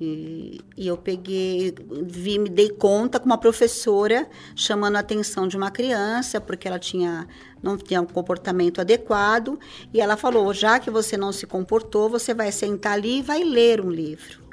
e, 0.00 0.60
e 0.76 0.88
eu 0.88 0.96
peguei, 0.96 1.74
vi, 2.02 2.38
me 2.38 2.48
dei 2.48 2.70
conta 2.70 3.20
com 3.20 3.26
uma 3.26 3.38
professora 3.38 4.28
chamando 4.54 4.96
a 4.96 5.00
atenção 5.00 5.46
de 5.46 5.56
uma 5.56 5.70
criança 5.70 6.40
porque 6.40 6.66
ela 6.66 6.78
tinha 6.78 7.26
não 7.62 7.78
tinha 7.78 8.00
um 8.02 8.06
comportamento 8.06 8.80
adequado 8.80 9.58
e 9.92 10.00
ela 10.00 10.16
falou, 10.16 10.52
já 10.52 10.78
que 10.78 10.90
você 10.90 11.16
não 11.16 11.32
se 11.32 11.46
comportou, 11.46 12.10
você 12.10 12.34
vai 12.34 12.52
sentar 12.52 12.92
ali 12.92 13.18
e 13.18 13.22
vai 13.22 13.42
ler 13.42 13.80
um 13.80 13.90
livro. 13.90 14.44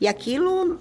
E 0.00 0.06
aquilo 0.06 0.78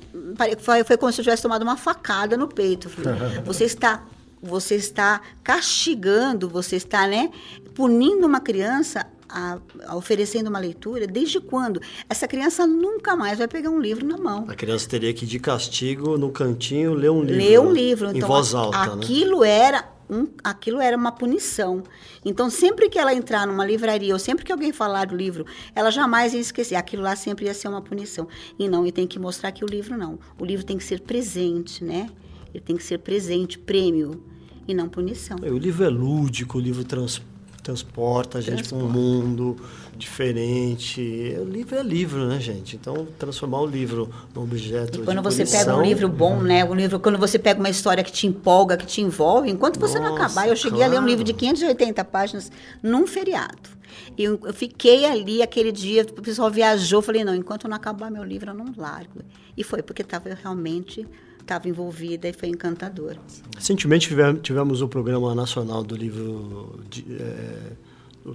foi, 0.59 0.83
foi 0.83 0.97
como 0.97 1.11
se 1.11 1.21
eu 1.21 1.23
tivesse 1.23 1.41
tomado 1.41 1.63
uma 1.63 1.77
facada 1.77 2.35
no 2.35 2.47
peito. 2.47 2.89
Você 3.45 3.63
está, 3.63 4.03
você 4.41 4.75
está 4.75 5.21
castigando, 5.43 6.49
você 6.49 6.75
está, 6.75 7.07
né, 7.07 7.31
punindo 7.73 8.27
uma 8.27 8.41
criança 8.41 9.07
a, 9.33 9.57
a 9.87 9.95
oferecendo 9.95 10.47
uma 10.49 10.59
leitura. 10.59 11.07
Desde 11.07 11.39
quando? 11.39 11.81
Essa 12.07 12.27
criança 12.27 12.67
nunca 12.67 13.15
mais 13.15 13.37
vai 13.39 13.47
pegar 13.47 13.69
um 13.69 13.79
livro 13.79 14.05
na 14.05 14.17
mão. 14.17 14.45
A 14.47 14.53
criança 14.55 14.87
teria 14.87 15.13
que, 15.13 15.25
de 15.25 15.39
castigo, 15.39 16.17
no 16.17 16.29
cantinho, 16.31 16.93
ler 16.93 17.09
um 17.09 17.21
livro. 17.23 17.35
Ler 17.37 17.59
um 17.59 17.71
livro. 17.71 18.07
Em 18.11 18.17
Então, 18.17 18.27
voz 18.27 18.53
a- 18.53 18.59
alta, 18.59 18.95
né? 18.95 19.03
aquilo 19.03 19.43
era 19.43 19.91
um, 20.09 20.27
aquilo 20.43 20.79
era 20.79 20.95
uma 20.95 21.11
punição. 21.11 21.81
Então, 22.23 22.49
sempre 22.49 22.89
que 22.89 22.99
ela 22.99 23.13
entrar 23.13 23.47
numa 23.47 23.65
livraria 23.65 24.13
ou 24.13 24.19
sempre 24.19 24.45
que 24.45 24.51
alguém 24.51 24.71
falar 24.71 25.05
do 25.07 25.15
livro, 25.15 25.45
ela 25.73 25.89
jamais 25.89 26.33
ia 26.33 26.39
esquecer. 26.39 26.75
Aquilo 26.75 27.01
lá 27.01 27.15
sempre 27.15 27.45
ia 27.45 27.53
ser 27.53 27.67
uma 27.69 27.81
punição. 27.81 28.27
E 28.59 28.69
não, 28.69 28.85
e 28.85 28.91
tem 28.91 29.07
que 29.07 29.17
mostrar 29.17 29.51
que 29.51 29.63
o 29.63 29.67
livro 29.67 29.97
não. 29.97 30.19
O 30.39 30.45
livro 30.45 30.63
tem 30.65 30.77
que 30.77 30.83
ser 30.83 30.99
presente, 31.01 31.83
né? 31.83 32.09
Ele 32.53 32.63
tem 32.63 32.75
que 32.77 32.83
ser 32.83 32.99
presente, 32.99 33.57
prêmio, 33.57 34.23
e 34.67 34.73
não 34.75 34.87
punição. 34.87 35.37
O 35.41 35.57
livro 35.57 35.83
é 35.83 35.89
lúdico, 35.89 36.57
o 36.59 36.61
livro 36.61 36.83
trans- 36.83 37.21
transporta 37.63 38.39
a 38.39 38.41
gente 38.41 38.67
para 38.67 38.77
um 38.77 38.89
mundo 38.89 39.57
diferente. 39.95 41.35
O 41.39 41.45
livro 41.45 41.77
é 41.77 41.81
livro, 41.81 42.27
né, 42.27 42.39
gente? 42.39 42.75
Então, 42.75 43.07
transformar 43.17 43.61
o 43.61 43.65
livro 43.65 44.09
num 44.35 44.43
objeto 44.43 44.99
e 44.99 45.03
quando 45.03 45.17
de 45.19 45.23
você 45.23 45.45
pega 45.45 45.75
um 45.75 45.81
livro 45.81 46.09
bom, 46.09 46.41
né? 46.41 46.65
Um 46.65 46.75
livro, 46.75 46.99
quando 46.99 47.17
você 47.17 47.39
pega 47.39 47.59
uma 47.59 47.69
história 47.69 48.03
que 48.03 48.11
te 48.11 48.27
empolga, 48.27 48.75
que 48.75 48.85
te 48.85 49.01
envolve, 49.01 49.49
enquanto 49.49 49.79
você 49.79 49.97
não 49.97 50.11
Nossa, 50.11 50.25
acabar, 50.25 50.47
eu 50.47 50.55
cheguei 50.55 50.83
a 50.83 50.87
ler 50.87 50.95
um 50.95 50.97
claro. 50.97 51.07
livro 51.07 51.23
de 51.23 51.33
580 51.33 52.03
páginas 52.05 52.51
num 52.81 53.07
feriado. 53.07 53.69
E 54.17 54.23
eu, 54.25 54.39
eu 54.43 54.53
fiquei 54.53 55.05
ali 55.05 55.41
aquele 55.41 55.71
dia, 55.71 56.03
o 56.03 56.21
pessoal 56.21 56.51
viajou, 56.51 57.01
falei, 57.01 57.23
não, 57.23 57.33
enquanto 57.33 57.67
não 57.67 57.77
acabar 57.77 58.11
meu 58.11 58.23
livro, 58.23 58.51
eu 58.51 58.53
não 58.53 58.73
largo. 58.75 59.21
E 59.55 59.63
foi 59.63 59.81
porque 59.81 60.01
estava 60.01 60.33
realmente 60.33 61.07
estava 61.43 61.69
envolvida 61.69 62.27
e 62.27 62.33
foi 62.33 62.49
encantador. 62.49 63.15
Recentemente 63.55 64.09
tivemos, 64.41 64.81
o 64.81 64.87
programa 64.87 65.35
nacional 65.35 65.83
do 65.83 65.95
livro 65.95 66.79
de, 66.89 67.05
é, 67.19 67.71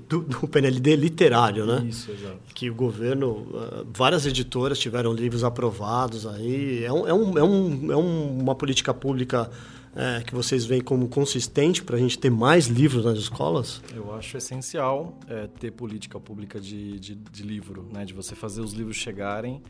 do, 0.09 0.21
do 0.21 0.47
PNLD 0.49 0.95
literário, 0.97 1.67
né? 1.67 1.85
Isso, 1.89 2.11
exato. 2.13 2.39
Que 2.55 2.71
o 2.71 2.75
governo, 2.75 3.47
ah, 3.55 3.85
várias 3.93 4.27
editoras 4.27 4.79
tiveram 4.79 5.13
livros 5.13 5.43
aprovados 5.43 6.27
aí. 6.27 6.85
É, 6.85 6.93
um, 6.93 7.07
é, 7.09 7.13
um, 7.15 7.39
é, 7.39 7.43
um, 7.43 7.93
é 7.93 7.97
um- 7.97 8.39
uma 8.41 8.55
política 8.55 8.93
pública 8.95 9.51
é, 9.97 10.23
que 10.23 10.33
vocês 10.35 10.65
veem 10.65 10.81
como 10.83 11.09
consistente 11.09 11.83
para 11.83 11.97
a 11.97 11.99
gente 11.99 12.19
ter 12.19 12.31
mais 12.31 12.67
livros 12.67 13.05
nas 13.05 13.19
escolas? 13.19 13.81
Eu 13.97 14.15
acho 14.15 14.37
essencial 14.37 15.19
é, 15.27 15.49
ter 15.59 15.73
política 15.73 16.21
pública 16.21 16.61
de, 16.61 17.01
de, 17.01 17.15
de 17.17 17.43
livro, 17.43 17.85
né? 17.93 18.05
de 18.05 18.13
você 18.13 18.35
fazer 18.37 18.61
os 18.61 18.73
livros 18.75 18.97
chegarem 18.97 19.61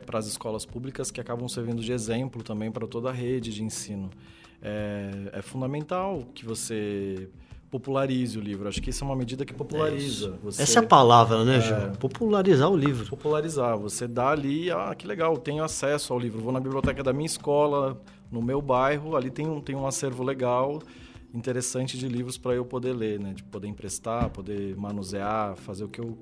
para 0.00 0.18
as 0.18 0.26
escolas 0.26 0.64
públicas 0.64 1.10
que 1.10 1.20
acabam 1.20 1.48
servindo 1.48 1.82
de 1.82 1.92
exemplo 1.92 2.42
também 2.42 2.70
para 2.70 2.86
toda 2.86 3.10
a 3.10 3.12
rede 3.12 3.52
de 3.52 3.62
ensino. 3.62 4.10
É, 4.62 5.30
é 5.34 5.42
fundamental 5.42 6.24
que 6.34 6.44
você 6.44 7.28
popularize 7.70 8.38
o 8.38 8.40
livro. 8.40 8.68
Acho 8.68 8.80
que 8.80 8.90
isso 8.90 9.04
é 9.04 9.06
uma 9.06 9.16
medida 9.16 9.44
que 9.44 9.52
populariza. 9.52 10.38
Você 10.42 10.62
Essa 10.62 10.80
é 10.80 10.82
a 10.82 10.86
palavra, 10.86 11.44
né, 11.44 11.60
Gil? 11.60 11.76
Popularizar 11.98 12.70
o 12.70 12.76
livro. 12.76 13.06
popularizar. 13.06 13.76
Você 13.78 14.06
dá 14.06 14.30
ali, 14.30 14.70
ah, 14.70 14.94
que 14.94 15.06
legal, 15.06 15.36
tenho 15.36 15.62
acesso 15.62 16.12
ao 16.12 16.18
livro. 16.18 16.40
Vou 16.40 16.52
na 16.52 16.60
biblioteca 16.60 17.02
da 17.02 17.12
minha 17.12 17.26
escola, 17.26 18.00
no 18.30 18.42
meu 18.42 18.60
bairro, 18.60 19.16
ali 19.16 19.30
tem 19.30 19.46
um, 19.46 19.60
tem 19.60 19.74
um 19.74 19.86
acervo 19.86 20.22
legal, 20.22 20.80
interessante 21.34 21.98
de 21.98 22.08
livros 22.08 22.38
para 22.38 22.54
eu 22.54 22.64
poder 22.64 22.92
ler, 22.92 23.20
né? 23.20 23.32
De 23.34 23.42
poder 23.44 23.68
emprestar, 23.68 24.30
poder 24.30 24.76
manusear, 24.76 25.56
fazer 25.56 25.84
o 25.84 25.88
que 25.88 26.00
eu, 26.00 26.16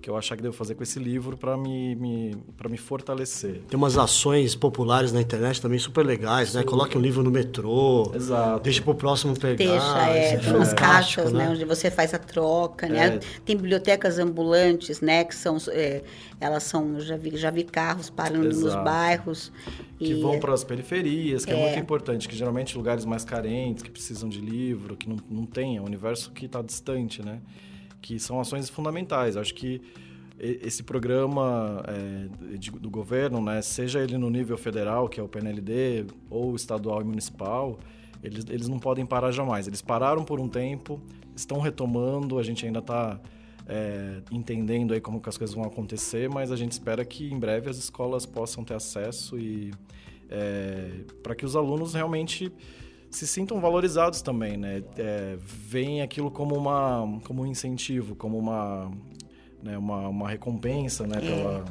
que 0.00 0.08
eu 0.08 0.16
achar 0.16 0.36
que 0.36 0.42
devo 0.42 0.54
fazer 0.54 0.74
com 0.74 0.82
esse 0.82 0.98
livro 0.98 1.36
para 1.36 1.56
me, 1.56 1.94
me, 1.94 2.36
pra 2.56 2.68
me 2.68 2.78
fortalecer. 2.78 3.60
Tem 3.68 3.76
umas 3.76 3.98
ações 3.98 4.54
populares 4.54 5.12
na 5.12 5.20
internet 5.20 5.60
também 5.60 5.78
super 5.78 6.04
legais, 6.04 6.54
né? 6.54 6.62
Coloque 6.62 6.96
um 6.96 7.00
livro 7.00 7.22
no 7.22 7.30
metrô. 7.30 8.10
Exato. 8.14 8.64
Deixa 8.64 8.82
pro 8.82 8.94
próximo 8.94 9.38
pegar. 9.38 9.56
Deixa, 9.56 10.08
é, 10.08 10.34
umas 10.34 10.70
fantástico, 10.70 10.76
caixas, 10.76 11.32
né? 11.32 11.48
onde 11.50 11.64
você 11.64 11.90
faz 11.90 12.14
a 12.14 12.18
troca, 12.18 12.88
né? 12.88 13.16
É. 13.16 13.20
Tem 13.44 13.56
bibliotecas 13.56 14.18
ambulantes, 14.18 15.00
né? 15.00 15.24
Que 15.24 15.34
são, 15.34 15.58
é, 15.68 16.02
elas 16.40 16.62
são, 16.62 16.98
já 17.00 17.16
vi, 17.16 17.36
já 17.36 17.50
vi 17.50 17.64
carros 17.64 18.08
parando 18.08 18.48
nos 18.48 18.58
Exato. 18.58 18.84
bairros. 18.84 19.52
que 19.98 20.12
e- 20.12 20.22
vão 20.22 20.40
para 20.40 20.54
as 20.54 20.64
periferias, 20.64 21.44
que 21.44 21.52
é. 21.52 21.56
muito 21.56 21.78
importante, 21.78 22.26
que 22.26 22.34
geralmente 22.34 22.76
lugares 22.76 23.04
mais 23.04 23.24
carentes, 23.24 23.82
que 23.82 23.90
precisam 23.90 24.28
de 24.28 24.40
livro, 24.40 24.96
que 24.96 25.08
não, 25.08 25.16
não 25.30 25.44
tem, 25.44 25.76
é 25.76 25.80
um 25.80 25.84
universo 25.84 26.30
que 26.32 26.46
está 26.46 26.62
distante, 26.62 27.22
né? 27.22 27.38
Que 28.00 28.18
são 28.18 28.40
ações 28.40 28.68
fundamentais. 28.70 29.36
Acho 29.36 29.54
que 29.54 29.80
esse 30.38 30.82
programa 30.82 31.84
é, 31.86 32.56
de- 32.56 32.70
do 32.70 32.88
governo, 32.88 33.42
né, 33.42 33.60
seja 33.60 34.00
ele 34.02 34.16
no 34.16 34.30
nível 34.30 34.56
federal, 34.56 35.06
que 35.06 35.20
é 35.20 35.22
o 35.22 35.28
PNLD, 35.28 36.06
ou 36.30 36.56
estadual 36.56 37.02
e 37.02 37.04
municipal, 37.04 37.78
eles, 38.22 38.46
eles 38.48 38.66
não 38.66 38.78
podem 38.78 39.04
parar 39.04 39.32
jamais. 39.32 39.66
Eles 39.66 39.82
pararam 39.82 40.24
por 40.24 40.40
um 40.40 40.48
tempo, 40.48 40.98
estão 41.36 41.60
retomando, 41.60 42.38
a 42.38 42.42
gente 42.42 42.64
ainda 42.64 42.78
está 42.78 43.20
é, 43.68 44.22
entendendo 44.32 44.94
aí 44.94 45.00
como 45.00 45.20
que 45.20 45.28
as 45.28 45.36
coisas 45.36 45.54
vão 45.54 45.64
acontecer, 45.64 46.28
mas 46.30 46.50
a 46.50 46.56
gente 46.56 46.72
espera 46.72 47.04
que 47.04 47.30
em 47.30 47.38
breve 47.38 47.68
as 47.68 47.76
escolas 47.76 48.24
possam 48.24 48.64
ter 48.64 48.74
acesso 48.74 49.38
e 49.38 49.72
para 51.22 51.34
que 51.34 51.44
os 51.44 51.56
alunos 51.56 51.92
realmente 51.94 52.52
se 53.10 53.26
sintam 53.26 53.60
valorizados 53.60 54.22
também, 54.22 54.56
né? 54.56 54.82
É, 54.96 55.36
veem 55.38 56.00
aquilo 56.00 56.30
como 56.30 56.56
uma 56.56 57.20
como 57.24 57.42
um 57.42 57.46
incentivo, 57.46 58.14
como 58.14 58.38
uma 58.38 58.90
né, 59.62 59.76
uma, 59.76 60.08
uma 60.08 60.28
recompensa, 60.28 61.06
né? 61.06 61.20
Pela... 61.20 61.64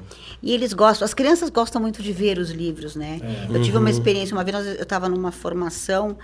E 0.43 0.53
eles 0.53 0.73
gostam, 0.73 1.05
as 1.05 1.13
crianças 1.13 1.49
gostam 1.49 1.81
muito 1.81 2.03
de 2.03 2.11
ver 2.11 2.37
os 2.37 2.51
livros, 2.51 2.95
né? 2.95 3.19
Eu 3.49 3.61
tive 3.61 3.77
uma 3.77 3.89
experiência, 3.89 4.35
uma 4.35 4.43
vez 4.43 4.77
eu 4.77 4.83
estava 4.83 5.09
numa 5.09 5.31
formação 5.31 6.15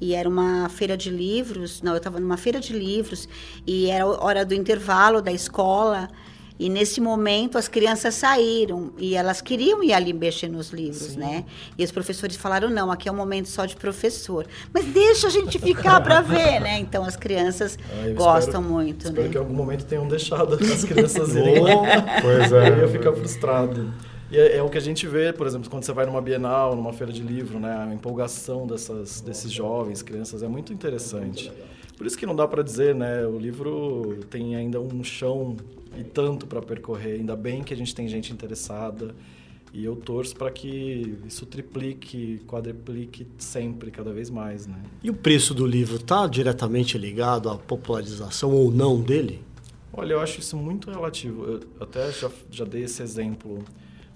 e 0.00 0.14
era 0.14 0.28
uma 0.28 0.68
feira 0.68 0.96
de 0.96 1.10
livros, 1.10 1.80
não, 1.80 1.92
eu 1.92 1.98
estava 1.98 2.20
numa 2.20 2.36
feira 2.36 2.60
de 2.60 2.72
livros 2.72 3.28
e 3.66 3.86
era 3.86 4.06
hora 4.06 4.44
do 4.44 4.54
intervalo 4.54 5.22
da 5.22 5.32
escola 5.32 6.10
e 6.58 6.68
nesse 6.68 7.00
momento 7.00 7.58
as 7.58 7.66
crianças 7.66 8.14
saíram 8.14 8.92
e 8.96 9.14
elas 9.16 9.40
queriam 9.40 9.82
ir 9.82 9.92
ali 9.92 10.12
mexer 10.12 10.48
nos 10.48 10.70
livros, 10.70 11.16
né? 11.16 11.44
E 11.76 11.82
os 11.82 11.90
professores 11.90 12.36
falaram, 12.36 12.70
não, 12.70 12.92
aqui 12.92 13.08
é 13.08 13.12
um 13.12 13.16
momento 13.16 13.48
só 13.48 13.66
de 13.66 13.74
professor. 13.74 14.46
Mas 14.72 14.84
deixa 14.84 15.26
a 15.26 15.30
gente 15.30 15.58
ficar 15.58 16.00
para 16.00 16.20
ver, 16.20 16.60
né? 16.60 16.78
Então 16.78 17.04
as 17.04 17.16
crianças 17.16 17.76
Ah, 17.92 18.06
eu 18.08 18.14
gostam 18.14 18.60
espero- 18.60 18.74
muito, 18.74 19.04
Espero 19.06 19.22
né? 19.22 19.28
que 19.30 19.36
em 19.36 19.40
algum 19.40 19.54
momento 19.54 19.84
tenham 19.84 20.06
deixado 20.06 20.54
as 20.54 20.84
crianças 20.84 21.30
irem. 21.34 21.64
Pois 22.22 22.52
Eu 22.52 22.58
é. 22.60 22.78
ia 22.80 22.88
ficar 22.88 23.12
frustrado. 23.12 23.92
E 24.30 24.38
é, 24.38 24.56
é 24.56 24.62
o 24.62 24.68
que 24.68 24.78
a 24.78 24.80
gente 24.80 25.06
vê, 25.06 25.32
por 25.32 25.46
exemplo, 25.46 25.68
quando 25.68 25.84
você 25.84 25.92
vai 25.92 26.06
numa 26.06 26.20
Bienal, 26.22 26.74
numa 26.76 26.92
feira 26.92 27.12
de 27.12 27.22
livro, 27.22 27.58
né? 27.58 27.86
A 27.90 27.92
empolgação 27.92 28.66
dessas, 28.66 29.20
desses 29.20 29.50
jovens, 29.50 30.02
crianças, 30.02 30.42
é 30.42 30.48
muito 30.48 30.72
interessante. 30.72 31.52
Por 31.96 32.06
isso 32.06 32.16
que 32.18 32.26
não 32.26 32.34
dá 32.34 32.46
para 32.48 32.62
dizer, 32.62 32.94
né? 32.94 33.24
O 33.26 33.38
livro 33.38 34.18
tem 34.30 34.56
ainda 34.56 34.80
um 34.80 35.04
chão 35.04 35.56
e 35.96 36.04
tanto 36.04 36.46
para 36.46 36.60
percorrer. 36.60 37.14
Ainda 37.14 37.36
bem 37.36 37.62
que 37.62 37.72
a 37.72 37.76
gente 37.76 37.94
tem 37.94 38.08
gente 38.08 38.32
interessada. 38.32 39.14
E 39.72 39.84
eu 39.84 39.96
torço 39.96 40.36
para 40.36 40.52
que 40.52 41.18
isso 41.26 41.44
triplique, 41.46 42.40
quadriplique 42.46 43.26
sempre, 43.36 43.90
cada 43.90 44.12
vez 44.12 44.30
mais, 44.30 44.68
né? 44.68 44.80
E 45.02 45.10
o 45.10 45.14
preço 45.14 45.52
do 45.52 45.66
livro 45.66 45.96
está 45.96 46.28
diretamente 46.28 46.96
ligado 46.96 47.50
à 47.50 47.58
popularização 47.58 48.52
ou 48.52 48.70
não 48.70 49.00
dele? 49.00 49.42
Olha, 49.92 50.12
eu 50.12 50.20
acho 50.20 50.38
isso 50.38 50.56
muito 50.56 50.90
relativo. 50.90 51.44
Eu 51.44 51.60
até 51.80 52.12
já, 52.12 52.30
já 52.50 52.64
dei 52.64 52.84
esse 52.84 53.02
exemplo. 53.02 53.64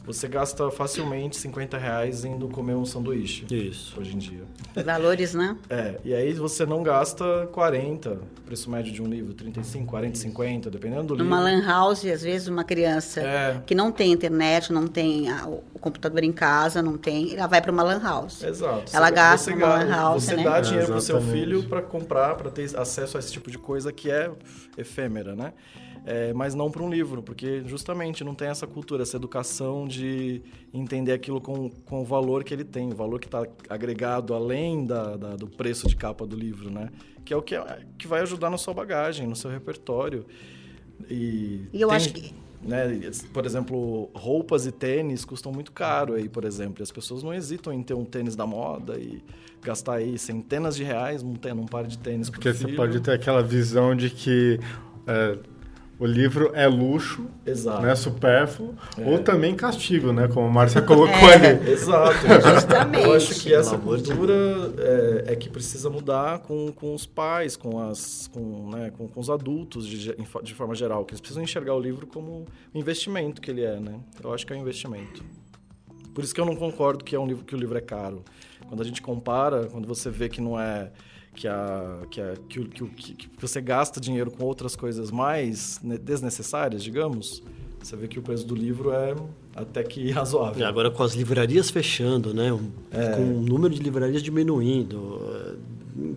Você 0.05 0.27
gasta 0.27 0.71
facilmente 0.71 1.37
50 1.37 1.77
reais 1.77 2.25
indo 2.25 2.49
comer 2.49 2.75
um 2.75 2.85
sanduíche. 2.87 3.45
Isso. 3.55 3.95
Hoje 4.01 4.15
em 4.15 4.19
dia. 4.19 4.41
Valores, 4.83 5.35
né? 5.35 5.55
É, 5.69 5.99
e 6.03 6.15
aí 6.15 6.33
você 6.33 6.65
não 6.65 6.83
gasta 6.83 7.47
40, 7.53 8.19
preço 8.47 8.71
médio 8.71 8.91
de 8.91 9.03
um 9.03 9.07
livro, 9.07 9.35
35, 9.35 9.85
40, 9.87 10.17
50, 10.19 10.71
dependendo 10.71 11.15
do 11.15 11.23
Numa 11.23 11.45
livro. 11.51 11.61
lan 11.61 11.67
house, 11.71 12.07
às 12.07 12.23
vezes 12.23 12.49
uma 12.49 12.65
criança 12.65 13.21
É. 13.21 13.61
que 13.67 13.75
não 13.75 13.93
tem 13.93 14.11
internet, 14.11 14.73
não 14.73 14.87
tem 14.87 15.31
a- 15.31 15.47
o 15.47 15.63
computador 15.79 16.25
em 16.25 16.33
casa, 16.33 16.81
não 16.81 16.97
tem, 16.97 17.35
ela 17.37 17.47
vai 17.47 17.61
para 17.61 17.71
uma 17.71 17.83
lan 17.83 18.01
house. 18.01 18.43
Exato. 18.43 18.91
Ela 18.97 19.09
Você- 19.09 19.15
gasta 19.15 19.45
você, 19.45 19.51
numa 19.57 19.67
ga- 19.67 19.75
lan 19.85 19.89
house, 19.91 20.25
Você 20.25 20.37
né? 20.37 20.43
dá 20.45 20.57
É, 20.57 20.61
dinheiro 20.63 20.87
pro 20.87 21.01
seu 21.03 21.17
exatamente. 21.19 21.45
filho 21.45 21.63
para 21.65 21.83
comprar, 21.83 22.35
para 22.37 22.51
ter 22.51 22.75
acesso 22.79 23.19
a 23.19 23.21
esse 23.21 23.31
tipo 23.31 23.51
de 23.51 23.59
coisa 23.59 23.93
que 23.93 24.11
é 24.11 24.31
efêmera, 24.79 25.37
né? 25.37 25.53
É, 26.11 26.33
mas 26.33 26.55
não 26.55 26.71
para 26.71 26.83
um 26.83 26.89
livro, 26.89 27.23
porque 27.23 27.63
justamente 27.67 28.25
não 28.25 28.35
tem 28.35 28.49
essa 28.49 28.67
cultura, 28.67 29.03
essa 29.03 29.17
educação 29.19 29.87
de 29.87 30.41
entender 30.73 31.13
aquilo 31.13 31.39
com, 31.39 31.69
com 31.85 32.01
o 32.01 32.05
valor 32.05 32.45
que 32.45 32.55
ele 32.55 32.65
tem, 32.65 32.91
o 32.91 32.97
valor 32.97 33.21
que 33.21 33.27
está 33.27 33.47
agregado 33.69 34.33
além 34.33 34.87
da, 34.87 35.17
da- 35.19 35.37
do 35.37 35.47
preço 35.47 35.87
de 35.87 35.95
capa 35.95 36.27
do 36.27 36.35
livro, 36.35 36.71
né? 36.71 36.89
Que 37.27 37.35
é 37.35 37.37
o 37.37 37.43
que, 37.43 37.55
é- 37.57 37.81
que 37.99 38.07
vai 38.07 38.23
ajudar 38.23 38.49
na 38.49 38.57
sua 38.57 38.73
bagagem, 38.73 39.27
no 39.27 39.37
seu 39.37 39.51
repertório. 39.51 40.25
E, 41.11 41.67
E 41.75 41.81
eu 41.81 41.89
tem- 41.89 41.97
acho 41.97 42.13
que- 42.15 42.35
né, 42.63 43.01
por 43.33 43.45
exemplo, 43.45 44.11
roupas 44.15 44.65
e 44.67 44.73
tênis 44.73 45.25
custam 45.27 45.53
muito 45.53 45.73
caro 45.73 46.15
aí, 46.15 46.27
por 46.29 46.45
exemplo. 46.45 46.81
E 46.81 46.85
as 46.85 46.91
pessoas 46.91 47.23
não 47.23 47.35
hesitam 47.35 47.71
em 47.73 47.83
ter 47.83 47.93
um 47.95 48.05
tênis 48.07 48.35
da 48.35 48.47
moda 48.47 48.99
e 48.99 49.23
gastar 49.63 49.95
aí 49.97 50.19
centenas 50.19 50.75
de 50.75 50.85
reais 50.85 51.23
num, 51.23 51.35
num 51.55 51.67
par 51.67 51.87
de 51.87 51.99
tênis 51.99 52.31
pro 52.31 52.41
Porque 52.41 52.53
você 52.57 52.65
filho. 52.65 52.77
pode 52.77 52.99
ter 53.01 53.13
aquela 53.13 53.43
visão 53.43 53.95
de 53.95 54.09
que 54.09 54.59
é, 55.07 55.39
o 55.99 56.07
livro 56.07 56.53
é 56.55 56.67
luxo, 56.67 57.27
Exato. 57.45 57.83
né, 57.83 57.95
supérfluo, 57.97 58.75
É. 58.97 59.11
ou 59.11 59.19
também 59.19 59.55
castigo, 59.55 60.13
né, 60.13 60.29
como 60.29 60.47
a 60.47 60.51
Márcia 60.51 60.81
colocou 60.83 61.29
ali. 61.29 61.71
Exato. 61.71 62.15
Justamente. 62.55 63.05
Eu 63.05 63.13
acho 63.15 63.41
que 63.41 63.53
essa 63.53 63.77
cultura 63.77 64.33
é, 64.79 65.33
é 65.33 65.37
que 65.37 65.49
precisa 65.49 65.91
mudar 65.91 66.39
com, 66.41 66.71
com 66.73 66.95
os 66.95 67.05
pais, 67.05 67.57
com, 67.57 67.81
as, 67.81 68.29
com, 68.33 68.71
né, 68.71 68.93
com, 68.97 69.09
com 69.09 69.21
os 69.21 69.29
adultos 69.29 69.87
de, 69.87 70.15
de 70.43 70.55
forma 70.55 70.75
geral, 70.75 71.05
que 71.05 71.13
eles 71.13 71.21
precisam 71.21 71.43
enxergar 71.43 71.75
o 71.75 71.81
livro 71.81 72.07
como 72.07 72.47
o 72.73 72.79
investimento 72.79 73.41
que 73.41 73.51
ele 73.51 73.63
é, 73.63 73.81
né? 73.81 73.99
Eu 74.23 74.33
acho 74.33 74.47
que 74.47 74.53
é 74.53 74.57
um 74.57 74.61
investimento. 74.61 75.25
Por 76.15 76.25
isso 76.25 76.35
que 76.35 76.41
eu 76.41 76.47
não 76.47 76.57
concordo 76.57 77.05
que 77.05 77.15
é 77.15 77.19
um 77.19 77.27
livro 77.27 77.45
que 77.45 77.55
o 77.55 77.59
livro 77.59 77.77
é 77.79 77.81
caro. 77.81 78.25
Quando 78.69 78.81
a 78.83 78.85
gente 78.85 79.01
compara, 79.01 79.67
quando 79.67 79.87
você 79.87 80.11
vê 80.11 80.29
que 80.29 80.41
não 80.41 80.59
é 80.61 80.91
que 81.39 81.47
a 81.47 82.01
que, 82.11 82.21
a, 82.21 82.35
que, 82.49 82.59
o- 82.61 82.67
que, 82.69 82.83
o- 82.83 82.89
que, 82.89 83.29
você 83.41 83.61
gasta 83.61 84.01
dinheiro 84.01 84.29
com 84.31 84.45
outras 84.45 84.75
coisas 84.75 85.11
mais 85.13 85.79
ne- 85.83 85.97
desnecessárias, 85.97 86.83
digamos, 86.83 87.43
você 87.81 87.95
vê 87.95 88.09
que 88.09 88.19
o 88.19 88.23
preço 88.23 88.45
do 88.45 88.57
livro 88.57 88.91
é 88.93 89.15
até 89.55 89.85
que 89.85 90.01
E 90.01 90.11
razoável. 90.11 90.67
agora 90.67 90.91
com 90.91 91.03
as 91.05 91.15
livrarias 91.15 91.71
fechando, 91.71 92.35
né? 92.35 92.53
um- 92.53 92.71
É. 92.91 93.11
Com 93.15 93.23
o 93.23 93.41
número 93.41 93.73
de 93.73 93.81
livrarias 93.81 94.21
diminuindo, 94.23 95.21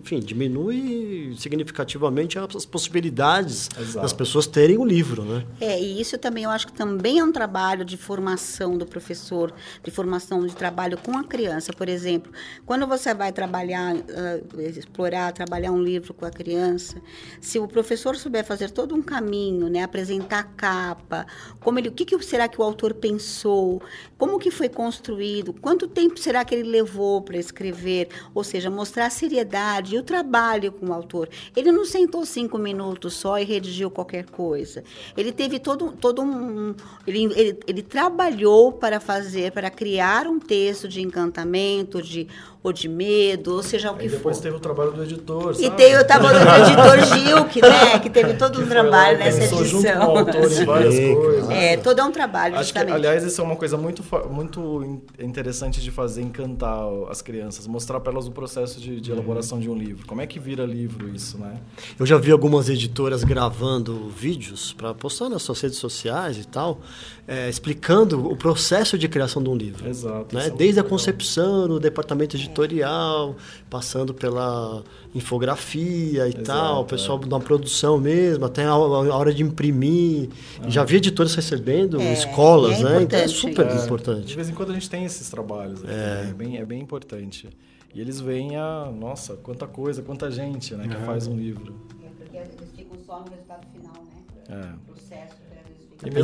enfim, 0.02 0.18
diminui 0.18 1.34
significativamente 1.38 2.36
as 2.36 2.66
possibilidades 2.66 3.68
Exato. 3.78 4.00
das 4.00 4.12
pessoas 4.12 4.48
terem 4.48 4.76
o 4.76 4.84
livro, 4.84 5.24
né? 5.24 5.46
É, 5.60 5.80
e 5.80 6.00
isso 6.00 6.18
também 6.18 6.42
eu 6.42 6.50
acho 6.50 6.66
que 6.66 6.72
também 6.72 7.20
é 7.20 7.24
um 7.24 7.30
trabalho 7.30 7.84
de 7.84 7.96
formação 7.96 8.76
do 8.76 8.84
professor, 8.84 9.54
de 9.82 9.90
formação 9.92 10.44
de 10.44 10.56
trabalho 10.56 10.98
com 10.98 11.16
a 11.16 11.22
criança. 11.22 11.72
Por 11.72 11.88
exemplo, 11.88 12.32
quando 12.66 12.84
você 12.84 13.14
vai 13.14 13.32
trabalhar, 13.32 13.94
uh, 13.94 14.60
explorar, 14.60 15.32
trabalhar 15.32 15.70
um 15.70 15.80
livro 15.80 16.12
com 16.12 16.26
a 16.26 16.30
criança, 16.30 17.00
se 17.40 17.60
o 17.60 17.68
professor 17.68 18.16
souber 18.16 18.44
fazer 18.44 18.70
todo 18.70 18.96
um 18.96 19.02
caminho, 19.02 19.68
né, 19.68 19.84
apresentar 19.84 20.40
a 20.40 20.44
capa, 20.44 21.26
como 21.60 21.78
ele, 21.78 21.88
o 21.88 21.92
que, 21.92 22.04
que 22.04 22.20
será 22.24 22.48
que 22.48 22.60
o 22.60 22.64
autor 22.64 22.94
pensou, 22.94 23.80
como 24.18 24.40
que 24.40 24.50
foi 24.50 24.68
construído, 24.68 25.52
quanto 25.52 25.86
tempo 25.86 26.18
será 26.18 26.44
que 26.44 26.56
ele 26.56 26.68
levou 26.68 27.22
para 27.22 27.38
escrever, 27.38 28.08
ou 28.34 28.42
seja, 28.42 28.68
mostrar 28.68 29.06
a 29.06 29.10
seriedade 29.10 29.91
e 29.94 29.98
o 29.98 30.02
trabalho 30.02 30.72
com 30.72 30.86
o 30.86 30.92
autor. 30.92 31.28
Ele 31.56 31.70
não 31.72 31.84
sentou 31.84 32.24
cinco 32.26 32.58
minutos 32.58 33.14
só 33.14 33.38
e 33.38 33.44
redigiu 33.44 33.90
qualquer 33.90 34.24
coisa. 34.26 34.82
Ele 35.16 35.32
teve 35.32 35.58
todo, 35.58 35.92
todo 35.92 36.22
um. 36.22 36.74
Ele, 37.06 37.24
ele, 37.34 37.58
ele 37.66 37.82
trabalhou 37.82 38.72
para 38.72 39.00
fazer, 39.00 39.52
para 39.52 39.70
criar 39.70 40.26
um 40.26 40.38
texto 40.38 40.88
de 40.88 41.00
encantamento, 41.02 42.00
de 42.02 42.26
ou 42.64 42.72
de 42.72 42.88
medo, 42.88 43.54
ou 43.56 43.62
seja 43.62 43.90
o 43.90 43.96
que 43.96 44.06
depois 44.08 44.36
for. 44.36 44.42
teve 44.44 44.54
o 44.56 44.60
trabalho 44.60 44.92
do 44.92 45.02
editor, 45.02 45.50
E 45.50 45.64
sabe? 45.64 45.76
tem 45.76 45.98
o 45.98 46.06
trabalho 46.06 46.38
do 46.38 46.46
editor 46.62 47.04
Gil, 47.18 47.44
que, 47.46 47.60
né, 47.60 47.98
que 47.98 48.08
teve 48.08 48.34
todo 48.34 48.60
um 48.60 48.62
Que 48.68 48.72
lá 48.72 48.82
trabalho 48.82 49.16
e 49.16 49.18
nessa 49.18 49.40
pensou 49.40 49.64
junto 49.64 49.82
com 49.82 49.88
o 49.88 49.90
edição. 49.90 50.18
autor 50.18 50.52
em 50.52 50.64
várias 50.64 50.94
Sim, 50.94 51.14
coisas. 51.16 51.50
É, 51.50 51.76
todo 51.78 51.98
é 52.00 52.04
um 52.04 52.12
trabalho, 52.12 52.54
Acho 52.54 52.72
que, 52.72 52.78
justamente. 52.78 52.94
aliás, 52.94 53.24
isso 53.24 53.40
é 53.40 53.44
uma 53.44 53.56
coisa 53.56 53.76
muito, 53.76 54.04
muito 54.30 54.84
in- 54.84 55.02
interessante 55.26 55.80
de 55.80 55.90
fazer, 55.90 56.22
encantar 56.22 56.78
as 57.10 57.20
crianças, 57.20 57.66
mostrar 57.66 57.98
para 57.98 58.12
elas 58.12 58.28
o 58.28 58.30
processo 58.30 58.80
de, 58.80 59.00
de 59.00 59.10
elaboração 59.10 59.58
de 59.58 59.68
um 59.68 59.74
livro. 59.74 59.81
Como 60.06 60.20
é 60.20 60.26
que 60.26 60.38
vira 60.38 60.64
livro 60.64 61.08
isso, 61.14 61.38
né? 61.38 61.54
Eu 61.98 62.06
já 62.06 62.16
vi 62.18 62.30
algumas 62.32 62.68
editoras 62.68 63.24
gravando 63.24 64.08
vídeos 64.10 64.72
para 64.72 64.94
postar 64.94 65.28
nas 65.28 65.42
suas 65.42 65.60
redes 65.60 65.78
sociais 65.78 66.36
e 66.38 66.44
tal, 66.46 66.80
é, 67.26 67.48
explicando 67.48 68.30
o 68.30 68.36
processo 68.36 68.96
de 68.98 69.08
criação 69.08 69.42
de 69.42 69.48
um 69.48 69.56
livro. 69.56 69.88
Exato, 69.88 70.34
Né? 70.34 70.46
é 70.46 70.50
Desde 70.50 70.80
a 70.80 70.84
concepção, 70.84 71.66
no 71.68 71.80
departamento 71.80 72.36
editorial, 72.36 73.36
passando 73.70 74.12
pela 74.14 74.82
infografia 75.14 76.26
e 76.26 76.30
Exato, 76.30 76.42
tal, 76.44 76.82
o 76.82 76.84
pessoal 76.84 77.20
é. 77.22 77.26
da 77.26 77.40
produção 77.40 77.98
mesmo, 77.98 78.44
até 78.44 78.64
a, 78.64 78.70
a 78.70 78.76
hora 78.76 79.32
de 79.32 79.42
imprimir. 79.42 80.28
Já 80.68 80.84
vi 80.84 80.96
editoras 80.96 81.34
recebendo 81.34 82.00
É, 82.00 82.12
escolas, 82.12 82.80
é 82.80 82.84
né? 82.84 83.02
Então 83.02 83.18
é 83.18 83.28
super 83.28 83.66
É, 83.66 83.74
De 83.76 83.84
importante. 83.84 84.34
vez 84.36 84.48
em 84.48 84.52
quando 84.54 84.70
a 84.70 84.74
gente 84.74 84.88
tem 84.90 85.04
esses 85.04 85.28
trabalhos. 85.30 85.82
É, 85.84 86.28
é, 86.30 86.32
bem, 86.34 86.56
é 86.58 86.64
bem 86.64 86.80
importante. 86.80 87.48
E 87.94 88.00
eles 88.00 88.20
veem 88.20 88.56
a, 88.56 88.90
nossa, 88.98 89.34
quanta 89.36 89.66
coisa, 89.66 90.02
quanta 90.02 90.30
gente 90.30 90.74
né, 90.74 90.88
que 90.88 90.96
faz 91.04 91.26
um 91.26 91.36
livro. 91.36 91.74
É, 92.02 92.08
porque 92.18 92.36
eles 92.36 92.50
ficam 92.76 92.98
só 93.06 93.18
no 93.20 93.30
resultado 93.30 93.66
final, 93.72 93.92
né? 93.92 94.22
É. 94.48 94.90
O 94.90 94.94
processo, 94.94 95.42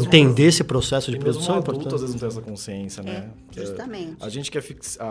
Entender 0.06 0.42
esse 0.46 0.64
processo 0.64 1.08
de 1.10 1.18
produção 1.18 1.54
é 1.54 1.58
um 1.58 1.60
adulto 1.60 1.78
importante. 1.82 1.94
às 1.94 2.00
vezes 2.00 2.14
não 2.16 2.20
tem 2.20 2.28
essa 2.28 2.40
consciência, 2.40 3.02
né? 3.02 3.30
É- 3.56 3.60
justamente. 3.60 4.16
A 4.20 4.28
gente 4.28 4.50
que 4.50 4.58
é 4.58 4.62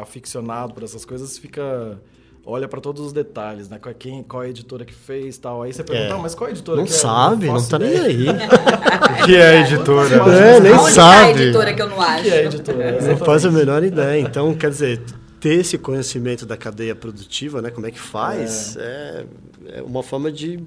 aficionado 0.01 0.73
por 0.73 0.83
essas 0.83 1.05
coisas 1.05 1.37
fica 1.37 1.97
olha 2.45 2.67
para 2.67 2.79
todos 2.81 3.05
os 3.05 3.13
detalhes, 3.13 3.69
né? 3.69 3.77
Qual 3.77 3.91
é, 3.91 3.93
quem, 3.97 4.23
qual 4.23 4.43
é 4.43 4.47
a 4.47 4.49
editora 4.49 4.83
que 4.85 4.93
fez, 4.93 5.37
tal. 5.37 5.63
Aí 5.63 5.71
você 5.73 5.83
pergunta, 5.83 6.13
É. 6.13 6.17
"Ah, 6.17 6.17
mas 6.21 6.33
qual 6.35 6.47
é 6.47 6.51
a 6.51 6.53
editora 6.53 6.77
Não 6.77 6.85
que 6.85 6.91
é?" 6.91 6.95
sabe, 6.95 7.45
não 7.45 7.65
tá 7.67 7.77
nem 7.79 7.97
aí. 7.97 8.25
O 9.21 9.25
que 9.25 9.35
é 9.35 9.47
a 9.47 9.61
editora? 9.61 10.15
É, 10.15 10.59
nem 10.59 10.71
tá 10.73 10.79
a 10.87 10.91
sabe. 10.91 11.41
editora 11.43 11.73
que 11.73 11.81
eu 11.81 11.89
não 11.89 11.97
O 11.97 12.01
acho? 12.01 12.23
que 12.23 12.29
é 12.29 12.33
a 12.39 12.43
editora? 12.45 13.01
Não 13.01 13.17
faz 13.17 13.45
a 13.45 13.51
menor 13.51 13.83
ideia. 13.83 14.21
Então, 14.21 14.53
quer 14.55 14.69
dizer, 14.69 15.01
ter 15.39 15.59
esse 15.59 15.77
conhecimento 15.77 16.45
da 16.45 16.57
cadeia 16.57 16.95
produtiva, 16.95 17.61
né? 17.61 17.69
Como 17.69 17.85
é 17.85 17.91
que 17.91 17.99
faz, 17.99 18.75
é, 18.77 19.25
é 19.67 19.81
uma 19.81 20.01
forma 20.01 20.31
de, 20.31 20.59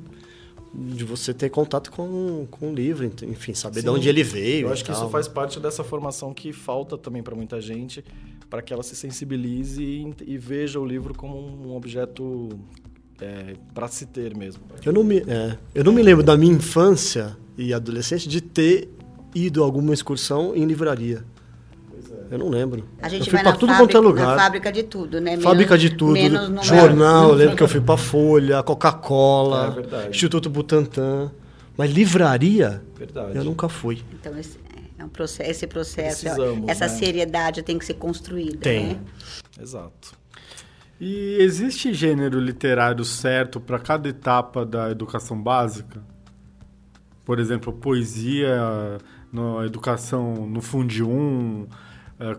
de 0.74 1.04
você 1.04 1.34
ter 1.34 1.50
contato 1.50 1.90
com, 1.90 2.46
com 2.50 2.70
o 2.70 2.74
livro, 2.74 3.04
enfim, 3.04 3.54
saber 3.54 3.80
de 3.80 3.88
Sim. 3.88 3.88
onde 3.88 4.08
ele 4.08 4.22
veio. 4.22 4.68
Eu 4.68 4.72
acho 4.72 4.84
que 4.84 4.92
tal. 4.92 5.02
isso 5.02 5.10
faz 5.10 5.26
parte 5.28 5.58
dessa 5.58 5.82
formação 5.82 6.32
que 6.32 6.52
falta 6.52 6.96
também 6.96 7.22
para 7.22 7.34
muita 7.34 7.60
gente, 7.60 8.04
para 8.48 8.62
que 8.62 8.72
ela 8.72 8.82
se 8.82 8.94
sensibilize 8.96 9.82
e, 9.82 10.14
e 10.26 10.38
veja 10.38 10.78
o 10.78 10.86
livro 10.86 11.14
como 11.14 11.36
um 11.36 11.74
objeto 11.76 12.48
para 13.74 13.88
se 13.88 14.06
ter 14.06 14.36
mesmo. 14.36 14.62
Eu 14.84 14.92
não, 14.92 15.04
me, 15.04 15.18
é, 15.18 15.58
eu 15.74 15.84
não 15.84 15.92
me 15.92 16.02
lembro 16.02 16.24
da 16.24 16.36
minha 16.36 16.54
infância 16.54 17.36
e 17.56 17.74
adolescência 17.74 18.28
de 18.28 18.40
ter 18.40 18.88
ido 19.34 19.62
a 19.62 19.66
alguma 19.66 19.92
excursão 19.92 20.54
em 20.56 20.64
livraria. 20.64 21.24
Eu 22.30 22.38
não 22.38 22.48
lembro. 22.48 22.88
A 23.02 23.08
gente 23.08 23.22
eu 23.22 23.24
fui 23.26 23.32
vai 23.34 23.42
pra 23.42 23.52
na, 23.52 23.58
tudo 23.58 23.70
fábrica, 23.72 23.92
quanto 23.92 23.96
é 23.96 24.00
lugar. 24.08 24.26
na 24.36 24.42
fábrica 24.42 24.70
de 24.72 24.82
tudo, 24.84 25.20
né? 25.20 25.36
Fábrica 25.38 25.74
Menos- 25.76 25.90
de 25.90 25.96
tudo, 25.96 26.12
menos 26.12 26.48
no- 26.48 26.62
jornal, 26.62 27.30
eu 27.30 27.34
lembro 27.34 27.56
que 27.56 27.62
eu 27.62 27.68
fui 27.68 27.80
pra 27.80 27.96
Folha, 27.96 28.62
Coca-Cola, 28.62 29.76
É. 30.06 30.10
Instituto 30.10 30.48
Butantan. 30.48 31.32
Mas 31.76 31.90
livraria, 31.90 32.82
Verdade. 32.96 33.36
eu 33.36 33.42
nunca 33.44 33.68
fui. 33.68 34.02
Então, 34.12 34.36
esse, 34.38 34.58
é 34.98 35.04
um 35.04 35.08
processo, 35.08 35.50
esse 35.50 35.66
processo, 35.66 36.20
Precisamos, 36.22 36.68
essa 36.68 36.86
né? 36.86 36.88
seriedade 36.90 37.62
tem 37.62 37.78
que 37.78 37.84
ser 37.86 37.94
construída, 37.94 38.58
Tem. 38.58 38.86
né? 38.88 38.96
Exato. 39.60 40.12
E 41.00 41.38
existe 41.40 41.94
gênero 41.94 42.38
literário 42.38 43.04
certo 43.04 43.58
para 43.58 43.78
cada 43.78 44.08
etapa 44.08 44.64
da 44.66 44.90
educação 44.90 45.40
básica? 45.40 46.02
Por 47.24 47.38
exemplo, 47.40 47.72
poesia 47.72 48.98
na 49.32 49.64
educação 49.64 50.46
no 50.46 50.60
Fundo 50.60 51.08
1, 51.08 51.66
eh, 51.70 51.74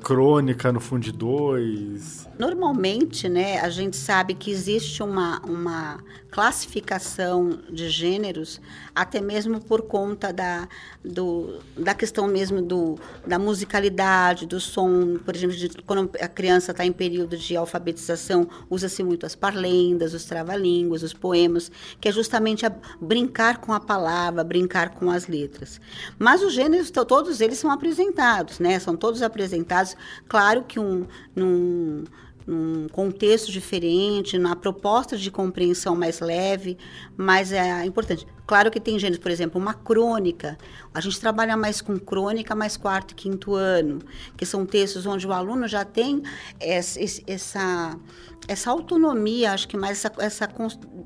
crônica 0.01 0.71
no 0.71 0.79
Fundo 0.79 1.11
2. 1.11 2.27
Normalmente, 2.37 3.27
né, 3.27 3.59
a 3.59 3.69
gente 3.69 3.97
sabe 3.97 4.33
que 4.33 4.51
existe 4.51 5.01
uma, 5.01 5.39
uma 5.41 5.99
classificação 6.31 7.59
de 7.69 7.89
gêneros, 7.89 8.61
até 8.95 9.19
mesmo 9.19 9.59
por 9.59 9.81
conta 9.81 10.31
da, 10.31 10.67
do, 11.03 11.59
da 11.77 11.93
questão 11.93 12.25
mesmo 12.27 12.61
do, 12.61 12.97
da 13.27 13.37
musicalidade, 13.37 14.45
do 14.45 14.59
som. 14.59 15.17
Por 15.17 15.35
exemplo, 15.35 15.55
de, 15.55 15.69
quando 15.85 16.09
a 16.19 16.27
criança 16.27 16.71
está 16.71 16.85
em 16.85 16.91
período 16.93 17.37
de 17.37 17.55
alfabetização, 17.55 18.47
usa-se 18.69 19.03
muito 19.03 19.25
as 19.25 19.35
parlendas, 19.35 20.13
os 20.13 20.23
trava-línguas, 20.25 21.03
os 21.03 21.13
poemas, 21.13 21.69
que 21.99 22.07
é 22.07 22.11
justamente 22.11 22.65
a 22.65 22.73
brincar 22.99 23.57
com 23.57 23.73
a 23.73 23.79
palavra, 23.79 24.43
brincar 24.43 24.91
com 24.91 25.11
as 25.11 25.27
letras. 25.27 25.79
Mas 26.17 26.41
os 26.41 26.53
gêneros, 26.53 26.89
to- 26.89 27.05
todos 27.05 27.41
eles 27.41 27.57
são 27.57 27.69
apresentados, 27.69 28.57
né? 28.59 28.79
São 28.79 28.95
todos 28.95 29.21
apresentados. 29.21 29.95
Claro 30.29 30.63
que 30.63 30.79
um, 30.79 31.05
num, 31.35 32.05
num 32.51 32.87
contexto 32.89 33.51
diferente, 33.51 34.37
na 34.37 34.55
proposta 34.55 35.17
de 35.17 35.31
compreensão 35.31 35.95
mais 35.95 36.19
leve, 36.19 36.77
mas 37.15 37.51
é 37.51 37.85
importante. 37.85 38.27
Claro 38.51 38.69
que 38.69 38.81
tem 38.81 38.99
gêneros, 38.99 39.23
por 39.23 39.31
exemplo, 39.31 39.61
uma 39.61 39.73
crônica. 39.73 40.57
A 40.93 40.99
gente 40.99 41.17
trabalha 41.21 41.55
mais 41.55 41.79
com 41.79 41.97
crônica, 41.97 42.53
mais 42.53 42.75
quarto 42.75 43.11
e 43.11 43.15
quinto 43.15 43.55
ano, 43.55 43.99
que 44.35 44.45
são 44.45 44.65
textos 44.65 45.05
onde 45.05 45.25
o 45.25 45.31
aluno 45.31 45.69
já 45.69 45.85
tem 45.85 46.21
essa, 46.59 46.99
essa, 47.25 47.97
essa 48.45 48.69
autonomia, 48.69 49.53
acho 49.53 49.69
que 49.69 49.77
mais 49.77 50.03
essa, 50.03 50.11
essa, 50.19 50.49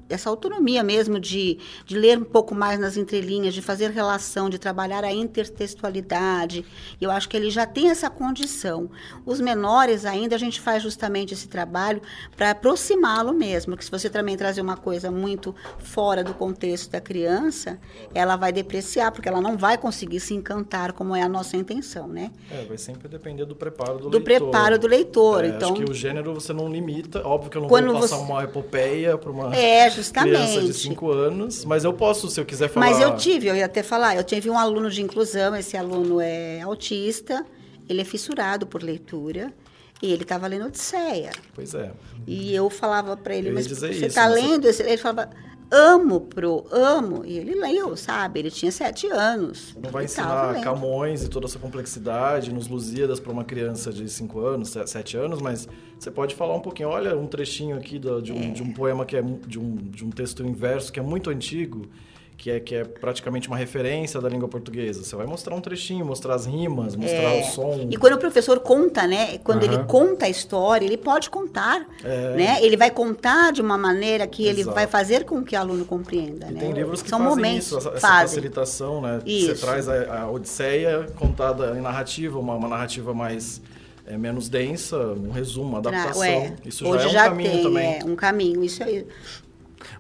essa 0.10 0.28
autonomia 0.28 0.84
mesmo 0.84 1.20
de, 1.20 1.60
de 1.86 1.96
ler 1.96 2.18
um 2.18 2.24
pouco 2.24 2.56
mais 2.56 2.80
nas 2.80 2.98
entrelinhas, 2.98 3.54
de 3.54 3.62
fazer 3.62 3.92
relação, 3.92 4.50
de 4.50 4.58
trabalhar 4.58 5.04
a 5.04 5.14
intertextualidade. 5.14 6.66
Eu 7.00 7.12
acho 7.12 7.30
que 7.30 7.38
ele 7.38 7.52
já 7.52 7.68
tem 7.68 7.92
essa 7.92 8.10
condição. 8.10 8.90
Os 9.24 9.40
menores 9.40 10.04
ainda, 10.04 10.36
a 10.36 10.40
gente 10.40 10.60
faz 10.60 10.82
justamente 10.82 11.36
esse 11.36 11.48
trabalho 11.48 12.02
para 12.36 12.50
aproximá-lo 12.50 13.34
mesmo, 13.34 13.78
que 13.78 13.86
se 13.86 13.92
você 13.92 14.10
também 14.10 14.36
trazer 14.36 14.62
uma 14.62 14.78
coisa 14.78 15.12
muito 15.12 15.54
fora 15.78 16.24
do 16.24 16.34
contexto 16.34 16.90
da 16.90 17.00
criança, 17.00 17.35
ela 18.14 18.36
vai 18.36 18.52
depreciar, 18.52 19.12
porque 19.12 19.28
ela 19.28 19.42
não 19.42 19.58
vai 19.58 19.78
conseguir 19.78 20.20
se 20.20 20.34
encantar 20.34 20.94
como 20.94 21.16
é 21.16 21.22
a 21.22 21.30
nossa 21.30 21.58
intenção, 21.58 22.08
né? 22.08 22.32
É, 22.52 22.66
vai 22.66 22.78
sempre 22.78 23.08
depender 23.08 23.46
do 23.46 23.56
preparo 23.56 23.98
do, 24.00 24.10
Do 24.10 24.18
leitor. 24.18 24.50
preparo 24.50 24.80
do 24.80 24.88
leitor, 24.88 25.44
É, 25.44 25.48
então- 25.50 25.74
Acho 25.74 25.84
que 25.84 25.92
o 25.92 25.94
gênero 25.94 26.34
você 26.34 26.54
não 26.54 26.68
limita. 26.72 27.26
Óbvio 27.28 27.50
que 27.52 27.58
eu 27.58 27.62
não 27.62 27.70
vou 27.70 28.02
passar 28.02 28.16
você- 28.18 28.24
uma 28.24 28.44
epopeia 28.44 29.18
para 29.18 29.32
uma 29.32 29.56
É, 29.56 29.90
criança 29.90 29.90
de 29.90 29.96
justamente. 29.96 30.74
5 30.74 31.12
anos, 31.12 31.66
mas 31.66 31.84
eu 31.84 31.94
posso, 31.94 32.30
se 32.30 32.40
eu 32.40 32.46
quiser 32.46 32.70
falar... 32.70 32.86
Mas 32.88 33.00
eu 33.02 33.16
tive, 33.16 33.48
eu 33.48 33.56
ia 33.56 33.66
até 33.66 33.84
falar, 33.84 34.16
eu 34.16 34.24
tive 34.24 34.50
um 34.50 34.58
aluno 34.58 34.90
de 34.90 35.02
inclusão, 35.02 35.56
esse 35.56 35.76
aluno 35.78 36.20
é 36.22 36.62
autista, 36.62 37.46
ele 37.90 38.02
é 38.02 38.06
fissurado 38.06 38.66
por 38.66 38.82
leitura, 38.84 39.54
e 40.02 40.12
ele 40.12 40.24
estava 40.24 40.46
lendo 40.46 40.66
Odisseia. 40.66 41.32
Pois 41.54 41.74
é. 41.74 41.92
E 42.28 42.54
eu 42.54 42.70
falava 42.70 43.16
para 43.16 43.34
ele, 43.36 43.50
Eu 43.50 43.54
mas 43.54 43.66
você 43.68 43.90
está 44.06 44.28
lendo? 44.28 44.66
esse?" 44.68 44.84
Ele 44.84 44.98
falava, 44.98 45.30
amo, 45.72 46.22
pro, 46.22 46.66
amo. 46.72 47.24
E 47.26 47.38
ele 47.38 47.56
leu, 47.56 47.96
sabe? 47.98 48.40
Ele 48.40 48.52
tinha 48.52 48.72
sete 48.72 49.08
anos. 49.08 49.76
Não 49.82 49.90
vai 49.90 50.06
ensinar. 50.06 50.62
Camões 50.62 51.24
e 51.24 51.30
toda 51.30 51.46
essa 51.48 51.60
complexidade 51.60 52.54
nos 52.54 52.68
Lusíadas 52.68 53.20
para 53.20 53.32
uma 53.32 53.44
criança 53.44 53.92
de 53.92 54.10
5 54.10 54.40
anos, 54.40 54.70
7 54.86 55.18
anos, 55.18 55.42
mas 55.42 55.68
você 56.00 56.10
pode 56.12 56.36
falar 56.36 56.56
um 56.56 56.60
pouquinho, 56.60 56.90
olha 56.90 57.16
um 57.18 57.28
trechinho 57.28 57.76
aqui 57.76 57.98
do- 58.00 58.22
de, 58.22 58.32
um, 58.32 58.52
de 58.54 58.62
um 58.64 58.72
poema 58.74 59.06
que 59.06 59.16
é 59.18 59.22
de 59.22 59.58
um, 59.60 59.76
de 59.76 60.04
um 60.06 60.10
texto 60.10 60.44
em 60.44 60.52
verso 60.54 60.92
que 60.92 61.00
é 61.00 61.04
muito 61.04 61.30
antigo, 61.30 61.88
que 62.38 62.52
é, 62.52 62.60
que 62.60 62.76
é 62.76 62.84
praticamente 62.84 63.48
uma 63.48 63.58
referência 63.58 64.20
da 64.20 64.28
língua 64.30 64.48
portuguesa. 64.48 65.04
Você 65.04 65.16
vai 65.16 65.26
mostrar 65.26 65.56
um 65.56 65.62
trechinho, 65.62 66.06
mostrar 66.06 66.36
as 66.36 66.46
rimas, 66.46 66.96
mostrar 66.96 67.36
é. 67.36 67.42
o 67.42 67.44
som. 67.46 67.88
E 67.90 67.98
quando 67.98 68.14
o 68.14 68.18
professor 68.18 68.60
conta, 68.60 69.08
né? 69.08 69.38
Quando 69.40 69.64
uhum. 69.64 69.74
ele 69.74 69.84
conta 69.86 70.26
a 70.26 70.30
história, 70.30 70.86
ele 70.86 70.98
pode 70.98 71.30
contar, 71.30 71.86
é. 72.04 72.36
né? 72.36 72.58
Ele 72.62 72.78
vai 72.78 72.92
contar 72.92 73.52
de 73.52 73.62
uma 73.62 73.78
maneira 73.78 74.28
que 74.28 74.44
Exato. 74.44 74.60
ele 74.60 74.70
vai 74.70 74.86
fazer 74.86 75.24
com 75.24 75.44
que 75.44 75.56
o 75.56 75.60
aluno 75.60 75.86
compreenda, 75.86 76.48
e 76.48 76.54
né? 76.54 76.60
Tem 76.60 76.72
livros 76.72 77.02
que 77.02 77.10
São 77.10 77.20
fazem 77.20 77.36
momentos, 77.36 77.68
isso, 77.68 77.78
essa, 77.78 77.90
essa 77.90 78.08
facilitação, 78.08 79.02
né? 79.02 79.22
Isso. 79.26 79.56
Você 79.56 79.66
traz 79.66 79.88
a, 79.88 80.22
a, 80.22 80.32
Odisseia 80.32 81.08
contada 81.16 81.76
em 81.78 81.82
narrativa, 81.82 82.38
uma, 82.38 82.56
uma 82.56 82.68
narrativa 82.68 83.14
mais... 83.14 83.62
É, 84.08 84.16
menos 84.20 84.48
densa, 84.48 84.98
um 84.98 85.32
resumo, 85.32 85.70
uma 85.70 85.78
adaptação. 85.80 86.56
Isso 86.64 86.86
já 86.86 86.92
é 86.92 87.08
um 87.08 87.10
já 87.10 87.24
caminho 87.24 87.52
tem, 87.52 87.64
também. 87.64 88.00
É, 88.00 88.06
um 88.06 88.16
caminho, 88.16 88.64
isso 88.64 88.84
aí. 88.84 89.04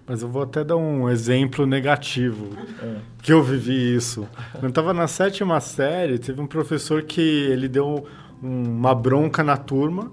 Mas 0.07 0.21
eu 0.21 0.29
vou 0.29 0.43
até 0.43 0.63
dar 0.63 0.77
um 0.77 1.09
exemplo 1.09 1.65
negativo, 1.65 2.49
é. 2.81 2.95
que 3.21 3.33
eu 3.33 3.43
vivi 3.43 3.95
isso. 3.95 4.27
Eu 4.61 4.69
estava 4.69 4.93
na 4.93 5.07
sétima 5.07 5.59
série, 5.59 6.19
teve 6.19 6.39
um 6.41 6.47
professor 6.47 7.03
que 7.03 7.21
ele 7.21 7.67
deu 7.67 8.05
uma 8.41 8.93
bronca 8.93 9.43
na 9.43 9.57
turma 9.57 10.11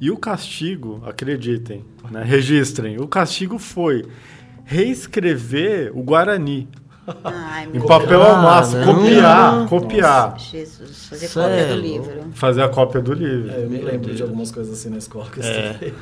e 0.00 0.10
o 0.10 0.16
castigo, 0.16 1.02
acreditem, 1.04 1.84
né, 2.10 2.22
registrem, 2.24 2.98
o 2.98 3.06
castigo 3.06 3.58
foi 3.58 4.06
reescrever 4.64 5.90
o 5.94 6.02
Guarani. 6.02 6.68
Ai, 7.24 7.68
em 7.72 7.80
papel 7.80 8.22
ao 8.22 8.42
máximo, 8.42 8.84
copiar, 8.84 9.68
copiar. 9.68 10.30
Nossa, 10.32 10.44
Jesus, 10.50 11.06
fazer 11.06 11.28
Sério? 11.28 11.50
cópia 11.50 11.74
do 11.74 11.80
livro. 11.80 12.24
Fazer 12.32 12.62
a 12.62 12.68
cópia 12.68 13.00
do 13.00 13.12
livro. 13.12 13.50
É, 13.50 13.64
eu 13.64 13.70
me 13.70 13.78
lembro 13.78 14.14
de 14.14 14.22
algumas 14.22 14.50
coisas 14.50 14.78
assim 14.78 14.90
na 14.90 14.98
escola. 14.98 15.28
É. 15.38 15.92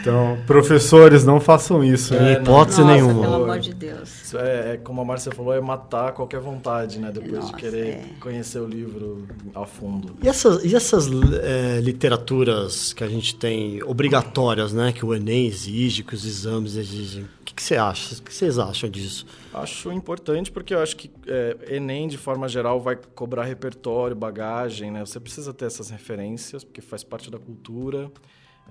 Então, 0.00 0.38
professores, 0.46 1.24
não 1.24 1.40
façam 1.40 1.82
isso. 1.82 2.14
É, 2.14 2.34
hipótese 2.34 2.80
Nossa, 2.80 2.92
nenhuma. 2.92 3.22
Pelo 3.22 3.34
amor 3.34 3.58
de 3.58 3.74
Deus. 3.74 4.22
Isso 4.24 4.38
é, 4.38 4.74
é, 4.74 4.76
como 4.76 5.00
a 5.00 5.04
Márcia 5.04 5.32
falou, 5.32 5.54
é 5.54 5.60
matar 5.60 6.12
qualquer 6.12 6.40
vontade, 6.40 6.98
né? 6.98 7.10
Depois 7.12 7.32
Nossa, 7.32 7.48
de 7.48 7.54
querer 7.54 7.86
é. 7.86 8.04
conhecer 8.20 8.58
o 8.58 8.66
livro 8.66 9.26
a 9.54 9.64
fundo. 9.64 10.16
E 10.22 10.28
essas, 10.28 10.64
e 10.64 10.74
essas 10.74 11.08
é, 11.42 11.80
literaturas 11.80 12.92
que 12.92 13.04
a 13.04 13.08
gente 13.08 13.34
tem 13.36 13.82
obrigatórias, 13.82 14.72
né? 14.72 14.92
Que 14.92 15.04
o 15.04 15.14
Enem 15.14 15.46
exige, 15.46 16.02
que 16.02 16.14
os 16.14 16.24
exames 16.24 16.76
exigem. 16.76 17.24
O 17.24 17.44
que, 17.44 17.54
que 17.54 17.62
você 17.62 17.76
acha? 17.76 18.14
O 18.14 18.22
que 18.22 18.34
vocês 18.34 18.58
acham 18.58 18.88
disso? 18.88 19.26
Acho 19.52 19.92
importante 19.92 20.50
porque 20.54 20.72
eu 20.72 20.80
acho 20.80 20.96
que 20.96 21.10
é, 21.26 21.76
Enem, 21.76 22.06
de 22.06 22.16
forma 22.16 22.48
geral, 22.48 22.80
vai 22.80 22.96
cobrar 22.96 23.44
repertório, 23.44 24.14
bagagem, 24.14 24.90
né? 24.90 25.00
Você 25.04 25.18
precisa 25.18 25.52
ter 25.52 25.66
essas 25.66 25.90
referências, 25.90 26.62
porque 26.62 26.80
faz 26.80 27.02
parte 27.02 27.28
da 27.28 27.38
cultura. 27.38 28.10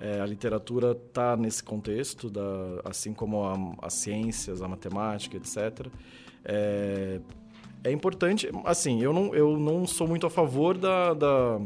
É, 0.00 0.18
a 0.18 0.26
literatura 0.26 0.92
está 0.92 1.36
nesse 1.36 1.62
contexto, 1.62 2.30
da, 2.30 2.80
assim 2.84 3.12
como 3.12 3.44
a, 3.44 3.86
as 3.86 3.92
ciências, 3.92 4.62
a 4.62 4.66
matemática, 4.66 5.36
etc. 5.36 5.86
É, 6.42 7.20
é, 7.84 7.92
importante, 7.92 8.50
assim, 8.64 9.02
eu 9.02 9.12
não, 9.12 9.34
eu 9.34 9.56
não 9.58 9.86
sou 9.86 10.08
muito 10.08 10.26
a 10.26 10.30
favor 10.30 10.78
da, 10.78 11.12
da 11.12 11.60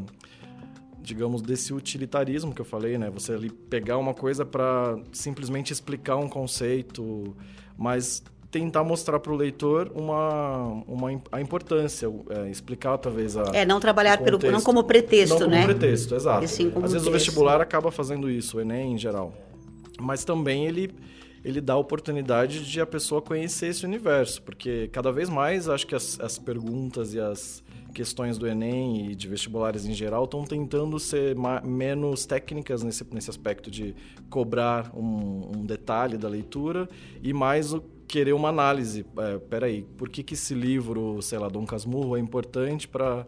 digamos, 1.01 1.41
desse 1.41 1.73
utilitarismo 1.73 2.53
que 2.53 2.59
eu 2.59 2.65
falei, 2.65 2.97
né? 2.97 3.09
Você 3.09 3.31
ali 3.31 3.49
pegar 3.49 3.97
uma 3.97 4.13
coisa 4.13 4.45
para 4.45 4.99
simplesmente 5.13 5.71
explicar 5.71 6.17
um 6.17 6.27
conceito, 6.27 7.35
mas 7.77 8.21
tentar 8.51 8.83
mostrar 8.83 9.19
para 9.19 9.31
o 9.31 9.35
leitor 9.35 9.91
uma, 9.93 10.83
uma 10.87 11.21
a 11.31 11.39
importância, 11.39 12.09
é, 12.29 12.49
explicar 12.49 12.97
talvez 12.97 13.37
a 13.37 13.43
é 13.53 13.63
não 13.65 13.79
trabalhar 13.79 14.17
pelo 14.17 14.39
não 14.51 14.61
como 14.61 14.83
pretexto, 14.83 15.41
não 15.41 15.47
né? 15.47 15.61
como 15.61 15.77
pretexto, 15.77 16.15
exato. 16.15 16.43
Às 16.43 16.57
vezes 16.57 16.73
texto. 16.73 17.07
o 17.07 17.11
vestibular 17.11 17.61
acaba 17.61 17.91
fazendo 17.91 18.29
isso, 18.29 18.57
o 18.57 18.61
Enem 18.61 18.93
em 18.93 18.97
geral, 18.97 19.33
mas 19.99 20.23
também 20.23 20.65
ele 20.65 20.93
ele 21.43 21.61
dá 21.61 21.73
a 21.73 21.77
oportunidade 21.77 22.69
de 22.69 22.81
a 22.81 22.85
pessoa 22.85 23.21
conhecer 23.21 23.67
esse 23.67 23.85
universo, 23.85 24.41
porque 24.41 24.89
cada 24.91 25.09
vez 25.09 25.29
mais 25.29 25.69
acho 25.69 25.87
que 25.87 25.95
as, 25.95 26.19
as 26.19 26.37
perguntas 26.37 27.13
e 27.13 27.19
as 27.19 27.63
questões 27.93 28.37
do 28.37 28.45
Enem 28.45 29.11
e 29.11 29.15
de 29.15 29.27
vestibulares 29.27 29.85
em 29.85 29.93
geral 29.93 30.25
estão 30.25 30.43
tentando 30.43 30.99
ser 30.99 31.35
menos 31.63 32.25
técnicas 32.25 32.83
nesse, 32.83 33.05
nesse 33.13 33.29
aspecto 33.29 33.71
de 33.71 33.95
cobrar 34.29 34.91
um, 34.93 35.59
um 35.59 35.65
detalhe 35.65 36.17
da 36.17 36.27
leitura 36.27 36.89
e 37.23 37.31
mais 37.31 37.73
o 37.73 37.81
querer 38.09 38.33
uma 38.33 38.49
análise. 38.49 39.05
É, 39.17 39.37
peraí, 39.37 39.83
por 39.97 40.09
que, 40.09 40.23
que 40.23 40.33
esse 40.33 40.53
livro, 40.53 41.21
sei 41.21 41.37
lá, 41.37 41.47
Dom 41.47 41.65
Casmurro 41.65 42.17
é 42.17 42.19
importante 42.19 42.87
para 42.87 43.25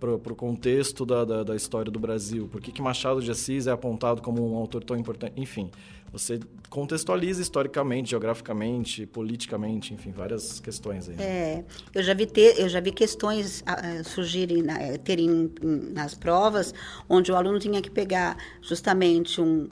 para 0.00 0.32
o 0.32 0.34
contexto 0.34 1.04
da, 1.04 1.26
da, 1.26 1.42
da, 1.42 1.54
história 1.54 1.92
do 1.92 1.98
Brasil? 1.98 2.48
Por 2.48 2.58
que, 2.58 2.72
que 2.72 2.80
Machado 2.80 3.20
de 3.20 3.30
Assis 3.30 3.66
é 3.66 3.70
apontado 3.70 4.22
como 4.22 4.50
um 4.50 4.56
autor 4.56 4.82
tão 4.82 4.96
importante? 4.96 5.34
Enfim, 5.36 5.70
você 6.10 6.40
contextualiza 6.70 7.42
historicamente, 7.42 8.10
geograficamente, 8.10 9.04
politicamente, 9.04 9.92
enfim, 9.92 10.10
várias 10.10 10.58
questões 10.58 11.08
aí. 11.08 11.16
É, 11.18 11.64
eu 11.94 12.02
já 12.02 12.14
vi 12.14 12.26
ter, 12.26 12.58
eu 12.58 12.68
já 12.68 12.80
vi 12.80 12.92
questões 12.92 13.60
uh, 13.60 14.02
surgirem, 14.02 14.62
na, 14.62 14.96
terem 15.04 15.52
nas 15.62 16.14
provas, 16.14 16.72
onde 17.06 17.30
o 17.30 17.36
aluno 17.36 17.58
tinha 17.58 17.82
que 17.82 17.90
pegar 17.90 18.38
justamente 18.62 19.38
um 19.38 19.68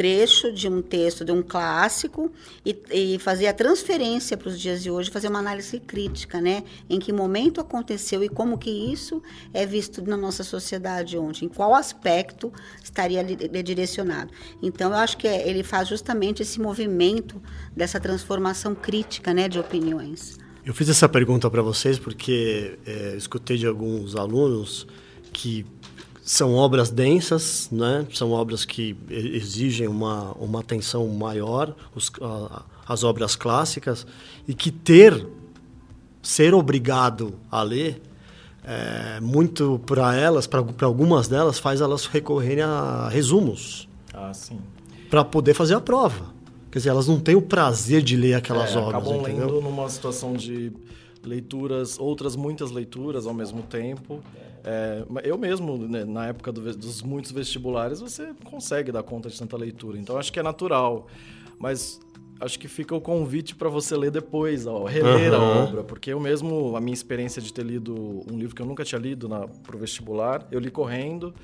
trecho 0.00 0.50
de 0.50 0.66
um 0.66 0.80
texto 0.80 1.26
de 1.26 1.30
um 1.30 1.42
clássico 1.42 2.32
e, 2.64 2.74
e 2.90 3.18
fazer 3.18 3.48
a 3.48 3.52
transferência 3.52 4.34
para 4.34 4.48
os 4.48 4.58
dias 4.58 4.82
de 4.82 4.90
hoje, 4.90 5.10
fazer 5.10 5.28
uma 5.28 5.40
análise 5.40 5.78
crítica, 5.78 6.40
né? 6.40 6.64
Em 6.88 6.98
que 6.98 7.12
momento 7.12 7.60
aconteceu 7.60 8.24
e 8.24 8.28
como 8.30 8.56
que 8.56 8.70
isso 8.70 9.22
é 9.52 9.66
visto 9.66 10.00
na 10.00 10.16
nossa 10.16 10.42
sociedade 10.42 11.18
ontem, 11.18 11.44
em 11.44 11.48
qual 11.50 11.74
aspecto 11.74 12.50
estaria 12.82 13.22
direcionado. 13.62 14.32
Então, 14.62 14.90
eu 14.90 14.96
acho 14.96 15.18
que 15.18 15.28
é, 15.28 15.46
ele 15.46 15.62
faz 15.62 15.86
justamente 15.86 16.40
esse 16.40 16.58
movimento 16.58 17.38
dessa 17.76 18.00
transformação 18.00 18.74
crítica, 18.74 19.34
né, 19.34 19.50
de 19.50 19.58
opiniões. 19.58 20.38
Eu 20.64 20.72
fiz 20.72 20.88
essa 20.88 21.10
pergunta 21.10 21.50
para 21.50 21.60
vocês 21.60 21.98
porque 21.98 22.78
é, 22.86 23.16
escutei 23.18 23.58
de 23.58 23.66
alguns 23.66 24.16
alunos 24.16 24.86
que 25.30 25.66
são 26.22 26.54
obras 26.54 26.90
densas, 26.90 27.68
né? 27.70 28.06
São 28.12 28.32
obras 28.32 28.64
que 28.64 28.96
exigem 29.10 29.88
uma, 29.88 30.32
uma 30.32 30.60
atenção 30.60 31.06
maior, 31.08 31.74
os, 31.94 32.10
a, 32.20 32.62
as 32.86 33.04
obras 33.04 33.36
clássicas, 33.36 34.06
e 34.46 34.54
que 34.54 34.70
ter, 34.70 35.26
ser 36.22 36.54
obrigado 36.54 37.34
a 37.50 37.62
ler, 37.62 38.02
é, 38.64 39.20
muito 39.20 39.80
para 39.86 40.14
elas, 40.14 40.46
para 40.46 40.86
algumas 40.86 41.28
delas, 41.28 41.58
faz 41.58 41.80
elas 41.80 42.06
recorrerem 42.06 42.64
a 42.64 43.08
resumos. 43.08 43.88
Ah, 44.12 44.32
sim. 44.34 44.60
Para 45.08 45.24
poder 45.24 45.54
fazer 45.54 45.74
a 45.74 45.80
prova. 45.80 46.26
Quer 46.70 46.78
dizer, 46.78 46.90
elas 46.90 47.08
não 47.08 47.18
têm 47.18 47.34
o 47.34 47.42
prazer 47.42 48.02
de 48.02 48.16
ler 48.16 48.34
aquelas 48.34 48.76
é, 48.76 48.78
obras. 48.78 49.02
Acabam 49.02 49.20
entendeu? 49.22 49.46
lendo 49.46 49.60
numa 49.62 49.88
situação 49.88 50.34
de 50.34 50.72
leituras, 51.24 51.98
outras 51.98 52.36
muitas 52.36 52.70
leituras 52.70 53.26
ao 53.26 53.34
mesmo 53.34 53.62
tempo. 53.62 54.20
É, 54.64 55.04
eu 55.24 55.38
mesmo, 55.38 55.76
né, 55.76 56.04
na 56.04 56.26
época 56.26 56.52
do, 56.52 56.60
dos 56.76 57.02
muitos 57.02 57.32
vestibulares, 57.32 58.00
você 58.00 58.34
consegue 58.44 58.92
dar 58.92 59.02
conta 59.02 59.28
de 59.28 59.38
tanta 59.38 59.56
leitura. 59.56 59.98
Então, 59.98 60.16
acho 60.16 60.32
que 60.32 60.38
é 60.38 60.42
natural. 60.42 61.06
Mas 61.58 62.00
acho 62.40 62.58
que 62.58 62.66
fica 62.66 62.94
o 62.94 63.00
convite 63.00 63.54
para 63.54 63.68
você 63.68 63.94
ler 63.96 64.10
depois, 64.10 64.66
ó, 64.66 64.84
reler 64.84 65.32
uhum. 65.32 65.40
a 65.40 65.64
obra. 65.64 65.84
Porque 65.84 66.10
eu 66.10 66.18
mesmo, 66.18 66.74
a 66.74 66.80
minha 66.80 66.94
experiência 66.94 67.40
de 67.40 67.52
ter 67.52 67.64
lido 67.64 68.24
um 68.30 68.38
livro 68.38 68.56
que 68.56 68.62
eu 68.62 68.66
nunca 68.66 68.82
tinha 68.82 68.98
lido 68.98 69.28
para 69.62 69.76
o 69.76 69.78
vestibular, 69.78 70.48
eu 70.50 70.58
li 70.58 70.70
correndo. 70.70 71.34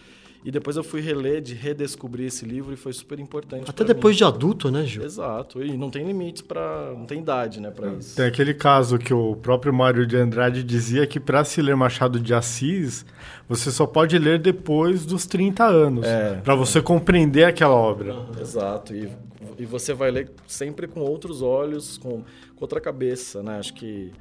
E 0.45 0.51
depois 0.51 0.77
eu 0.77 0.85
fui 0.85 1.01
reler, 1.01 1.41
de 1.41 1.55
redescobrir 1.55 2.27
esse 2.27 2.45
livro 2.45 2.73
e 2.73 2.77
foi 2.77 2.93
super 2.93 3.19
importante. 3.19 3.69
Até 3.69 3.85
depois 3.85 4.15
mim. 4.15 4.19
de 4.19 4.25
adulto, 4.25 4.71
né, 4.71 4.85
Gil? 4.85 5.03
Exato. 5.03 5.63
E 5.63 5.77
não 5.77 5.91
tem 5.91 6.07
limites 6.07 6.43
para, 6.43 6.93
não 6.93 7.05
tem 7.05 7.21
idade, 7.21 7.61
né, 7.61 7.71
para 7.71 7.89
isso. 7.95 8.17
Tem 8.17 8.27
aquele 8.27 8.55
caso 8.55 8.99
que 8.99 9.13
o 9.13 9.35
próprio 9.37 9.73
Mário 9.73 10.07
de 10.07 10.17
Andrade 10.17 10.63
dizia 10.63 11.07
que 11.07 11.19
para 11.19 11.45
se 11.45 11.61
ler 11.61 11.75
Machado 11.75 12.21
de 12.21 12.33
Assis, 12.33 13.05
você 13.49 13.71
só 13.71 13.87
pode 13.87 14.19
ler 14.19 14.39
depois 14.39 15.05
dos 15.05 15.27
30 15.27 15.65
anos, 15.65 16.07
é, 16.07 16.41
para 16.43 16.55
você 16.55 16.81
compreender 16.81 17.45
aquela 17.45 17.75
obra. 17.75 18.15
Exato. 18.41 18.95
E, 18.95 19.11
e 19.59 19.65
você 19.65 19.93
vai 19.93 20.11
ler 20.11 20.31
sempre 20.47 20.87
com 20.87 21.01
outros 21.01 21.43
olhos, 21.43 21.99
com, 21.99 22.23
com 22.55 22.61
outra 22.61 22.81
cabeça, 22.81 23.43
né? 23.43 23.59
Acho 23.59 23.75
que 23.75 24.13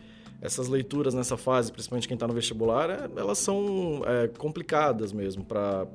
essas 0.41 0.67
leituras 0.67 1.13
nessa 1.13 1.37
fase, 1.37 1.71
principalmente 1.71 2.07
quem 2.07 2.15
está 2.15 2.27
no 2.27 2.33
vestibular, 2.33 2.89
é, 2.89 3.09
elas 3.17 3.37
são 3.37 4.01
é, 4.05 4.27
complicadas 4.27 5.11
mesmo 5.11 5.43
para 5.43 5.87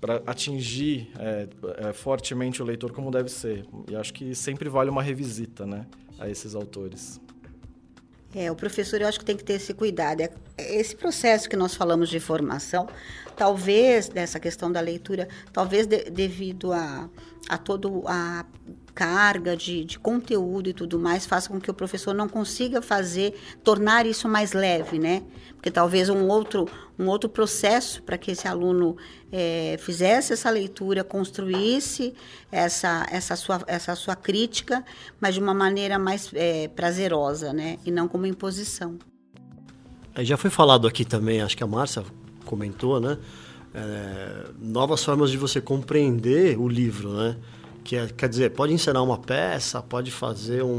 para 0.00 0.22
atingir 0.26 1.10
é, 1.18 1.48
é, 1.88 1.92
fortemente 1.92 2.62
o 2.62 2.64
leitor 2.64 2.92
como 2.92 3.10
deve 3.10 3.28
ser. 3.30 3.64
E 3.90 3.96
acho 3.96 4.12
que 4.12 4.34
sempre 4.34 4.68
vale 4.68 4.90
uma 4.90 5.02
revisita 5.02 5.66
né, 5.66 5.86
a 6.18 6.28
esses 6.28 6.54
autores. 6.54 7.20
É, 8.34 8.50
o 8.50 8.54
professor 8.54 9.00
eu 9.00 9.08
acho 9.08 9.18
que 9.18 9.24
tem 9.24 9.36
que 9.36 9.44
ter 9.44 9.54
esse 9.54 9.72
cuidado. 9.72 10.20
É, 10.20 10.30
esse 10.58 10.94
processo 10.94 11.48
que 11.48 11.56
nós 11.56 11.74
falamos 11.74 12.08
de 12.08 12.20
formação, 12.20 12.86
talvez 13.36 14.08
dessa 14.08 14.40
questão 14.40 14.72
da 14.72 14.80
leitura, 14.80 15.28
talvez 15.52 15.86
de, 15.86 16.10
devido 16.10 16.72
a, 16.72 17.08
a 17.48 17.58
todo 17.58 18.02
a 18.06 18.44
carga, 18.94 19.54
de, 19.54 19.84
de 19.84 19.98
conteúdo 19.98 20.70
e 20.70 20.72
tudo 20.72 20.98
mais, 20.98 21.26
faça 21.26 21.50
com 21.50 21.60
que 21.60 21.70
o 21.70 21.74
professor 21.74 22.14
não 22.14 22.26
consiga 22.26 22.80
fazer, 22.80 23.38
tornar 23.62 24.06
isso 24.06 24.26
mais 24.26 24.54
leve, 24.54 24.98
né? 24.98 25.22
Porque 25.54 25.70
talvez 25.70 26.08
um 26.08 26.28
outro, 26.28 26.66
um 26.98 27.06
outro 27.06 27.28
processo 27.28 28.02
para 28.02 28.16
que 28.16 28.30
esse 28.30 28.48
aluno 28.48 28.96
é, 29.30 29.76
fizesse 29.78 30.32
essa 30.32 30.48
leitura, 30.48 31.04
construísse 31.04 32.14
essa, 32.50 33.06
essa, 33.10 33.36
sua, 33.36 33.62
essa 33.66 33.94
sua 33.94 34.16
crítica, 34.16 34.82
mas 35.20 35.34
de 35.34 35.40
uma 35.40 35.52
maneira 35.52 35.98
mais 35.98 36.30
é, 36.32 36.68
prazerosa, 36.68 37.52
né? 37.52 37.78
E 37.84 37.90
não 37.90 38.08
como 38.08 38.24
imposição. 38.24 38.98
Já 40.20 40.38
foi 40.38 40.48
falado 40.48 40.88
aqui 40.88 41.04
também, 41.04 41.42
acho 41.42 41.54
que 41.54 41.62
a 41.62 41.66
Márcia 41.66 42.02
comentou, 42.46 42.98
né? 43.00 43.18
É, 43.74 44.46
novas 44.58 45.04
formas 45.04 45.30
de 45.30 45.36
você 45.36 45.60
compreender 45.60 46.58
o 46.58 46.66
livro, 46.66 47.12
né? 47.12 47.36
Que 47.84 47.96
é, 47.96 48.06
quer 48.06 48.28
dizer, 48.28 48.52
pode 48.52 48.72
ensinar 48.72 49.02
uma 49.02 49.18
peça, 49.18 49.82
pode 49.82 50.10
fazer 50.10 50.62
um, 50.62 50.78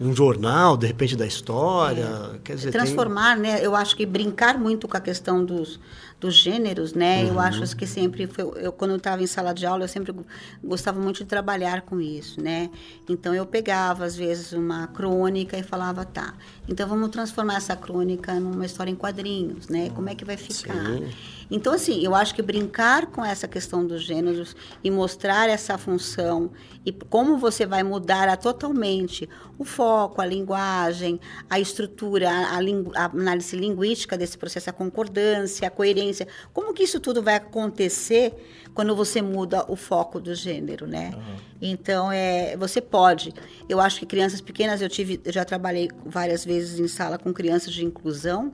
um 0.00 0.14
jornal, 0.14 0.76
de 0.76 0.86
repente, 0.86 1.14
da 1.16 1.26
história. 1.26 2.08
É. 2.34 2.38
Quer 2.42 2.56
dizer, 2.56 2.70
Transformar, 2.70 3.34
tem... 3.34 3.42
né? 3.42 3.60
Eu 3.62 3.76
acho 3.76 3.94
que 3.94 4.06
brincar 4.06 4.58
muito 4.58 4.88
com 4.88 4.96
a 4.96 5.00
questão 5.00 5.44
dos, 5.44 5.78
dos 6.22 6.36
gêneros, 6.36 6.94
né? 6.94 7.24
Uhum. 7.24 7.28
Eu 7.30 7.40
acho 7.40 7.76
que 7.76 7.84
sempre 7.84 8.28
foi, 8.28 8.44
eu 8.64 8.72
quando 8.72 8.92
eu 8.92 8.96
estava 8.96 9.20
em 9.20 9.26
sala 9.26 9.52
de 9.52 9.66
aula, 9.66 9.82
eu 9.82 9.88
sempre 9.88 10.14
gostava 10.62 11.00
muito 11.00 11.16
de 11.18 11.24
trabalhar 11.24 11.82
com 11.82 12.00
isso, 12.00 12.40
né? 12.40 12.70
Então 13.08 13.34
eu 13.34 13.44
pegava 13.44 14.04
às 14.04 14.14
vezes 14.14 14.52
uma 14.52 14.86
crônica 14.86 15.58
e 15.58 15.64
falava, 15.64 16.04
tá, 16.04 16.34
então 16.68 16.88
vamos 16.88 17.08
transformar 17.10 17.56
essa 17.56 17.74
crônica 17.74 18.32
numa 18.38 18.64
história 18.64 18.88
em 18.88 18.94
quadrinhos, 18.94 19.66
né? 19.66 19.90
Como 19.90 20.08
é 20.08 20.14
que 20.14 20.24
vai 20.24 20.36
ficar? 20.36 20.86
Sim. 20.86 21.10
Então 21.54 21.74
assim, 21.74 22.02
eu 22.02 22.14
acho 22.14 22.34
que 22.34 22.40
brincar 22.40 23.06
com 23.06 23.22
essa 23.22 23.46
questão 23.46 23.86
dos 23.86 24.02
gêneros 24.02 24.56
e 24.82 24.90
mostrar 24.90 25.50
essa 25.50 25.76
função 25.76 26.50
e 26.84 26.90
como 26.90 27.36
você 27.36 27.66
vai 27.66 27.82
mudar 27.82 28.26
a, 28.26 28.36
totalmente 28.38 29.28
o 29.58 29.64
foco, 29.64 30.22
a 30.22 30.26
linguagem, 30.26 31.20
a 31.50 31.60
estrutura, 31.60 32.30
a, 32.30 32.56
a, 32.56 33.04
análise 33.04 33.54
linguística 33.54 34.16
desse 34.16 34.38
processo, 34.38 34.70
a 34.70 34.72
concordância, 34.72 35.68
a 35.68 35.70
coerência 35.70 36.26
como 36.54 36.72
que 36.72 36.84
isso 36.84 36.98
tudo 36.98 37.22
vai 37.22 37.34
acontecer 37.34 38.34
quando 38.74 38.96
você 38.96 39.20
muda 39.20 39.66
o 39.68 39.76
foco 39.76 40.18
do 40.18 40.34
gênero, 40.34 40.86
né? 40.86 41.12
Uhum. 41.14 41.36
Então, 41.60 42.10
é, 42.10 42.56
você 42.56 42.80
pode. 42.80 43.34
Eu 43.68 43.78
acho 43.78 43.98
que 43.98 44.06
crianças 44.06 44.40
pequenas, 44.40 44.80
eu 44.80 44.88
tive, 44.88 45.20
eu 45.22 45.32
já 45.32 45.44
trabalhei 45.44 45.90
várias 46.06 46.44
vezes 46.44 46.80
em 46.80 46.88
sala 46.88 47.18
com 47.18 47.32
crianças 47.34 47.72
de 47.74 47.84
inclusão 47.84 48.50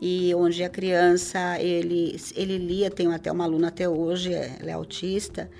e 0.00 0.34
onde 0.34 0.62
a 0.62 0.68
criança 0.68 1.58
ele 1.60 2.16
ele 2.36 2.58
lia 2.58 2.90
tem 2.90 3.12
até 3.12 3.30
uma 3.30 3.44
aluna 3.44 3.68
até 3.68 3.88
hoje 3.88 4.32
ela 4.32 4.70
é 4.70 4.72
autista 4.72 5.50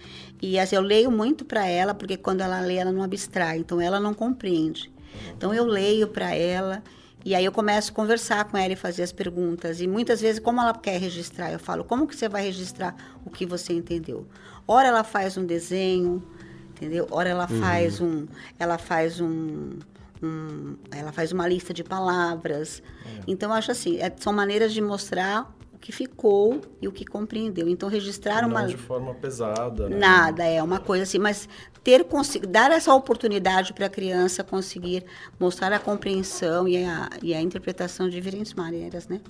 e 0.43 0.59
assim, 0.59 0.77
eu 0.77 0.83
leio 0.83 1.11
muito 1.11 1.45
para 1.45 1.67
ela 1.67 1.95
porque 1.95 2.17
quando 2.17 2.41
ela 2.41 2.61
lê 2.61 2.77
ela 2.77 2.93
não 2.93 3.03
abstrai 3.03 3.59
então 3.59 3.81
ela 3.81 4.01
não 4.01 4.13
compreende 4.13 4.93
então 5.37 5.55
eu 5.55 5.65
leio 5.65 6.09
para 6.09 6.35
ela 6.35 6.83
e 7.25 7.35
aí 7.35 7.45
eu 7.45 7.53
começo 7.53 7.91
a 7.91 7.95
conversar 7.95 8.45
com 8.45 8.59
ela 8.59 8.75
e 8.75 8.77
fazer 8.77 9.03
as 9.03 9.11
perguntas. 9.11 9.81
E 9.81 9.87
muitas 9.87 10.21
vezes, 10.21 10.39
como 10.39 10.61
ela 10.61 10.75
quer 10.75 11.01
registrar, 11.01 11.51
eu 11.51 11.59
falo, 11.59 11.83
como 11.83 12.07
que 12.07 12.15
você 12.15 12.29
vai 12.29 12.43
registrar 12.43 12.95
o 13.25 13.31
que 13.31 13.47
você 13.47 13.73
entendeu? 13.73 14.27
Ora 14.69 14.89
ela 14.89 15.03
faz 15.03 15.39
um 15.39 15.47
desenho, 15.47 16.23
entendeu? 16.71 17.07
Ora 17.11 17.31
ela 17.31 17.49
uhum. 17.51 17.61
faz 17.61 17.99
um, 17.99 18.27
ela 18.59 18.77
faz 18.77 19.21
um, 19.21 19.79
um, 20.25 20.77
ela 20.91 21.13
faz 21.13 21.33
uma 21.33 21.47
lista 21.47 21.75
de 21.75 21.85
palavras. 21.85 22.83
É. 23.05 23.23
Então 23.27 23.51
eu 23.51 23.55
acho 23.55 23.71
assim, 23.71 23.99
é, 23.99 24.13
são 24.17 24.33
maneiras 24.33 24.73
de 24.73 24.81
mostrar 24.81 25.55
que 25.85 25.93
ficou 25.93 26.63
e 26.81 26.89
o 26.89 26.93
que 26.93 27.05
compreendeu. 27.05 27.69
Então, 27.69 27.91
registrar 27.91 28.41
não 28.41 28.49
uma. 28.49 28.67
de 28.67 28.77
forma 28.79 29.13
pesada. 29.13 29.87
Né? 29.87 29.99
Nada, 29.99 30.43
é 30.43 30.63
uma 30.63 30.81
coisa 30.81 31.03
assim, 31.03 31.19
mas 31.19 31.47
ter 31.83 32.07
dar 32.49 32.71
essa 32.73 32.95
oportunidade 32.95 33.75
para 33.75 33.85
a 33.85 33.91
criança 33.91 34.43
conseguir 34.43 35.05
mostrar 35.39 35.71
a 35.75 35.79
compreensão 35.79 36.67
e 36.67 36.83
a, 36.83 37.11
e 37.23 37.35
a 37.35 37.43
interpretação 37.43 38.09
de 38.09 38.15
diferentes 38.15 38.55
maneiras, 38.55 39.09
né? 39.09 39.21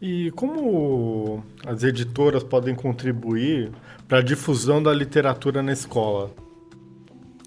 E 0.00 0.30
como 0.30 1.44
as 1.66 1.84
editoras 1.84 2.42
podem 2.42 2.74
contribuir 2.74 3.70
para 4.08 4.18
a 4.18 4.22
difusão 4.22 4.82
da 4.82 4.94
literatura 4.94 5.62
na 5.62 5.72
escola? 5.72 6.30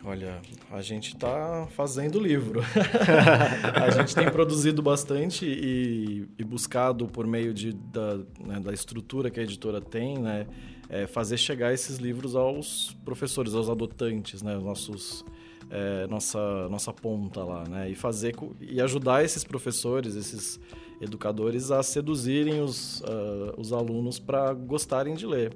Olha, 0.04 0.40
a 0.76 0.82
gente 0.82 1.14
está 1.14 1.68
fazendo 1.70 2.20
livro. 2.20 2.62
a 3.82 3.90
gente 3.92 4.14
tem 4.14 4.30
produzido 4.30 4.82
bastante 4.82 5.46
e, 5.46 6.28
e 6.38 6.44
buscado 6.44 7.08
por 7.08 7.26
meio 7.26 7.54
de, 7.54 7.72
da, 7.72 8.18
né, 8.46 8.60
da 8.60 8.74
estrutura 8.74 9.30
que 9.30 9.40
a 9.40 9.44
editora 9.44 9.80
tem, 9.80 10.18
né, 10.18 10.46
é 10.90 11.08
fazer 11.08 11.38
chegar 11.38 11.74
esses 11.74 11.98
livros 11.98 12.36
aos 12.36 12.96
professores, 13.06 13.54
aos 13.54 13.70
adotantes, 13.70 14.42
né, 14.42 14.58
nossos, 14.58 15.24
é, 15.70 16.08
nossa, 16.08 16.68
nossa 16.68 16.92
ponta 16.92 17.42
lá, 17.42 17.64
né, 17.64 17.90
e 17.90 17.96
fazer 17.96 18.36
e 18.60 18.82
ajudar 18.82 19.24
esses 19.24 19.46
professores, 19.46 20.16
esses 20.16 20.60
educadores 21.00 21.72
a 21.72 21.82
seduzirem 21.84 22.62
os, 22.62 23.00
uh, 23.02 23.54
os 23.58 23.72
alunos 23.72 24.20
para 24.20 24.54
gostarem 24.54 25.16
de 25.16 25.26
ler. 25.26 25.54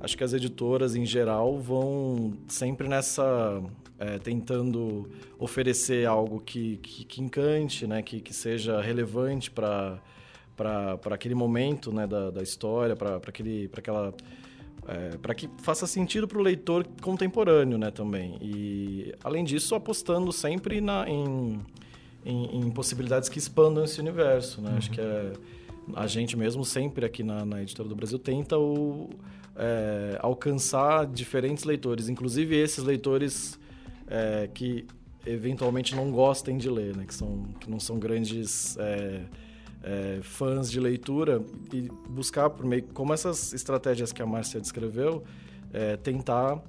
Acho 0.00 0.16
que 0.16 0.22
as 0.22 0.32
editoras 0.32 0.94
em 0.94 1.04
geral 1.04 1.58
vão 1.58 2.34
sempre 2.46 2.86
nessa 2.86 3.60
é, 3.98 4.18
tentando 4.18 5.10
oferecer 5.38 6.06
algo 6.06 6.40
que, 6.40 6.76
que, 6.78 7.04
que 7.04 7.22
encante, 7.22 7.86
né? 7.86 8.02
que, 8.02 8.20
que 8.20 8.32
seja 8.32 8.80
relevante 8.80 9.50
para 9.50 10.00
aquele 11.10 11.34
momento 11.34 11.92
né, 11.92 12.06
da, 12.06 12.30
da 12.30 12.42
história, 12.42 12.94
para 12.94 13.20
aquela 13.76 14.14
é, 14.86 15.18
para 15.18 15.34
que 15.34 15.50
faça 15.58 15.86
sentido 15.86 16.26
para 16.26 16.38
o 16.38 16.42
leitor 16.42 16.86
contemporâneo 17.02 17.76
né, 17.76 17.90
também. 17.90 18.38
E, 18.40 19.14
além 19.22 19.44
disso, 19.44 19.74
apostando 19.74 20.32
sempre 20.32 20.80
na, 20.80 21.06
em, 21.08 21.60
em, 22.24 22.60
em 22.60 22.70
possibilidades 22.70 23.28
que 23.28 23.38
expandam 23.38 23.84
esse 23.84 24.00
universo. 24.00 24.62
Né? 24.62 24.70
Uhum. 24.70 24.76
Acho 24.78 24.90
que 24.90 25.00
é, 25.00 25.32
a 25.94 26.06
gente 26.06 26.36
mesmo 26.38 26.64
sempre 26.64 27.04
aqui 27.04 27.22
na, 27.22 27.44
na 27.44 27.60
Editora 27.60 27.86
do 27.86 27.94
Brasil 27.94 28.18
tenta 28.18 28.56
o, 28.58 29.10
é, 29.56 30.18
alcançar 30.22 31.06
diferentes 31.06 31.64
leitores, 31.64 32.08
inclusive 32.08 32.56
esses 32.56 32.82
leitores 32.82 33.58
é, 34.10 34.48
que 34.52 34.86
eventualmente 35.26 35.94
não 35.94 36.10
gostem 36.10 36.56
de 36.56 36.70
ler, 36.70 36.96
né? 36.96 37.04
que, 37.06 37.14
são, 37.14 37.44
que 37.60 37.70
não 37.70 37.78
são 37.78 37.98
grandes 37.98 38.76
é, 38.78 39.22
é, 39.82 40.18
fãs 40.22 40.70
de 40.70 40.80
leitura, 40.80 41.42
e 41.72 41.88
buscar 42.08 42.50
por 42.50 42.64
meio, 42.64 42.84
como 42.94 43.12
essas 43.12 43.52
estratégias 43.52 44.12
que 44.12 44.22
a 44.22 44.26
Márcia 44.26 44.60
descreveu, 44.60 45.22
é, 45.72 45.96
tentar 45.96 46.62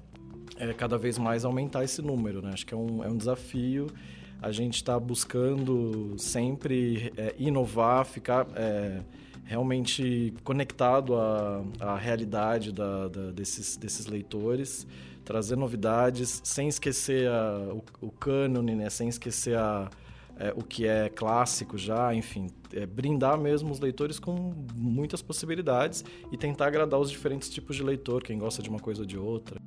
é, 0.58 0.74
cada 0.74 0.98
vez 0.98 1.18
mais 1.18 1.46
aumentar 1.46 1.84
esse 1.84 2.02
número. 2.02 2.42
Né? 2.42 2.52
Acho 2.54 2.66
que 2.66 2.74
é 2.74 2.78
um, 2.78 3.04
é 3.04 3.08
um 3.08 3.18
desafio. 3.18 3.88
A 4.42 4.52
gente 4.52 4.76
está 4.76 5.00
buscando 5.00 6.16
sempre 6.18 7.12
é, 7.18 7.36
inovar, 7.38 8.06
ficar 8.06 8.48
realmente 9.44 10.34
conectado 10.44 11.16
à, 11.16 11.64
à 11.80 11.98
realidade 11.98 12.72
da, 12.72 13.08
da, 13.08 13.32
desses, 13.32 13.76
desses 13.76 14.06
leitores 14.06 14.88
trazer 15.30 15.56
novidades, 15.56 16.42
sem 16.44 16.68
esquecer 16.68 17.30
a, 17.30 17.72
o, 17.72 17.84
o 18.08 18.12
cânone, 18.12 18.74
né? 18.74 18.90
sem 18.90 19.08
esquecer 19.08 19.56
a, 19.56 19.88
é, 20.40 20.52
o 20.56 20.64
que 20.64 20.88
é 20.88 21.08
clássico 21.08 21.78
já, 21.78 22.16
enfim, 22.16 22.48
é, 22.74 22.84
brindar 22.84 23.38
mesmo 23.38 23.72
os 23.72 23.80
leitores 23.80 24.18
com 24.18 24.56
muitas 24.74 25.22
possibilidades 25.22 26.04
e 26.32 26.36
tentar 26.36 26.66
agradar 26.66 27.00
os 27.00 27.12
diferentes 27.12 27.48
tipos 27.48 27.76
de 27.76 27.84
leitor, 27.84 28.24
quem 28.24 28.40
gosta 28.40 28.64
de 28.64 28.70
uma 28.72 28.80
coisa 28.80 29.02
ou 29.02 29.06
de 29.06 29.20
outra. 29.20 29.62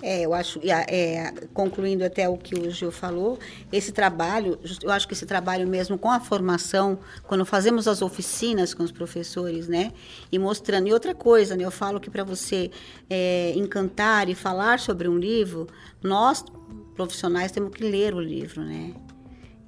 É, 0.00 0.22
eu 0.22 0.32
acho, 0.32 0.60
é, 0.64 1.32
concluindo 1.52 2.04
até 2.04 2.28
o 2.28 2.36
que 2.36 2.54
o 2.54 2.70
Gil 2.70 2.92
falou, 2.92 3.38
esse 3.72 3.90
trabalho, 3.90 4.58
eu 4.82 4.92
acho 4.92 5.08
que 5.08 5.14
esse 5.14 5.26
trabalho 5.26 5.66
mesmo 5.66 5.98
com 5.98 6.10
a 6.10 6.20
formação, 6.20 7.00
quando 7.26 7.44
fazemos 7.44 7.88
as 7.88 8.00
oficinas 8.00 8.72
com 8.72 8.84
os 8.84 8.92
professores, 8.92 9.66
né, 9.66 9.92
e 10.30 10.38
mostrando. 10.38 10.86
E 10.86 10.92
outra 10.92 11.14
coisa, 11.14 11.56
né, 11.56 11.64
eu 11.64 11.70
falo 11.70 11.98
que 11.98 12.10
para 12.10 12.22
você 12.22 12.70
é, 13.10 13.52
encantar 13.56 14.28
e 14.28 14.34
falar 14.36 14.78
sobre 14.78 15.08
um 15.08 15.18
livro, 15.18 15.66
nós 16.00 16.44
profissionais 16.94 17.50
temos 17.50 17.72
que 17.74 17.82
ler 17.82 18.14
o 18.14 18.20
livro, 18.20 18.62
né? 18.62 18.94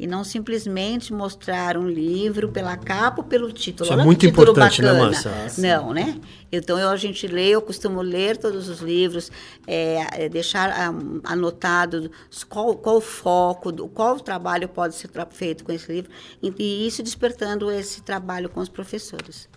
E 0.01 0.07
não 0.07 0.25
simplesmente 0.25 1.13
mostrar 1.13 1.77
um 1.77 1.87
livro 1.87 2.49
pela 2.49 2.75
capa 2.75 3.21
ou 3.21 3.29
pelo 3.29 3.53
título. 3.53 3.85
Isso 3.85 4.01
é 4.01 4.03
muito 4.03 4.25
importante, 4.25 4.81
né, 4.81 4.89
bacana. 4.95 5.11
né, 5.11 5.31
Márcia? 5.43 5.77
Não, 5.77 5.93
né? 5.93 6.19
Então, 6.51 6.79
eu, 6.79 6.89
a 6.89 6.97
gente 6.97 7.29
lê, 7.29 7.51
eu 7.51 7.61
costumo 7.61 8.01
ler 8.01 8.39
todos 8.39 8.71
os 8.71 8.81
livros, 8.81 9.31
é, 9.67 10.25
é 10.25 10.29
deixar 10.31 10.91
um, 10.91 11.21
anotado 11.23 12.11
qual, 12.49 12.75
qual 12.77 12.97
o 12.97 13.01
foco, 13.03 13.71
qual 13.91 14.17
o 14.17 14.21
trabalho 14.21 14.71
pode 14.71 14.95
ser 14.95 15.11
feito 15.29 15.65
com 15.65 15.71
esse 15.71 15.93
livro, 15.93 16.11
e, 16.43 16.51
e 16.59 16.87
isso 16.87 17.03
despertando 17.03 17.71
esse 17.71 18.01
trabalho 18.01 18.49
com 18.49 18.61
os 18.61 18.71
professores. 18.71 19.51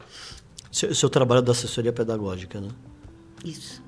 O 0.69 0.75
seu, 0.75 0.93
seu 0.93 1.09
trabalho 1.09 1.39
é 1.39 1.41
da 1.41 1.53
assessoria 1.53 1.93
pedagógica, 1.93 2.59
né? 2.59 2.67
Isso. 3.45 3.81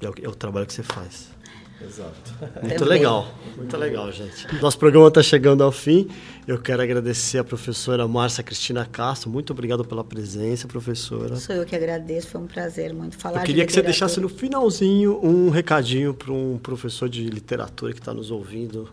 É 0.00 0.08
o, 0.08 0.14
é 0.22 0.28
o 0.28 0.34
trabalho 0.36 0.64
que 0.64 0.74
você 0.74 0.84
faz. 0.84 1.36
Exato. 1.80 2.34
Muito 2.60 2.84
legal, 2.84 3.32
muito 3.56 3.76
legal, 3.76 4.10
gente. 4.10 4.46
Nosso 4.60 4.78
programa 4.78 5.08
está 5.08 5.22
chegando 5.22 5.62
ao 5.62 5.70
fim. 5.70 6.08
Eu 6.46 6.60
quero 6.60 6.82
agradecer 6.82 7.38
a 7.38 7.44
professora 7.44 8.06
Márcia 8.08 8.42
Cristina 8.42 8.84
Castro. 8.84 9.30
Muito 9.30 9.52
obrigado 9.52 9.84
pela 9.84 10.02
presença, 10.02 10.66
professora. 10.66 11.36
Sou 11.36 11.54
eu 11.54 11.64
que 11.64 11.76
agradeço, 11.76 12.28
foi 12.28 12.40
um 12.40 12.46
prazer 12.46 12.92
muito 12.92 13.16
falar 13.16 13.40
Eu 13.40 13.44
queria 13.44 13.62
de 13.62 13.68
que 13.68 13.72
você 13.72 13.82
deixasse 13.82 14.20
no 14.20 14.28
finalzinho 14.28 15.20
um 15.24 15.50
recadinho 15.50 16.12
para 16.14 16.32
um 16.32 16.58
professor 16.58 17.08
de 17.08 17.24
literatura 17.28 17.92
que 17.92 18.00
está 18.00 18.12
nos 18.12 18.30
ouvindo, 18.32 18.92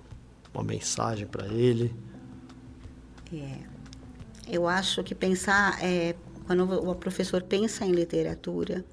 uma 0.53 0.63
mensagem 0.63 1.25
para 1.25 1.47
ele. 1.47 1.91
É, 3.33 3.57
eu 4.47 4.67
acho 4.67 5.03
que 5.03 5.15
pensar, 5.15 5.83
é, 5.83 6.15
quando 6.45 6.71
o 6.87 6.93
professor 6.93 7.41
pensa 7.41 7.83
em 7.83 7.91
literatura, 7.91 8.85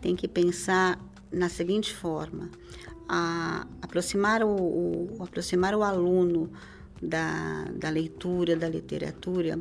tem 0.00 0.14
que 0.14 0.28
pensar 0.28 1.00
na 1.32 1.48
seguinte 1.48 1.92
forma: 1.92 2.48
a, 3.08 3.66
aproximar, 3.82 4.42
o, 4.42 4.48
o, 4.48 5.22
aproximar 5.22 5.74
o 5.74 5.82
aluno 5.82 6.50
da, 7.00 7.64
da 7.74 7.90
leitura, 7.90 8.56
da 8.56 8.68
literatura, 8.68 9.58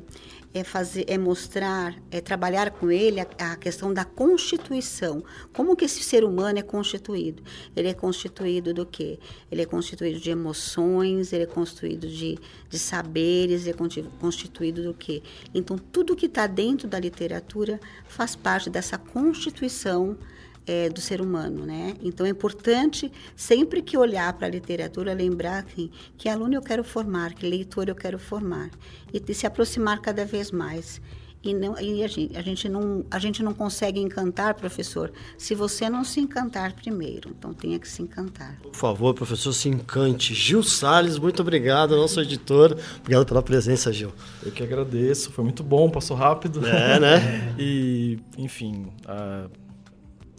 é 0.54 0.64
fazer, 0.64 1.06
é 1.08 1.18
mostrar, 1.18 1.96
é 2.12 2.22
trabalhar 2.22 2.70
com 2.72 2.92
ele 2.92 3.20
a, 3.20 3.28
a, 3.40 3.56
questão 3.56 3.92
da 3.92 4.06
constituição. 4.06 5.24
Como 5.52 5.76
que 5.76 5.86
esse 5.86 6.04
ser 6.04 6.24
humano 6.24 6.60
é 6.60 6.62
constituído? 6.62 7.42
Ele 7.76 7.88
é 7.88 7.94
constituído 7.94 8.74
do 8.74 8.86
quê? 8.86 9.20
Ele 9.52 9.64
é 9.64 9.66
constituído 9.66 10.20
de 10.20 10.30
emoções, 10.30 11.34
ele 11.34 11.44
é 11.44 11.48
constituído 11.48 12.08
de, 12.08 12.38
de 12.70 12.80
saberes, 12.80 13.66
ele 13.66 13.72
é 13.78 14.20
constituído 14.20 14.84
do 14.84 14.94
quê? 14.94 15.24
Então, 15.54 15.78
tudo 15.78 16.16
que 16.16 16.28
está 16.28 16.46
dentro 16.46 16.88
da 16.88 17.00
literatura 17.00 17.80
faz 18.08 18.36
parte 18.36 18.70
dessa 18.70 18.98
constituição 18.98 20.18
é, 20.66 20.90
do 20.90 21.02
ser 21.02 21.22
humano, 21.22 21.66
né? 21.66 21.96
Então 22.02 22.26
é 22.26 22.30
importante 22.30 23.12
sempre 23.36 23.82
que 23.82 23.98
olhar 23.98 24.32
para 24.34 24.48
a 24.48 24.50
literatura 24.50 25.14
lembrar 25.14 25.64
assim, 25.64 25.90
que 26.18 26.30
aluno 26.30 26.56
eu 26.56 26.62
quero 26.62 26.84
formar, 26.84 27.34
que 27.34 27.46
leitor 27.46 27.90
eu 27.90 27.96
quero 27.96 28.20
formar 28.20 28.70
e, 29.14 29.22
e 29.26 29.34
se 29.34 29.46
aproximar 29.46 30.00
cada 30.00 30.26
vez 30.26 30.52
mais. 30.52 31.02
E, 31.44 31.54
não, 31.54 31.78
e 31.78 32.02
a, 32.02 32.08
gente, 32.08 32.38
a, 32.38 32.42
gente 32.42 32.70
não, 32.70 33.06
a 33.12 33.20
gente 33.20 33.44
não 33.44 33.54
consegue 33.54 34.00
encantar, 34.00 34.54
professor, 34.54 35.12
se 35.38 35.54
você 35.54 35.90
não 35.90 36.06
se 36.06 36.22
encantar 36.22 36.72
primeiro. 36.72 37.32
Então 37.38 37.54
tenha 37.54 37.78
que 37.78 37.88
se 37.88 38.02
encantar. 38.02 38.58
Por 38.62 38.74
favor, 38.74 39.14
professor, 39.14 39.52
se 39.52 39.68
encante. 39.68 40.34
Gil 40.34 40.64
Salles, 40.64 41.20
muito 41.20 41.42
obrigado, 41.42 41.98
nosso 41.98 42.22
editor. 42.22 42.78
Obrigado 43.02 43.26
pela 43.26 43.44
presença, 43.44 43.92
Gil. 43.92 44.14
Eu 44.42 44.54
que 44.54 44.64
agradeço, 44.64 45.32
foi 45.32 45.44
muito 45.44 45.64
bom, 45.64 45.90
passou 45.90 46.16
rápido. 46.16 46.66
É, 46.66 46.98
né? 46.98 47.56
e, 47.60 48.20
enfim, 48.38 48.94
uh, 49.04 49.52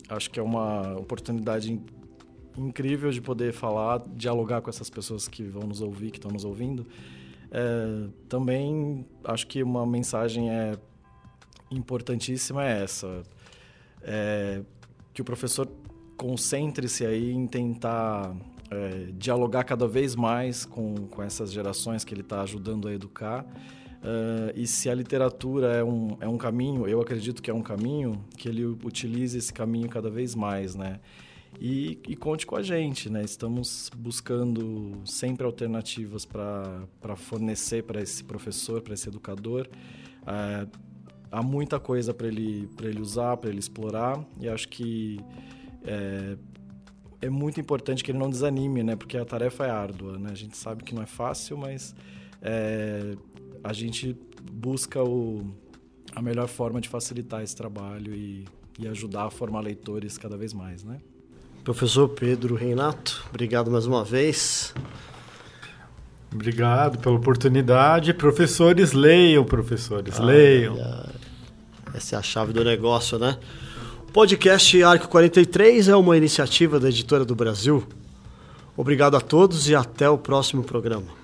acho 0.09 0.30
que 0.30 0.38
é 0.38 0.42
uma 0.42 0.96
oportunidade 0.98 1.80
incrível 2.57 3.11
de 3.11 3.20
poder 3.20 3.52
falar, 3.52 4.02
dialogar 4.14 4.61
com 4.61 4.70
essas 4.70 4.88
pessoas 4.88 5.28
que 5.28 5.42
vão 5.42 5.62
nos 5.62 5.80
ouvir, 5.80 6.11
que 6.11 6.18
estão 6.18 6.30
nos 6.30 6.44
ouvindo. 6.44 6.86
É, 7.50 8.09
também 8.28 9.07
acho 9.24 9.46
que 9.46 9.62
uma 9.62 9.86
mensagem 9.86 10.50
é 10.50 10.76
importantíssima 11.70 12.64
é 12.64 12.82
essa, 12.82 13.22
é, 14.02 14.62
que 15.12 15.22
o 15.22 15.24
professor 15.24 15.68
concentre-se 16.16 17.05
aí 17.05 17.32
em 17.32 17.46
tentar 17.46 18.34
é, 18.70 19.09
dialogar 19.12 19.64
cada 19.64 19.86
vez 19.86 20.14
mais 20.14 20.64
com, 20.64 20.94
com 21.09 21.22
essas 21.22 21.52
gerações 21.52 22.05
que 22.05 22.14
ele 22.14 22.20
está 22.20 22.42
ajudando 22.42 22.88
a 22.88 22.92
educar 22.92 23.44
Uh, 24.05 24.52
e 24.55 24.66
se 24.66 24.90
a 24.90 24.94
literatura 24.94 25.68
é 25.68 25.82
um, 25.82 26.16
é 26.20 26.28
um 26.28 26.36
caminho, 26.36 26.86
eu 26.86 27.00
acredito 27.00 27.42
que 27.42 27.50
é 27.50 27.55
um 27.55 27.62
caminho, 27.62 28.22
que 28.36 28.46
ele 28.46 28.62
utilize 28.62 29.38
esse 29.38 29.50
caminho 29.50 29.88
cada 29.88 30.11
vez 30.11 30.34
mais, 30.34 30.74
né? 30.74 31.00
E, 31.59 31.98
e 32.07 32.14
conte 32.14 32.46
com 32.46 32.55
a 32.55 32.62
gente, 32.62 33.09
né? 33.09 33.24
Estamos 33.24 33.90
buscando 33.96 35.00
sempre 35.07 35.46
alternativas 35.46 36.26
para 36.26 37.16
fornecer 37.16 37.84
para 37.84 38.02
esse 38.02 38.22
professor, 38.22 38.82
para 38.82 38.92
esse 38.92 39.09
educador. 39.09 39.66
Uh, 40.22 40.68
há 41.32 41.42
muita 41.42 41.80
coisa 41.80 42.12
para 42.12 42.26
ele, 42.26 42.68
ele 42.82 43.00
usar, 43.00 43.38
para 43.38 43.48
ele 43.48 43.59
explorar, 43.59 44.22
e 44.38 44.48
acho 44.48 44.68
que 44.68 45.18
é, 45.82 46.36
é 47.22 47.30
muito 47.30 47.59
importante 47.59 48.05
que 48.05 48.11
ele 48.11 48.18
não 48.18 48.28
desanime, 48.28 48.82
né? 48.82 48.96
Porque 48.96 49.16
a 49.16 49.24
tarefa 49.24 49.64
é 49.64 49.70
árdua, 49.70 50.18
né? 50.18 50.28
A 50.30 50.36
gente 50.36 50.59
sabe 50.59 50.84
que 50.84 50.94
não 50.94 51.02
é 51.02 51.07
fácil, 51.07 51.57
mas 51.57 51.94
é, 52.42 53.16
a 53.64 53.72
gente 53.72 54.14
busca 54.52 55.02
o, 55.02 55.42
a 56.14 56.20
melhor 56.20 56.46
forma 56.46 56.80
de 56.80 56.88
facilitar 56.88 57.42
esse 57.42 57.56
trabalho 57.56 58.14
e, 58.14 58.44
e 58.78 58.86
ajudar 58.86 59.24
a 59.24 59.30
formar 59.30 59.60
leitores 59.60 60.18
cada 60.18 60.36
vez 60.36 60.52
mais, 60.52 60.84
né? 60.84 60.98
Professor 61.64 62.06
Pedro 62.10 62.54
Renato, 62.54 63.24
obrigado 63.30 63.70
mais 63.70 63.86
uma 63.86 64.04
vez. 64.04 64.74
Obrigado 66.30 66.98
pela 66.98 67.14
oportunidade. 67.14 68.12
Professores, 68.12 68.92
leiam, 68.92 69.44
professores, 69.44 70.20
ah, 70.20 70.24
leiam. 70.24 70.76
Essa 71.94 72.16
é 72.16 72.18
a 72.18 72.22
chave 72.22 72.52
do 72.52 72.62
negócio, 72.62 73.18
né? 73.18 73.38
O 74.08 74.12
podcast 74.12 74.82
Arco 74.82 75.08
43 75.08 75.88
é 75.88 75.96
uma 75.96 76.16
iniciativa 76.16 76.78
da 76.78 76.88
Editora 76.88 77.24
do 77.24 77.34
Brasil. 77.34 77.86
Obrigado 78.76 79.16
a 79.16 79.20
todos 79.20 79.68
e 79.68 79.74
até 79.74 80.10
o 80.10 80.18
próximo 80.18 80.64
programa. 80.64 81.23